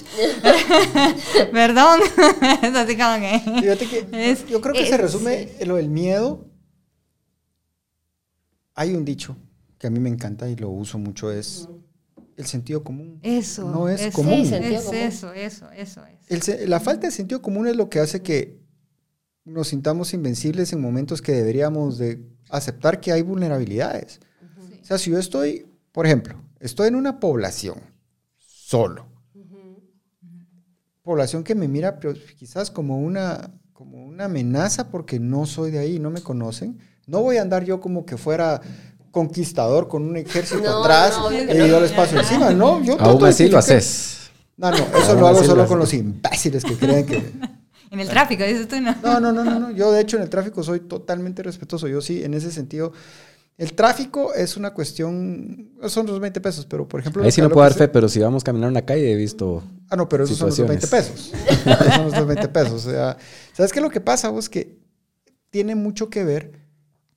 [1.53, 2.01] Perdón,
[2.63, 3.41] es así como que...
[3.61, 6.47] Fíjate que Es- yo creo que es- se resume lo del miedo.
[8.75, 9.37] Hay un dicho
[9.79, 11.69] que a mí me encanta y lo uso mucho, es
[12.37, 13.21] el sentido común.
[13.23, 13.71] Eso.
[13.71, 14.45] No es eso, común.
[14.45, 15.01] Sí, sentido es común.
[15.01, 16.19] eso, eso, eso es.
[16.29, 18.60] El se- la falta de sentido común es lo que hace que
[19.45, 24.21] nos sintamos invencibles en momentos que deberíamos de aceptar que hay vulnerabilidades.
[24.81, 27.81] O sea, si yo estoy, por ejemplo, estoy en una población
[28.39, 29.07] solo,
[31.03, 35.79] población que me mira pero quizás como una, como una amenaza porque no soy de
[35.79, 38.61] ahí, no me conocen, no voy a andar yo como que fuera
[39.11, 41.67] conquistador con un ejército No, atrás no, y no.
[41.67, 42.83] yo les paso encima, ¿no?
[42.83, 44.31] Yo Aún así lo haces.
[44.57, 47.33] No, no, eso lo hago solo con los imbéciles que creen que...
[47.91, 48.95] En el tráfico, dices tú, ¿no?
[49.03, 49.71] No, no, no, no, no.
[49.73, 51.89] Yo de hecho en el tráfico soy totalmente respetuoso.
[51.89, 52.93] Yo sí, en ese sentido.
[53.59, 57.23] El tráfico es una cuestión, son los 20 pesos, pero por ejemplo...
[57.23, 59.17] Ahí sí no puedo dar fe, pero si vamos a caminar en la calle he
[59.17, 59.63] visto...
[59.91, 61.33] Ah, no, pero esos son los 20 pesos.
[61.67, 62.87] Esos son los 20 pesos.
[62.87, 63.19] O sea,
[63.53, 64.49] ¿sabes qué es lo que pasa vos?
[64.49, 64.79] Que
[65.51, 66.53] tiene mucho que ver,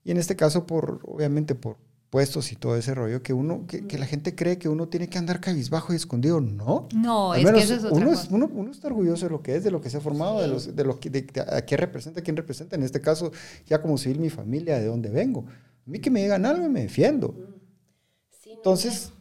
[0.03, 1.77] y en este caso por, obviamente por
[2.13, 5.09] puestos y todo ese rollo, que uno, que, que la gente cree que uno tiene
[5.09, 6.39] que andar cabizbajo y escondido.
[6.41, 6.87] No.
[6.93, 8.21] No, Al es menos que eso es otra uno, cosa.
[8.25, 10.39] es- uno, uno está orgulloso de lo que es, de lo que se ha formado,
[10.39, 12.75] de, los, de lo que, de, de a qué representa, a quién representa.
[12.75, 13.31] En este caso,
[13.65, 15.45] ya como civil, mi familia, de dónde vengo.
[15.49, 17.33] A mí que me digan algo y me defiendo.
[18.29, 19.11] Sí, no Entonces,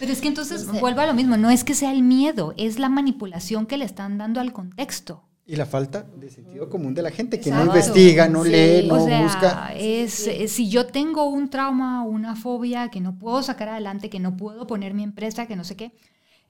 [0.00, 2.78] Pero es que entonces vuelvo a lo mismo, no es que sea el miedo, es
[2.78, 5.22] la manipulación que le están dando al contexto.
[5.46, 8.50] Y la falta de sentido común de la gente, que no investiga, no Sí.
[8.50, 9.72] lee, no o sea, busca.
[9.76, 14.36] es, si yo tengo un trauma, una fobia que no puedo sacar adelante, que no
[14.36, 15.92] puedo poner mi empresa, que no sé qué,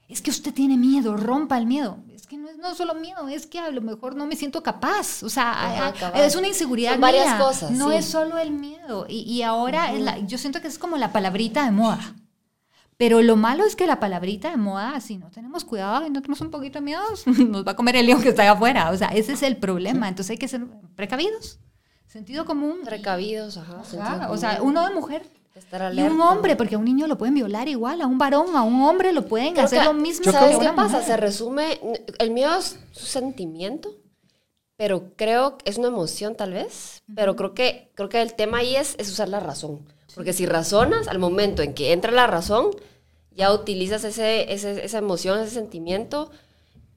[0.08, 1.98] es que usted tiene miedo, rompa el miedo.
[2.14, 4.62] Es que no es no solo miedo, es que a lo mejor no me siento
[4.62, 5.22] capaz.
[5.24, 5.50] O sea,
[5.90, 7.38] Ajá, es una inseguridad Son varias mía.
[7.38, 7.96] cosas, No sí.
[7.98, 9.06] es solo el miedo.
[9.08, 12.14] Y, y ahora es la- yo siento que es como la palabrita de moda.
[12.98, 16.22] Pero lo malo es que la palabrita de moda, si no tenemos cuidado y no
[16.22, 17.02] tenemos un poquito de miedo,
[17.48, 18.90] nos va a comer el león que está allá afuera.
[18.90, 20.08] O sea, ese es el problema.
[20.08, 21.58] Entonces hay que ser precavidos.
[22.06, 22.78] Sentido común.
[22.84, 23.82] Precavidos, ajá.
[24.30, 25.28] O sea, uno de mujer.
[25.54, 28.54] Estar Y un hombre, porque a un niño lo pueden violar igual, a un varón,
[28.56, 30.30] a un hombre lo pueden Creo hacer que- lo mismo.
[30.30, 31.02] ¿Sabes qué pasa?
[31.02, 31.80] Se resume,
[32.18, 33.88] el miedo es su sentimiento,
[34.76, 38.58] pero creo que es una emoción tal vez, pero creo que, creo que el tema
[38.58, 39.80] ahí es, es usar la razón.
[40.16, 42.70] Porque si razonas, al momento en que entra la razón,
[43.32, 46.30] ya utilizas ese, ese- esa emoción, ese sentimiento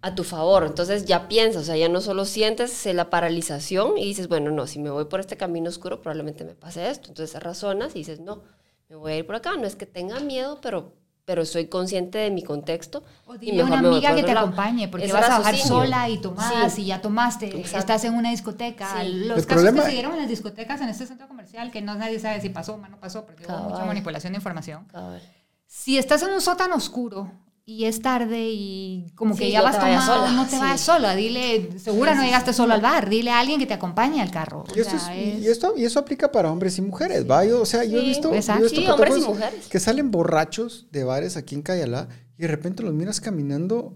[0.02, 0.66] a tu favor.
[0.66, 4.68] Entonces ya piensas, o sea, ya no solo sientes la paralización y dices, bueno, no,
[4.68, 7.10] si me voy por este camino oscuro, probablemente me pase esto.
[7.10, 8.44] Entonces razonas y dices, no,
[8.90, 9.58] me voy a ir por acá.
[9.58, 10.94] No es que tenga miedo, pero,
[11.30, 13.03] pero soy consciente de mi contexto.
[13.27, 14.47] O y dile a mejor una amiga que te lado.
[14.47, 16.81] acompañe, porque Es vas a bajar sola y tomás Sí.
[16.81, 17.77] y ya tomaste, Exacto.
[17.77, 18.99] estás en una discoteca.
[18.99, 19.10] Sí.
[19.27, 21.84] Los El casos problema- que se dieron en las discotecas en este centro comercial, que
[21.84, 23.88] no nadie sabe si pasó o no pasó, porque hubo mucha Cabal.
[23.89, 24.85] manipulación de información.
[24.85, 25.22] Cabal.
[25.68, 27.31] Si estás en un sótano oscuro
[27.70, 30.58] y es tarde y como que Sí, ya no vas tomado, sola, no te sí.
[30.60, 34.22] vayas sola, dile, segura no llegaste solo al bar, dile a alguien que te acompañe
[34.22, 34.64] al carro.
[34.76, 37.46] Y, esto sea, es- es- y esto, y eso aplica para hombres y mujeres, ¿va?
[37.46, 38.64] Yo, o sea, yo he visto, yo he exacto.
[38.64, 39.68] visto Sí, hombres y mujeres.
[39.68, 43.94] que salen borrachos de bares aquí en Cayalá y de repente los miras caminando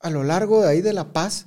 [0.00, 1.46] a lo largo de ahí de La Paz,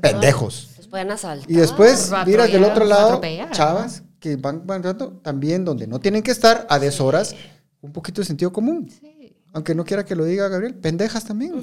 [0.00, 0.70] pendejos.
[0.76, 1.50] Los pueden asaltar.
[1.50, 3.20] Y después miras del otro lado
[3.50, 7.34] chavas que van mandando también donde no tienen que estar a deshoras,
[7.80, 8.88] un poquito de sentido común.
[8.90, 9.17] Sí.
[9.52, 11.54] Aunque no quiera que lo diga Gabriel, pendejas también.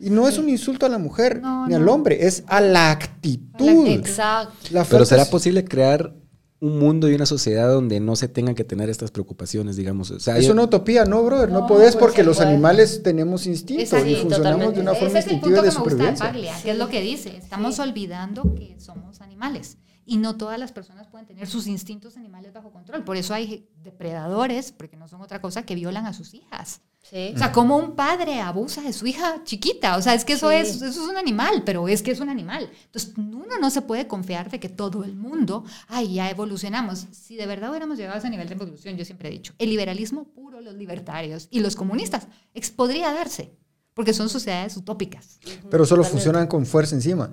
[0.00, 2.90] Y no es un insulto a la mujer No, ni al hombre, es a la
[2.90, 3.86] actitud.
[3.86, 4.54] Exacto.
[4.70, 6.14] La Pero será posible crear
[6.60, 10.10] un mundo y una sociedad donde no se tengan que tener estas preocupaciones, digamos.
[10.10, 11.50] O sea, Es yo- una utopía, ¿no, brother?
[11.50, 12.48] No, No, podés pues porque los puede.
[12.50, 14.76] animales tenemos instinto Exacto, y funcionamos totalmente.
[14.76, 16.26] de una forma Ese es el instintiva punto de que me gusta de supervivencia.
[16.26, 17.36] Paglia, que es lo que dice.
[17.36, 19.76] Estamos olvidando que somos animales.
[20.06, 23.04] Y no todas las personas pueden tener sus instintos animales bajo control.
[23.04, 26.80] Por eso hay depredadores, porque no son otra cosa, que violan a sus hijas.
[27.02, 27.32] Sí.
[27.34, 29.96] O sea, como un padre abusa de su hija chiquita.
[29.96, 30.56] O sea, es que eso, Sí.
[30.56, 32.70] es, eso es un animal, pero es que es un animal.
[32.86, 37.06] Entonces, uno no se puede confiar de que todo el mundo, ay, ya evolucionamos.
[37.12, 39.68] Si de verdad hubiéramos llegado a ese nivel de evolución, yo siempre he dicho, el
[39.70, 43.54] liberalismo puro, los libertarios y los comunistas, ex- podría darse,
[43.92, 45.38] porque son sociedades utópicas.
[45.70, 46.10] Pero solo Totalmente.
[46.10, 47.30] funcionan con fuerza encima.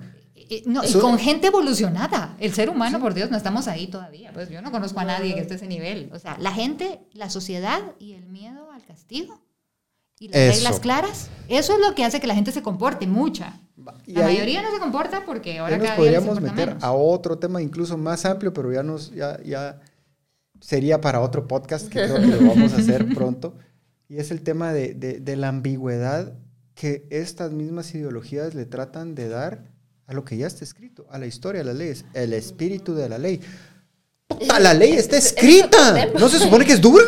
[0.50, 2.36] Eh, no, y con gente evolucionada.
[2.40, 4.32] El ser humano, por Dios, no estamos ahí todavía.
[4.32, 6.10] Pues yo no conozco a nadie que esté a ese nivel.
[6.12, 9.40] O sea, la gente, la sociedad y el miedo al castigo
[10.18, 10.54] y las Eso.
[10.54, 13.58] reglas claras, eso es lo que hace que la gente se comporte, mucha.
[14.06, 16.52] Y La ahí mayoría no se comporta porque ahora nos cada día les podríamos importa
[16.54, 16.84] meter menos.
[16.84, 19.80] a otro tema incluso más amplio, pero ya nos ya, ya
[20.60, 23.56] sería para otro podcast que creo que lo vamos a hacer pronto.
[24.08, 26.34] Y es el tema de, de- de la ambigüedad
[26.74, 29.71] que estas mismas ideologías le tratan de dar
[30.12, 33.08] a lo que ya está escrito, a la historia, a las leyes, el espíritu de
[33.08, 33.40] la ley.
[34.28, 36.06] Puta, la ley está Es- es escrita.
[36.18, 37.04] ¿No se supone que es dura?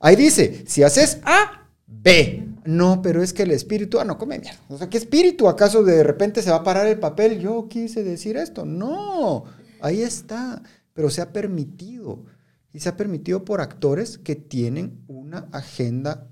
[0.00, 2.48] Ahí dice, si haces A, B.
[2.66, 4.58] No, pero es que el espíritu, ah, no, come mierda.
[4.68, 5.48] O sea, ¿qué espíritu?
[5.48, 7.38] ¿Acaso de repente se va a parar el papel?
[7.38, 8.64] Yo quise decir esto.
[8.64, 9.44] No,
[9.80, 10.62] ahí está.
[10.94, 12.24] Pero se ha permitido.
[12.72, 16.28] Y se ha permitido por actores que tienen una agenda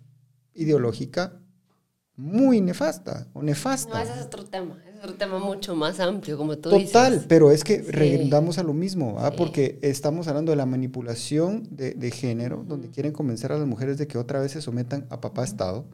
[0.55, 1.39] ideológica
[2.17, 4.03] muy nefasta o No, nefasta.
[4.03, 4.79] ese es otro tema.
[5.03, 7.27] Es otro tema mucho más amplio, como tú Total, dices.
[7.29, 7.91] pero es que Sí.
[7.91, 9.31] regresamos a lo mismo, ¿ah?
[9.31, 9.35] Sí.
[9.37, 13.99] porque estamos hablando de la manipulación de, de género, donde quieren convencer a las mujeres
[13.99, 15.87] de que otra vez se sometan a papá Estado,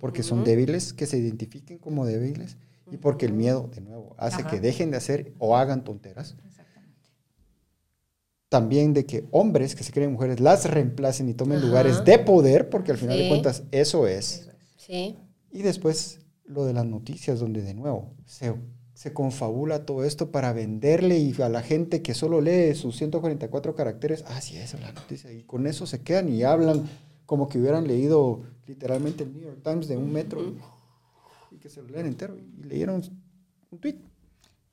[0.00, 2.56] porque son débiles, que se identifiquen como débiles,
[2.90, 4.50] y porque el miedo, de nuevo, hace Ajá.
[4.50, 6.34] que dejen de hacer o hagan tonteras.
[8.48, 11.66] También de que hombres que se creen mujeres las reemplacen y tomen Ajá.
[11.66, 14.48] lugares de poder, porque al final de cuentas eso es.
[14.78, 15.16] Sí.
[15.52, 18.54] Y después lo de las noticias, donde de nuevo se,
[18.94, 23.74] se confabula todo esto para venderle y a la gente que solo lee sus 144
[23.74, 25.32] caracteres, ah, sí, esa es la noticia.
[25.32, 26.88] Y con eso se quedan y hablan
[27.26, 30.40] como que hubieran leído literalmente el New York Times de un metro
[31.50, 32.36] y, que se lo leen entero.
[32.36, 33.02] Y leyeron
[33.70, 33.98] un tweet.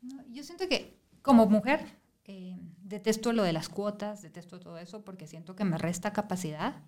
[0.02, 1.86] No, Yo siento que como mujer
[2.26, 6.84] eh, detesto lo de las cuotas, detesto todo eso porque siento que me resta capacidad.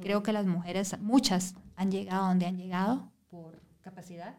[0.00, 4.36] Creo que las mujeres, muchas, han llegado donde han llegado por capacidad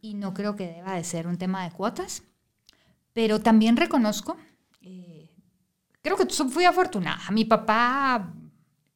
[0.00, 2.22] y no creo que deba de ser un tema de cuotas.
[3.12, 4.36] Pero también reconozco,
[4.82, 5.30] eh,
[6.02, 7.22] creo que fui afortunada.
[7.32, 8.32] Mi papá,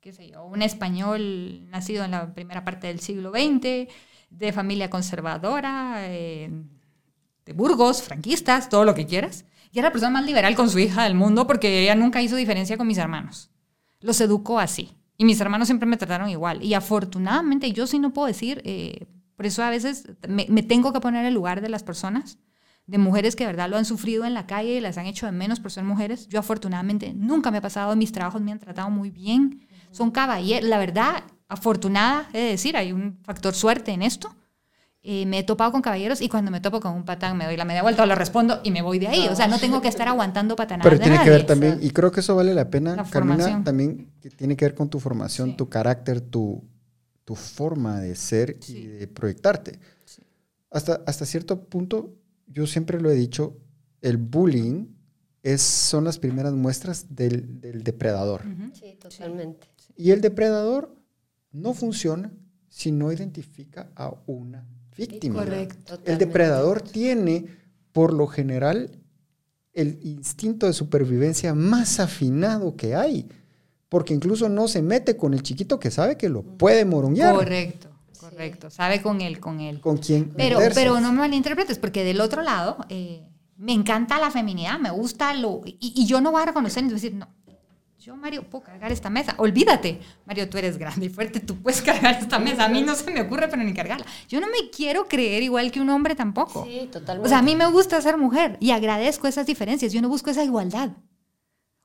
[0.01, 3.91] qué sé yo, un español nacido en la primera parte del siglo XX,
[4.31, 6.51] de familia conservadora, eh,
[7.45, 9.45] de Burgos, franquistas, todo lo que quieras.
[9.73, 12.37] Y era la persona más liberal con su hija del mundo porque ella nunca hizo
[12.37, 13.51] diferencia con mis hermanos.
[14.01, 14.93] Los educó así.
[15.17, 16.63] Y mis hermanos siempre me trataron igual.
[16.63, 19.07] Y afortunadamente, yo sí no puedo decir, eh,
[19.45, 22.39] por eso a veces me, me tengo que poner en el lugar de las personas,
[22.87, 25.27] de mujeres que de verdad lo han sufrido en la calle y las han hecho
[25.27, 26.29] de menos por ser mujeres.
[26.29, 29.67] Yo afortunadamente nunca me ha pasado, mis trabajos me han tratado muy bien.
[29.91, 34.35] Son caballeros, la verdad, afortunada, he de decir, hay un factor suerte en esto.
[35.03, 37.59] Eh, me he topado con caballeros y cuando me topo con un patán me doy
[37.59, 39.29] la media vuelta o le respondo y me voy de ahí.
[39.29, 41.31] O sea, no tengo que estar aguantando patanadas Pero de tiene que nadie.
[41.33, 44.65] ver también, y creo que eso vale la pena, La Carmina, también que tiene que
[44.65, 45.57] ver con tu formación, Sí.
[45.59, 46.65] tu carácter, tu,
[47.25, 48.79] tu forma de ser Sí.
[48.79, 49.79] y de proyectarte.
[50.05, 50.23] Sí.
[50.71, 52.15] Hasta, hasta cierto punto,
[52.47, 53.57] yo siempre lo he dicho,
[54.03, 54.87] el bullying
[55.43, 58.43] es, son las primeras muestras del, del depredador.
[58.75, 59.67] Sí, totalmente.
[59.97, 60.95] Y el depredador
[61.53, 62.33] no funciona
[62.69, 65.37] si no identifica a una víctima.
[65.45, 65.77] Correcto.
[65.79, 66.27] El Totalmente.
[66.27, 67.47] depredador tiene,
[67.93, 68.91] por lo general,
[69.73, 73.29] el instinto de supervivencia más afinado que hay.
[73.95, 77.33] Porque incluso no se mete con el chiquito que sabe que lo puede moronguear.
[77.33, 78.69] Correcto, correcto.
[78.69, 79.81] Sabe con él, con él.
[79.81, 80.81] Con quien Pero, meterse.
[80.81, 83.23] pero no me malinterpretes, porque del otro lado, eh,
[83.57, 85.61] me encanta la feminidad, me gusta lo...
[85.65, 87.29] Y, y yo no voy a reconocer ni decir, no,
[88.01, 89.37] yo, Mario, puedo cargar esta mesa.
[89.39, 92.65] Olvídate, Mario, tú eres grande y fuerte, tú puedes cargar esta mesa.
[92.65, 94.07] A mí no se me ocurre, pero ni cargarla.
[94.29, 96.65] Yo no me quiero creer igual que un hombre tampoco.
[96.65, 97.29] Sí, totalmente.
[97.29, 99.93] O sea, a mí me gusta ser mujer y agradezco esas diferencias.
[99.93, 100.91] Yo no busco esa igualdad.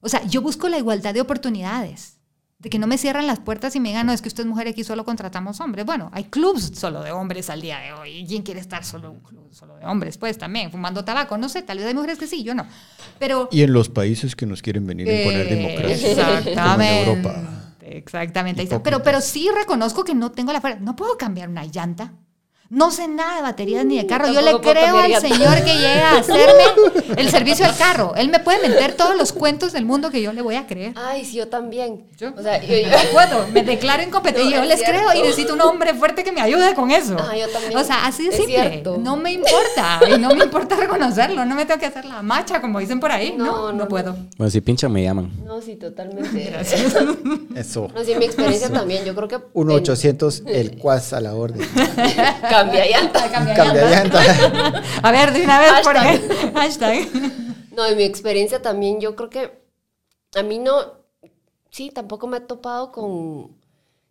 [0.01, 2.15] O sea, yo busco la igualdad de oportunidades.
[2.59, 4.47] De que no me cierran las puertas y me digan, no, es que usted es
[4.49, 5.85] mujer y aquí solo contratamos hombres.
[5.85, 8.09] Bueno, hay clubs solo de hombres al día de hoy.
[8.17, 10.17] ¿Y ¿Quién quiere estar solo un club solo de hombres?
[10.17, 11.37] Pues también, fumando tabaco.
[11.37, 12.65] No sé, tal vez hay mujeres que sí, yo no.
[13.17, 13.47] Pero...
[13.49, 16.11] Y en los países que nos quieren venir a imponer Eh, democracia.
[16.11, 16.53] Exactamente.
[16.65, 17.65] Como en Europa.
[17.81, 18.67] Exactamente.
[18.83, 20.79] Pero, pero sí reconozco que no tengo la fuerza.
[20.81, 22.11] No puedo cambiar una llanta.
[22.71, 24.31] No sé nada de baterías ni de carro.
[24.31, 26.63] Yo le creo al señor que llega a hacerme
[27.17, 28.13] el servicio del carro.
[28.15, 30.93] Él me puede meter todos los cuentos del mundo que yo le voy a creer.
[30.95, 32.05] Ay, sí, yo también.
[32.17, 34.45] Yo- O sea, yo, yo- No puedo, me declaro incompetente.
[34.45, 37.17] No, yo es les creo y necesito un hombre fuerte que me ayude con eso.
[37.19, 37.75] Ah, yo también.
[37.75, 38.55] O sea, así de Es simple.
[38.69, 38.97] cierto.
[38.99, 39.99] No me importa.
[40.07, 41.43] Y no me importa reconocerlo.
[41.45, 43.33] No me tengo que hacer la macha, como dicen por ahí.
[43.35, 43.87] No, No, no, no, no.
[43.87, 44.15] puedo.
[44.37, 45.31] Bueno, si pinchan me llaman.
[45.43, 46.53] no, sí, totalmente.
[47.55, 47.87] Eso.
[47.95, 49.03] No, sí, mi experiencia también.
[49.05, 49.37] Yo creo que.
[49.55, 51.67] 1-800, el cuas a la orden.
[52.63, 53.31] Cambia llanta.
[53.31, 54.23] Cambia Cambia llanta.
[54.23, 54.83] llanta.
[55.03, 56.27] A ver, de una vez, ¿por Hashtag.
[56.27, 56.51] qué?
[56.53, 57.07] Hashtag.
[57.75, 59.61] No, en mi experiencia también, yo creo que
[60.35, 60.73] a mí no,
[61.69, 63.57] sí, tampoco me he topado con,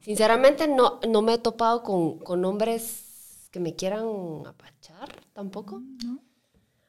[0.00, 4.06] sinceramente no, no me he topado con, con hombres que me quieran
[4.46, 5.82] apachar, tampoco.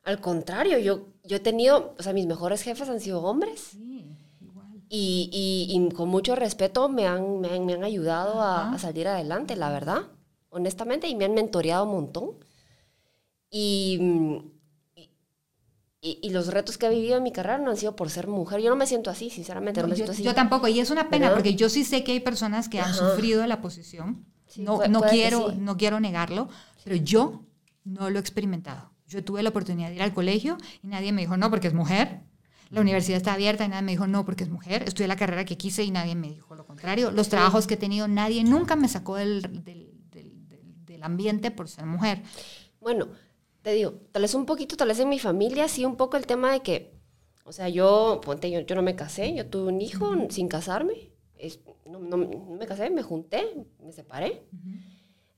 [0.03, 3.73] Al contrario, yo, yo he tenido, o sea, mis mejores jefes han sido hombres.
[4.91, 8.79] Y, y- y con mucho respeto me han, me han, me han ayudado a, a
[8.79, 10.03] salir adelante, la verdad,
[10.49, 12.31] honestamente, y me han mentoreado un montón.
[13.49, 14.37] Y, mm,
[16.01, 18.27] y, y los retos que he vivido en mi carrera no han sido por ser
[18.27, 18.61] mujer.
[18.61, 20.23] Yo no me siento así, sinceramente, no, me yo, siento así.
[20.23, 21.37] yo tampoco, y es una pena, ¿Verdad?
[21.37, 24.25] porque yo sí sé que hay personas que han sufrido la posición.
[24.47, 25.57] Sí, no, puede- no puede quiero, sí.
[25.59, 26.47] no quiero negarlo,
[26.83, 27.43] pero yo
[27.83, 28.91] no lo he experimentado.
[29.07, 31.73] Yo tuve la oportunidad de ir al colegio y nadie me dijo no porque es
[31.73, 32.21] mujer.
[32.69, 34.83] La universidad está abierta y nadie me dijo no porque es mujer.
[34.83, 37.09] Estudié la carrera que quise y nadie me dijo lo contrario.
[37.09, 39.41] Los trabajos que he tenido, nadie nunca me sacó del-
[40.99, 42.21] del- ambiente por ser mujer.
[42.81, 43.07] Bueno,
[43.61, 46.25] te digo, tal vez un poquito, tal vez en mi familia, sí, un poco el
[46.25, 46.93] tema de que,
[47.43, 51.11] o sea, yo, ponte, yo, yo no me casé, yo tuve un hijo sin casarme.
[51.37, 53.43] Es- no, no- no me casé, me junté,
[53.83, 54.43] me separé.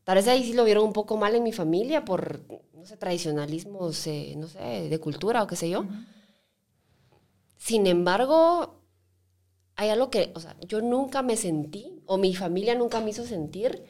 [0.04, 2.42] Tal vez ahí sí lo vieron un poco mal en mi familia por,
[2.74, 5.86] no sé, tradicionalismos, eh, no sé, de cultura o qué sé yo.
[7.58, 8.76] Sin embargo,
[9.76, 13.26] hay algo que, o sea, yo nunca me sentí, o mi familia nunca me hizo
[13.26, 13.84] sentir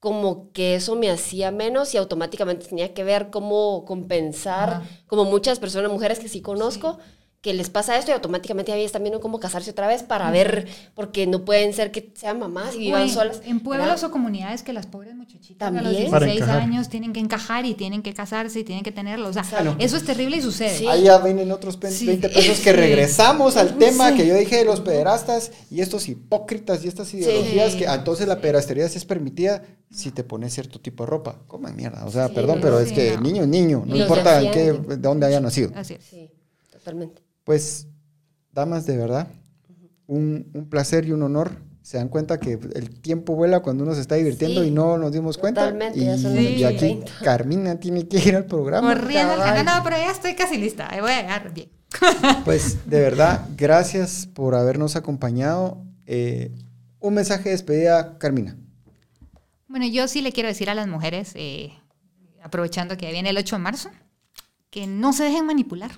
[0.00, 4.82] como que eso me hacía menos y automáticamente tenía que ver cómo compensar, Ajá.
[5.06, 6.98] como muchas personas, mujeres que sí conozco,
[7.42, 10.68] que les pasa esto y automáticamente ya están viendo cómo casarse otra vez para ver,
[10.94, 13.40] porque no pueden ser que sean mamás y vivan Uy, solas.
[13.46, 14.04] En pueblos ¿verdad?
[14.04, 16.10] o comunidades que las pobres muchachitas a los También.
[16.10, 16.62] Para 16 encajar.
[16.68, 19.28] años tienen que encajar y tienen que casarse y tienen que tenerlo.
[19.28, 19.42] O sea,
[19.78, 20.76] eso es terrible y sucede.
[20.76, 20.86] Sí.
[20.86, 22.06] Ahí ya vienen otros pe- Sí.
[22.06, 26.84] 20 pesos que regresamos al tema que yo dije de los pederastas y estos hipócritas
[26.84, 30.78] y estas ideologías que ah, entonces la pederastería sí es permitida si te pones cierto
[30.78, 31.38] tipo de ropa.
[31.46, 32.04] Coman mierda.
[32.04, 33.22] O sea, Sí, perdón, pero es que no.
[33.22, 34.88] niño es niño, no importa en qué, defienden.
[34.88, 35.70] de dónde haya nacido.
[35.74, 36.04] Así es.
[36.04, 36.30] Sí,
[36.70, 37.22] totalmente.
[37.44, 37.88] Pues,
[38.52, 39.28] damas, de verdad,
[40.06, 41.52] un, un placer y un honor.
[41.82, 44.98] Se dan cuenta que el tiempo vuela cuando uno se está divirtiendo Sí, y no
[44.98, 45.62] nos dimos cuenta.
[45.62, 47.24] totalmente, Y, ya son las y aquí 8:30.
[47.24, 48.94] Carmina tiene que ir al programa.
[48.94, 49.64] Corriendo al canal.
[49.64, 50.88] No, pero ya estoy casi lista.
[50.92, 51.70] Ahí voy a llegar bien.
[52.44, 55.82] Pues de verdad, gracias por habernos acompañado.
[56.06, 56.52] Eh,
[57.00, 58.56] un mensaje de despedida, Carmina.
[59.66, 61.72] Bueno, yo sí le quiero decir a las mujeres, eh,
[62.42, 63.90] aprovechando que viene el 8 de marzo,
[64.70, 65.92] que no se dejen manipular.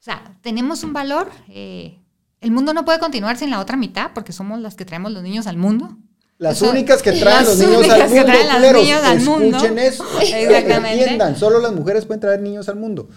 [0.00, 1.30] O sea, tenemos un valor.
[1.48, 1.98] eh,
[2.40, 5.22] el mundo no puede continuar sin la otra mitad porque somos las que traemos los
[5.22, 5.96] niños al mundo.
[6.38, 9.20] Las únicas que traen las los niños únicas al que mundo, traen los niños al
[9.20, 9.56] mundo.
[9.58, 10.04] escuchen eso.
[10.22, 11.02] Exactamente.
[11.02, 13.10] Entiendan, solo las mujeres pueden traer niños al mundo.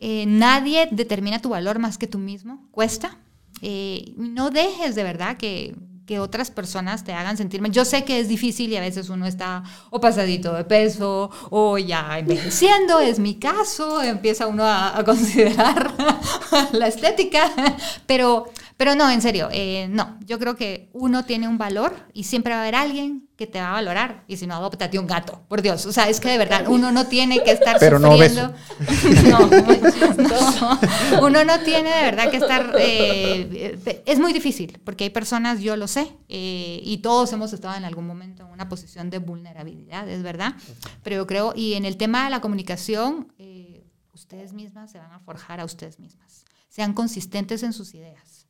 [0.00, 2.68] Eh, nadie determina tu valor más que tú mismo.
[2.70, 3.16] Cuesta.
[3.62, 5.74] Eh, no dejes de verdad que,
[6.08, 7.70] que otras personas te hagan sentir mal.
[7.70, 11.76] Yo sé que es difícil y a veces uno está o pasadito de peso o
[11.76, 15.92] ya envejeciendo, es mi caso, empieza uno a, a considerar
[16.72, 17.52] la estética,
[18.06, 18.46] pero,
[18.78, 22.54] pero no, en serio, eh, no, yo creo que uno tiene un valor y siempre
[22.54, 25.42] va a haber alguien que te va a valorar y si no, adóptate un gato,
[25.48, 28.12] por Dios, o sea, es que de verdad uno no tiene que estar Pero no
[28.12, 28.54] sufriendo.
[29.28, 32.74] No, no, uno no tiene de verdad que estar.
[32.78, 37.52] eh, eh, es muy difícil, porque hay personas, yo lo sé, eh, y todos hemos
[37.52, 40.54] estado en algún momento en una posición de vulnerabilidad, es verdad.
[41.02, 43.84] Pero yo creo, y en el tema de la comunicación, eh,
[44.14, 46.44] ustedes mismas se van a forjar a ustedes mismas.
[46.68, 48.47] Sean consistentes en sus ideas.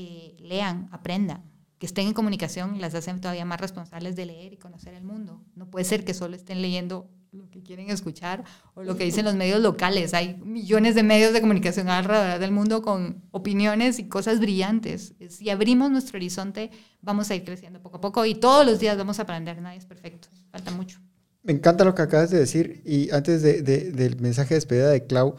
[0.00, 1.42] Eh, lean, aprendan.
[1.80, 5.42] Que estén en comunicación las hacen todavía más responsables de leer y conocer el mundo.
[5.56, 8.44] No puede ser que solo estén leyendo lo que quieren escuchar
[8.74, 10.14] o lo que dicen los medios locales.
[10.14, 15.14] Hay millones de medios de comunicación alrededor del mundo con opiniones y cosas brillantes.
[15.30, 16.70] Si abrimos nuestro horizonte,
[17.02, 19.60] vamos a ir creciendo poco a poco y todos los días vamos a aprender.
[19.60, 20.28] Nadie es perfecto.
[20.52, 21.00] Falta mucho.
[21.42, 24.90] Me encanta lo que acabas de decir y antes de- de- del mensaje de despedida
[24.90, 25.34] de Clau,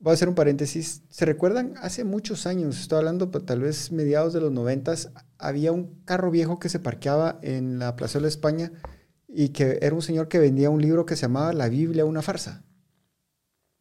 [0.00, 1.02] voy a hacer un paréntesis.
[1.08, 1.74] ¿Se recuerdan?
[1.80, 6.30] Hace muchos años, estoy hablando pues, tal vez mediados de los noventas, había un carro
[6.30, 8.72] viejo que se parqueaba en la Plazuela de España
[9.28, 12.22] y que era un señor que vendía un libro que se llamaba La Biblia, una
[12.22, 12.64] farsa.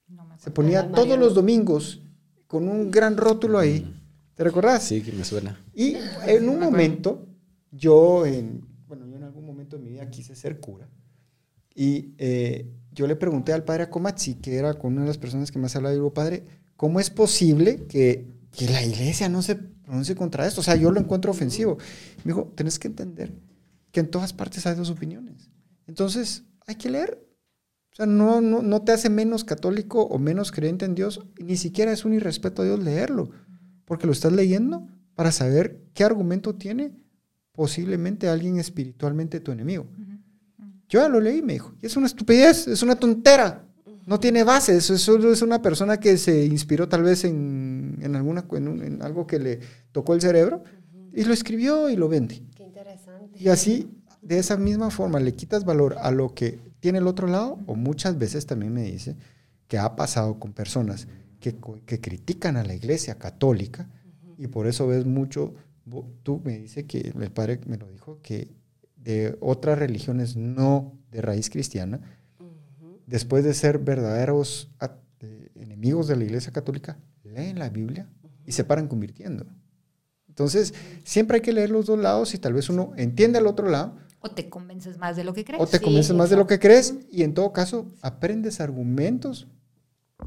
[0.08, 2.02] No me Se ponía todos los domingos
[2.48, 3.96] con un gran rótulo ahí.
[4.36, 4.84] ¿Te recordás?
[4.84, 5.60] Sí, que me suena.
[5.74, 7.28] Y en un momento,
[7.72, 10.88] yo, en, bueno, yo en algún momento de mi vida quise ser cura.
[11.76, 12.68] Y eh,
[13.00, 15.74] yo le pregunté al padre Akomatsi, que era con una de las personas que más
[15.74, 16.44] hablaba, digo, padre,
[16.76, 20.60] ¿cómo es posible que, que la iglesia no se pronuncie contra esto?
[20.60, 21.78] O sea, yo lo encuentro ofensivo.
[22.26, 23.34] Me dijo, tenés que entender
[23.94, 25.50] que en todas partes hay dos opiniones.
[25.88, 27.26] Entonces, hay que leer.
[27.94, 31.56] O sea, no, no, no te hace menos católico o menos creyente en Dios, ni
[31.56, 33.32] siquiera es un irrespeto a Dios leerlo,
[33.86, 36.92] porque lo estás leyendo para saber qué argumento tiene
[37.54, 39.88] posiblemente alguien espiritualmente tu enemigo.
[40.90, 43.64] Yo ya lo leí, me dijo, es una estupidez, es una tontera,
[44.06, 48.44] no tiene bases, es es una persona que se inspiró tal vez en, en alguna,
[48.54, 49.60] en, un- en algo que le
[49.92, 50.64] tocó el cerebro
[51.14, 52.42] y lo escribió y lo vende.
[52.56, 53.38] Qué interesante.
[53.40, 53.88] Y así,
[54.24, 57.76] de esa misma forma, le quitas valor a lo que tiene el otro lado, o
[57.76, 59.16] muchas veces también me dice
[59.68, 61.08] que ha pasado con personas
[61.40, 61.56] que,
[61.86, 63.88] que critican a la iglesia católica,
[64.40, 65.54] y por eso ves mucho,
[66.24, 68.48] tú me dice que el padre me lo dijo, que
[69.04, 72.00] de otras religiones no de raíz cristiana,
[73.08, 74.70] después de ser verdaderos
[75.20, 78.08] de- enemigos de la iglesia católica, leen la Biblia
[78.46, 79.46] y se paran convirtiendo.
[80.28, 80.74] Entonces,
[81.04, 83.96] siempre hay que leer los dos lados y tal vez uno entiende al otro lado
[84.22, 85.62] O te convences más de lo que crees.
[85.62, 89.48] o te Sí, convences más de lo que crees y en todo caso aprendes argumentos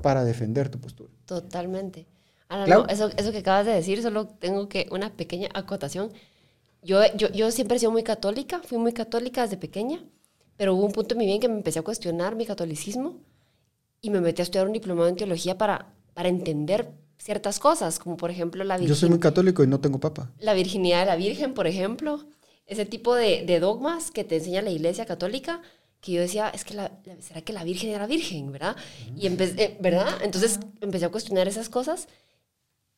[0.02, 1.10] para defender tu postura.
[1.26, 2.06] Totalmente.
[2.48, 6.10] Ahora, no, eso, eso que acabas de decir, solo tengo que una pequeña acotación.
[6.82, 10.02] Yo, yo, yo siempre he sido muy católica, fui muy católica desde pequeña,
[10.56, 13.20] pero hubo un punto en mi vida en que me empecé a cuestionar mi catolicismo
[14.00, 18.16] y me metí a estudiar un diplomado en teología para, para entender ciertas cosas, como
[18.16, 20.30] por ejemplo la, Yo soy muy católico y no tengo papa.
[20.40, 22.24] la virginidad de la Virgen, por ejemplo,
[22.66, 25.62] ese tipo de, de dogmas que te enseña la Iglesia Católica,
[26.00, 28.74] que yo decía, es que la, la- ¿será que la Virgen era virgen, verdad?
[29.16, 30.08] Y empecé, ¿verdad?
[30.24, 32.08] Entonces empecé a cuestionar esas cosas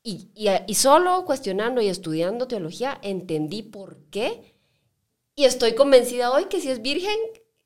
[0.06, 4.54] y, y, a- y solo cuestionando y estudiando teología entendí por qué
[5.34, 7.16] y estoy convencida hoy que si es virgen,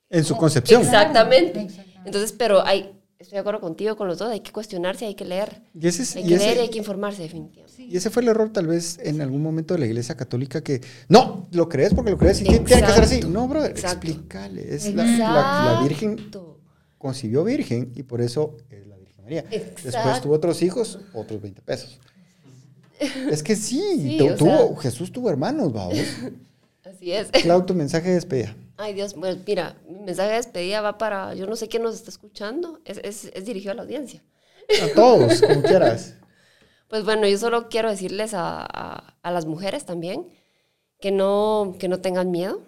[0.09, 0.81] En su concepción.
[0.81, 1.67] exactamente.
[2.07, 5.25] Entonces, pero hay, estoy de acuerdo contigo con los dos, hay que cuestionarse, hay que
[5.27, 7.83] leer, Y ese, es- hay y que ese- leer y hay que informarse definitivamente.
[7.83, 10.81] y ese fue el error tal vez en algún momento de la iglesia católica que,
[11.09, 13.21] no, lo crees porque lo crees y tiene tiene que ser así.
[13.23, 14.07] No, brother, Exacto.
[14.07, 14.75] explícale.
[14.75, 16.31] Es la, la- la Virgen
[16.97, 19.43] concibió virgen y por eso es la Virgen María.
[19.43, 20.23] Después Exacto.
[20.23, 21.99] tuvo otros hijos, otros 20 pesos.
[23.31, 25.99] Es que sí, Sí, tu- tuvo, sea- Jesús tuvo hermanos, vamos.
[26.85, 27.31] Así es.
[27.43, 28.57] Clau, tu mensaje de despedida.
[28.77, 31.95] Ay, Dios, bueno, mira, mi mensaje de despedida va para, yo no sé quién nos
[31.97, 34.23] está escuchando, es, es, es dirigido a la audiencia.
[34.83, 36.15] A todos, como quieras.
[36.89, 40.27] Pues bueno, yo solo quiero decirles a, a- a las mujeres también
[41.01, 42.61] que no, que no tengan miedo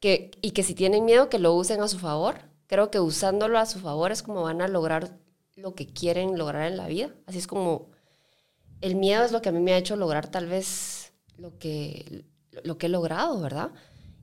[0.00, 2.36] que, y que si tienen miedo que lo usen a su favor.
[2.66, 5.10] Creo que usándolo a su favor es como van a lograr
[5.56, 7.10] lo que quieren lograr en la vida.
[7.26, 7.88] Así es como
[8.80, 12.24] el miedo es lo que a mí me ha hecho lograr tal vez lo que,
[12.64, 13.72] lo que he logrado, ¿verdad?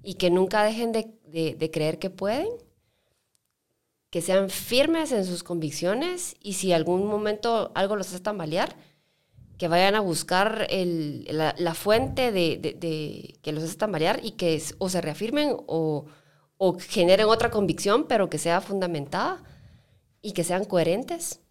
[0.03, 2.47] Y que nunca dejen de, de- creer que pueden,
[4.09, 8.75] que sean firmes en sus convicciones y si algún momento algo los hace tambalear,
[9.57, 14.61] que vayan a buscar el- la, fuente de, de- que los hace tambalear y que
[14.79, 16.05] o se reafirmen o,
[16.79, 19.43] generen otra convicción, pero que sea fundamentada
[20.21, 21.41] y que sean coherentes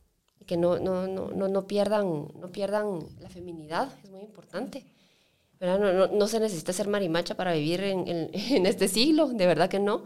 [0.47, 4.85] que no, no, no, no, no pierdan, no pierdan la feminidad, es muy importante.
[5.59, 5.79] ¿verdad?
[5.81, 9.47] No, no, no se necesita ser marimacha para vivir en, en- en este siglo, de
[9.47, 10.05] verdad que no.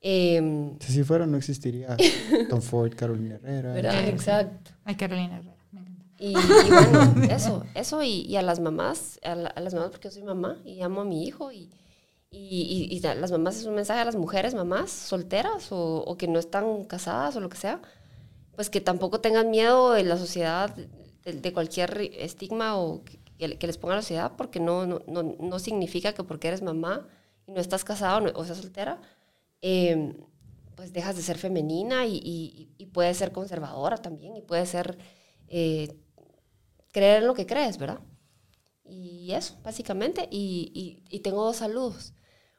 [0.00, 1.96] Em, Si fuera, no existiría
[2.50, 3.72] Tom Ford, Carolina Herrera.
[3.72, 4.08] ¿verdad?
[4.08, 4.70] Exacto.
[4.84, 6.04] Ay, Carolina Herrera, me encanta.
[6.18, 9.90] Y, y bueno, eso, eso y, y a las mamás, a, la- a las mamás
[9.90, 11.70] porque yo soy mamá y amo a mi hijo y,
[12.30, 16.04] y, y- y a las mamás es un mensaje a las mujeres, mamás solteras o,
[16.06, 17.80] o que no están casadas o lo que sea,
[18.56, 20.74] pues que tampoco tengan miedo de la sociedad,
[21.24, 25.00] de, cualquier estigma o que, que le- que les ponga la sociedad, porque no, no,
[25.06, 27.06] no, no significa que porque eres mamá
[27.46, 29.00] y no estás casada o, o estás soltera,
[29.62, 30.14] eh,
[30.76, 34.98] pues dejas de ser femenina y, y, y puedes ser conservadora también y puedes ser...
[35.48, 35.96] eh,
[36.92, 38.00] creer en lo que crees, ¿verdad?
[38.84, 40.28] Y eso, básicamente.
[40.30, 42.14] Y- y tengo dos saludos.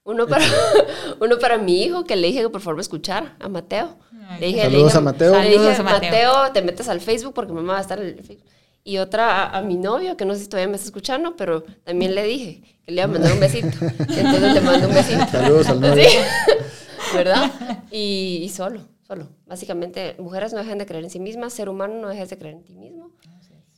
[0.05, 0.45] Uno para,
[1.19, 3.97] uno para mi hijo, que le dije que por favor me escuchara, a Mateo.
[4.39, 5.33] Le dije, Saludos le dije- a Mateo.
[5.35, 6.33] Le dije, Saludos a Mateo.
[6.33, 8.47] Mateo, te metes al Facebook porque mamá va a estar en el Facebook.
[8.83, 11.63] Y otra a, a mi novio, que no sé si todavía me está escuchando, pero
[11.83, 13.67] también le dije que le iba a mandar un besito.
[13.81, 15.25] Entonces le mando un besito.
[15.31, 16.03] Saludos al novio.
[16.07, 16.17] Sí.
[17.15, 17.51] ¿Verdad?
[17.91, 19.27] Y, y solo, solo.
[19.47, 22.55] Básicamente, mujeres no dejen de creer en sí mismas, ser humano no dejes de creer
[22.55, 23.11] en ti mismo.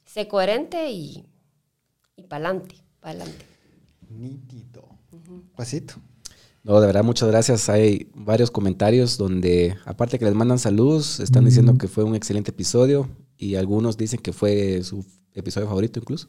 [0.05, 1.25] Sé coherente y,
[2.17, 3.45] y pa'lante, pa'lante.
[4.09, 4.83] Nítido.
[5.55, 5.95] Pasito.
[6.67, 7.69] No, de verdad, muchas gracias.
[7.69, 12.51] Hay varios comentarios donde, aparte que les mandan saludos, están diciendo que fue un excelente
[12.51, 13.07] episodio
[13.37, 16.27] y algunos dicen que fue su episodio favorito incluso.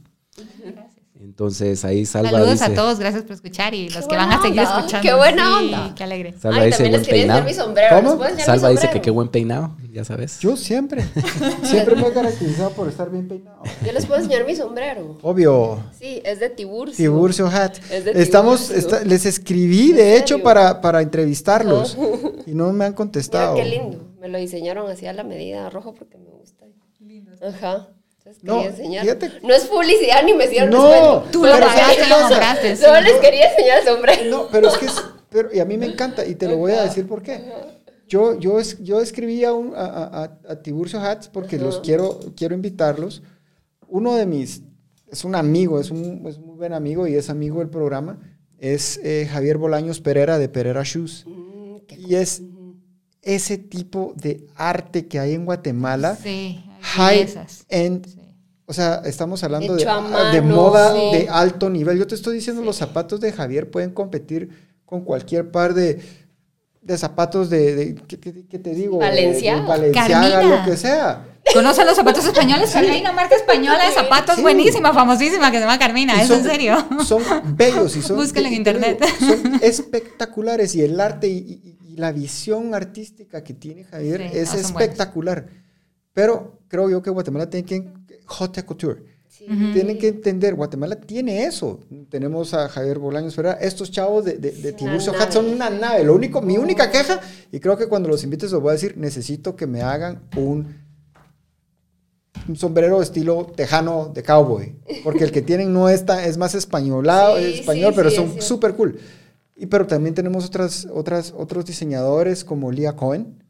[1.20, 2.64] Entonces ahí Salva Saludos dice...
[2.66, 5.02] a todos, gracias por escuchar y los que van a seguir onda, escuchando.
[5.08, 5.94] qué buena Sí, onda.
[5.96, 6.34] Qué alegre.
[6.38, 7.44] Salva Ay, dice también buen les peinado.
[7.44, 7.96] mi sombrero.
[7.96, 8.24] ¿Les ¿Cómo?
[8.36, 10.38] mi Salva dice que qué buen peinado, ya sabes.
[10.38, 11.04] Yo siempre,
[11.64, 13.62] siempre me he caracterizado por estar bien peinado.
[13.84, 15.18] Yo les puedo enseñar mi sombrero.
[15.22, 15.80] Obvio.
[15.98, 16.96] Sí, es de Tiburcio.
[16.96, 17.78] Tiburcio Hat.
[17.90, 19.00] Es de Estamos, Tiburcio.
[19.04, 21.98] les escribí, ¿En de hecho, para, para entrevistarlos
[22.46, 23.56] y no me han Mira contestado.
[23.56, 24.04] qué lindo.
[24.20, 26.64] Me lo diseñaron así a la medida rojo porque me gusta.
[27.42, 27.88] Ajá.
[28.42, 29.02] No, quería enseñar.
[29.04, 31.22] fíjate- No es publicidad ni me hicieron No.
[31.32, 32.76] Tú lo ¿sabes pagaste, lo compraste.
[32.76, 32.82] sí.
[32.84, 34.30] Solo les quería enseñar el sombrero.
[34.30, 34.94] No, pero es que es,
[35.30, 37.40] pero, y a mí me encanta, y te lo voy a decir por qué.
[38.06, 42.18] Yo, yo, es- yo escribí a, un- a, a- a- Tiburcio Hats porque los quiero,
[42.36, 43.22] quiero invitarlos.
[43.86, 44.62] Uno de mis,
[45.10, 48.18] es un amigo, es un, es un muy buen amigo y es amigo del programa,
[48.58, 51.24] es eh, Javier Bolaños Pereira de Pereira Shoes.
[51.26, 52.42] Mm, Y es
[53.22, 57.64] ese tipo de arte que hay en Guatemala, Sí, high bellezas.
[57.68, 58.20] end, Sí.
[58.66, 61.16] o sea, estamos hablando de, Hecho a de mano, moda sí.
[61.18, 61.98] de alto nivel.
[61.98, 64.48] Yo te estoy diciendo, los zapatos de Javier pueden competir
[64.84, 66.00] con cualquier par de,
[66.80, 68.98] de zapatos de, de- ¿qué, qué- qué te digo?
[68.98, 70.42] Valenciaga.
[70.42, 71.24] Lo que sea.
[71.54, 72.74] ¿Conocen los zapatos españoles?
[72.76, 74.42] Hay una marca española de zapatos Sí.
[74.42, 76.14] buenísima, famosísima, que se llama Carmina.
[76.16, 76.76] Y ¿Es en serio?
[77.06, 77.22] Son
[77.56, 78.16] bellos y son...
[78.18, 79.02] Búsquenlo en digo, internet.
[79.18, 84.38] son espectaculares y el arte y, y- y la visión artística que tiene Javier Sí,
[84.38, 85.46] es no, espectacular.
[86.18, 87.88] Pero creo yo que Guatemala tiene que...
[88.26, 89.04] Haute couture.
[89.28, 89.44] Sí.
[89.72, 91.78] Tienen que entender, Guatemala tiene eso.
[92.10, 93.56] Tenemos a Javier Bolaños Ferreira.
[93.60, 95.12] Estos chavos de, de, de Tiburcio.
[95.16, 96.02] Hat son una nave.
[96.02, 97.20] Lo único, mi única queja,
[97.52, 100.74] y creo que cuando los invites os voy a decir, necesito que me hagan un,
[102.48, 104.74] un sombrero estilo tejano de cowboy.
[105.04, 108.10] Porque el que tienen no es, tan- es más españolado, Sí, es español, sí, pero
[108.10, 108.98] sí, son súper cool.
[109.54, 113.42] Y pero también tenemos otras, otras, otros diseñadores como Lia Cohen.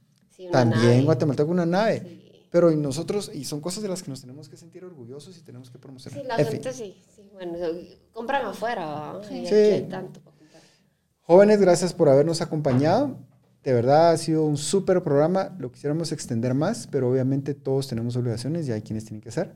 [0.52, 1.02] También nave.
[1.04, 2.27] guatemalteco una nave.
[2.48, 2.52] Sí.
[2.52, 5.70] Pero nosotros, y son cosas de las que nos tenemos que sentir orgullosos y tenemos
[5.70, 6.20] que promocionar.
[6.20, 7.28] Sí, la gente sí, sí.
[7.32, 7.54] Bueno,
[8.12, 9.20] compran afuera, ¿va?
[9.30, 9.54] Y aquí Sí.
[9.54, 10.20] hay tanto.
[11.22, 13.18] Jóvenes, gracias por habernos acompañado.
[13.62, 15.54] De verdad ha sido un súper programa.
[15.58, 19.52] Lo quisiéramos extender más, pero obviamente todos tenemos obligaciones y hay quienes tienen que hacer.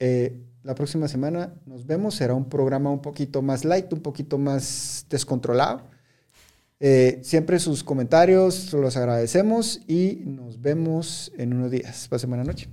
[0.00, 2.16] Eh, la próxima semana nos vemos.
[2.16, 5.82] Será un programa un poquito más light, un poquito más descontrolado.
[6.78, 12.08] Eh, siempre sus comentarios los agradecemos y nos vemos en unos días.
[12.08, 12.68] Pasen buena noche.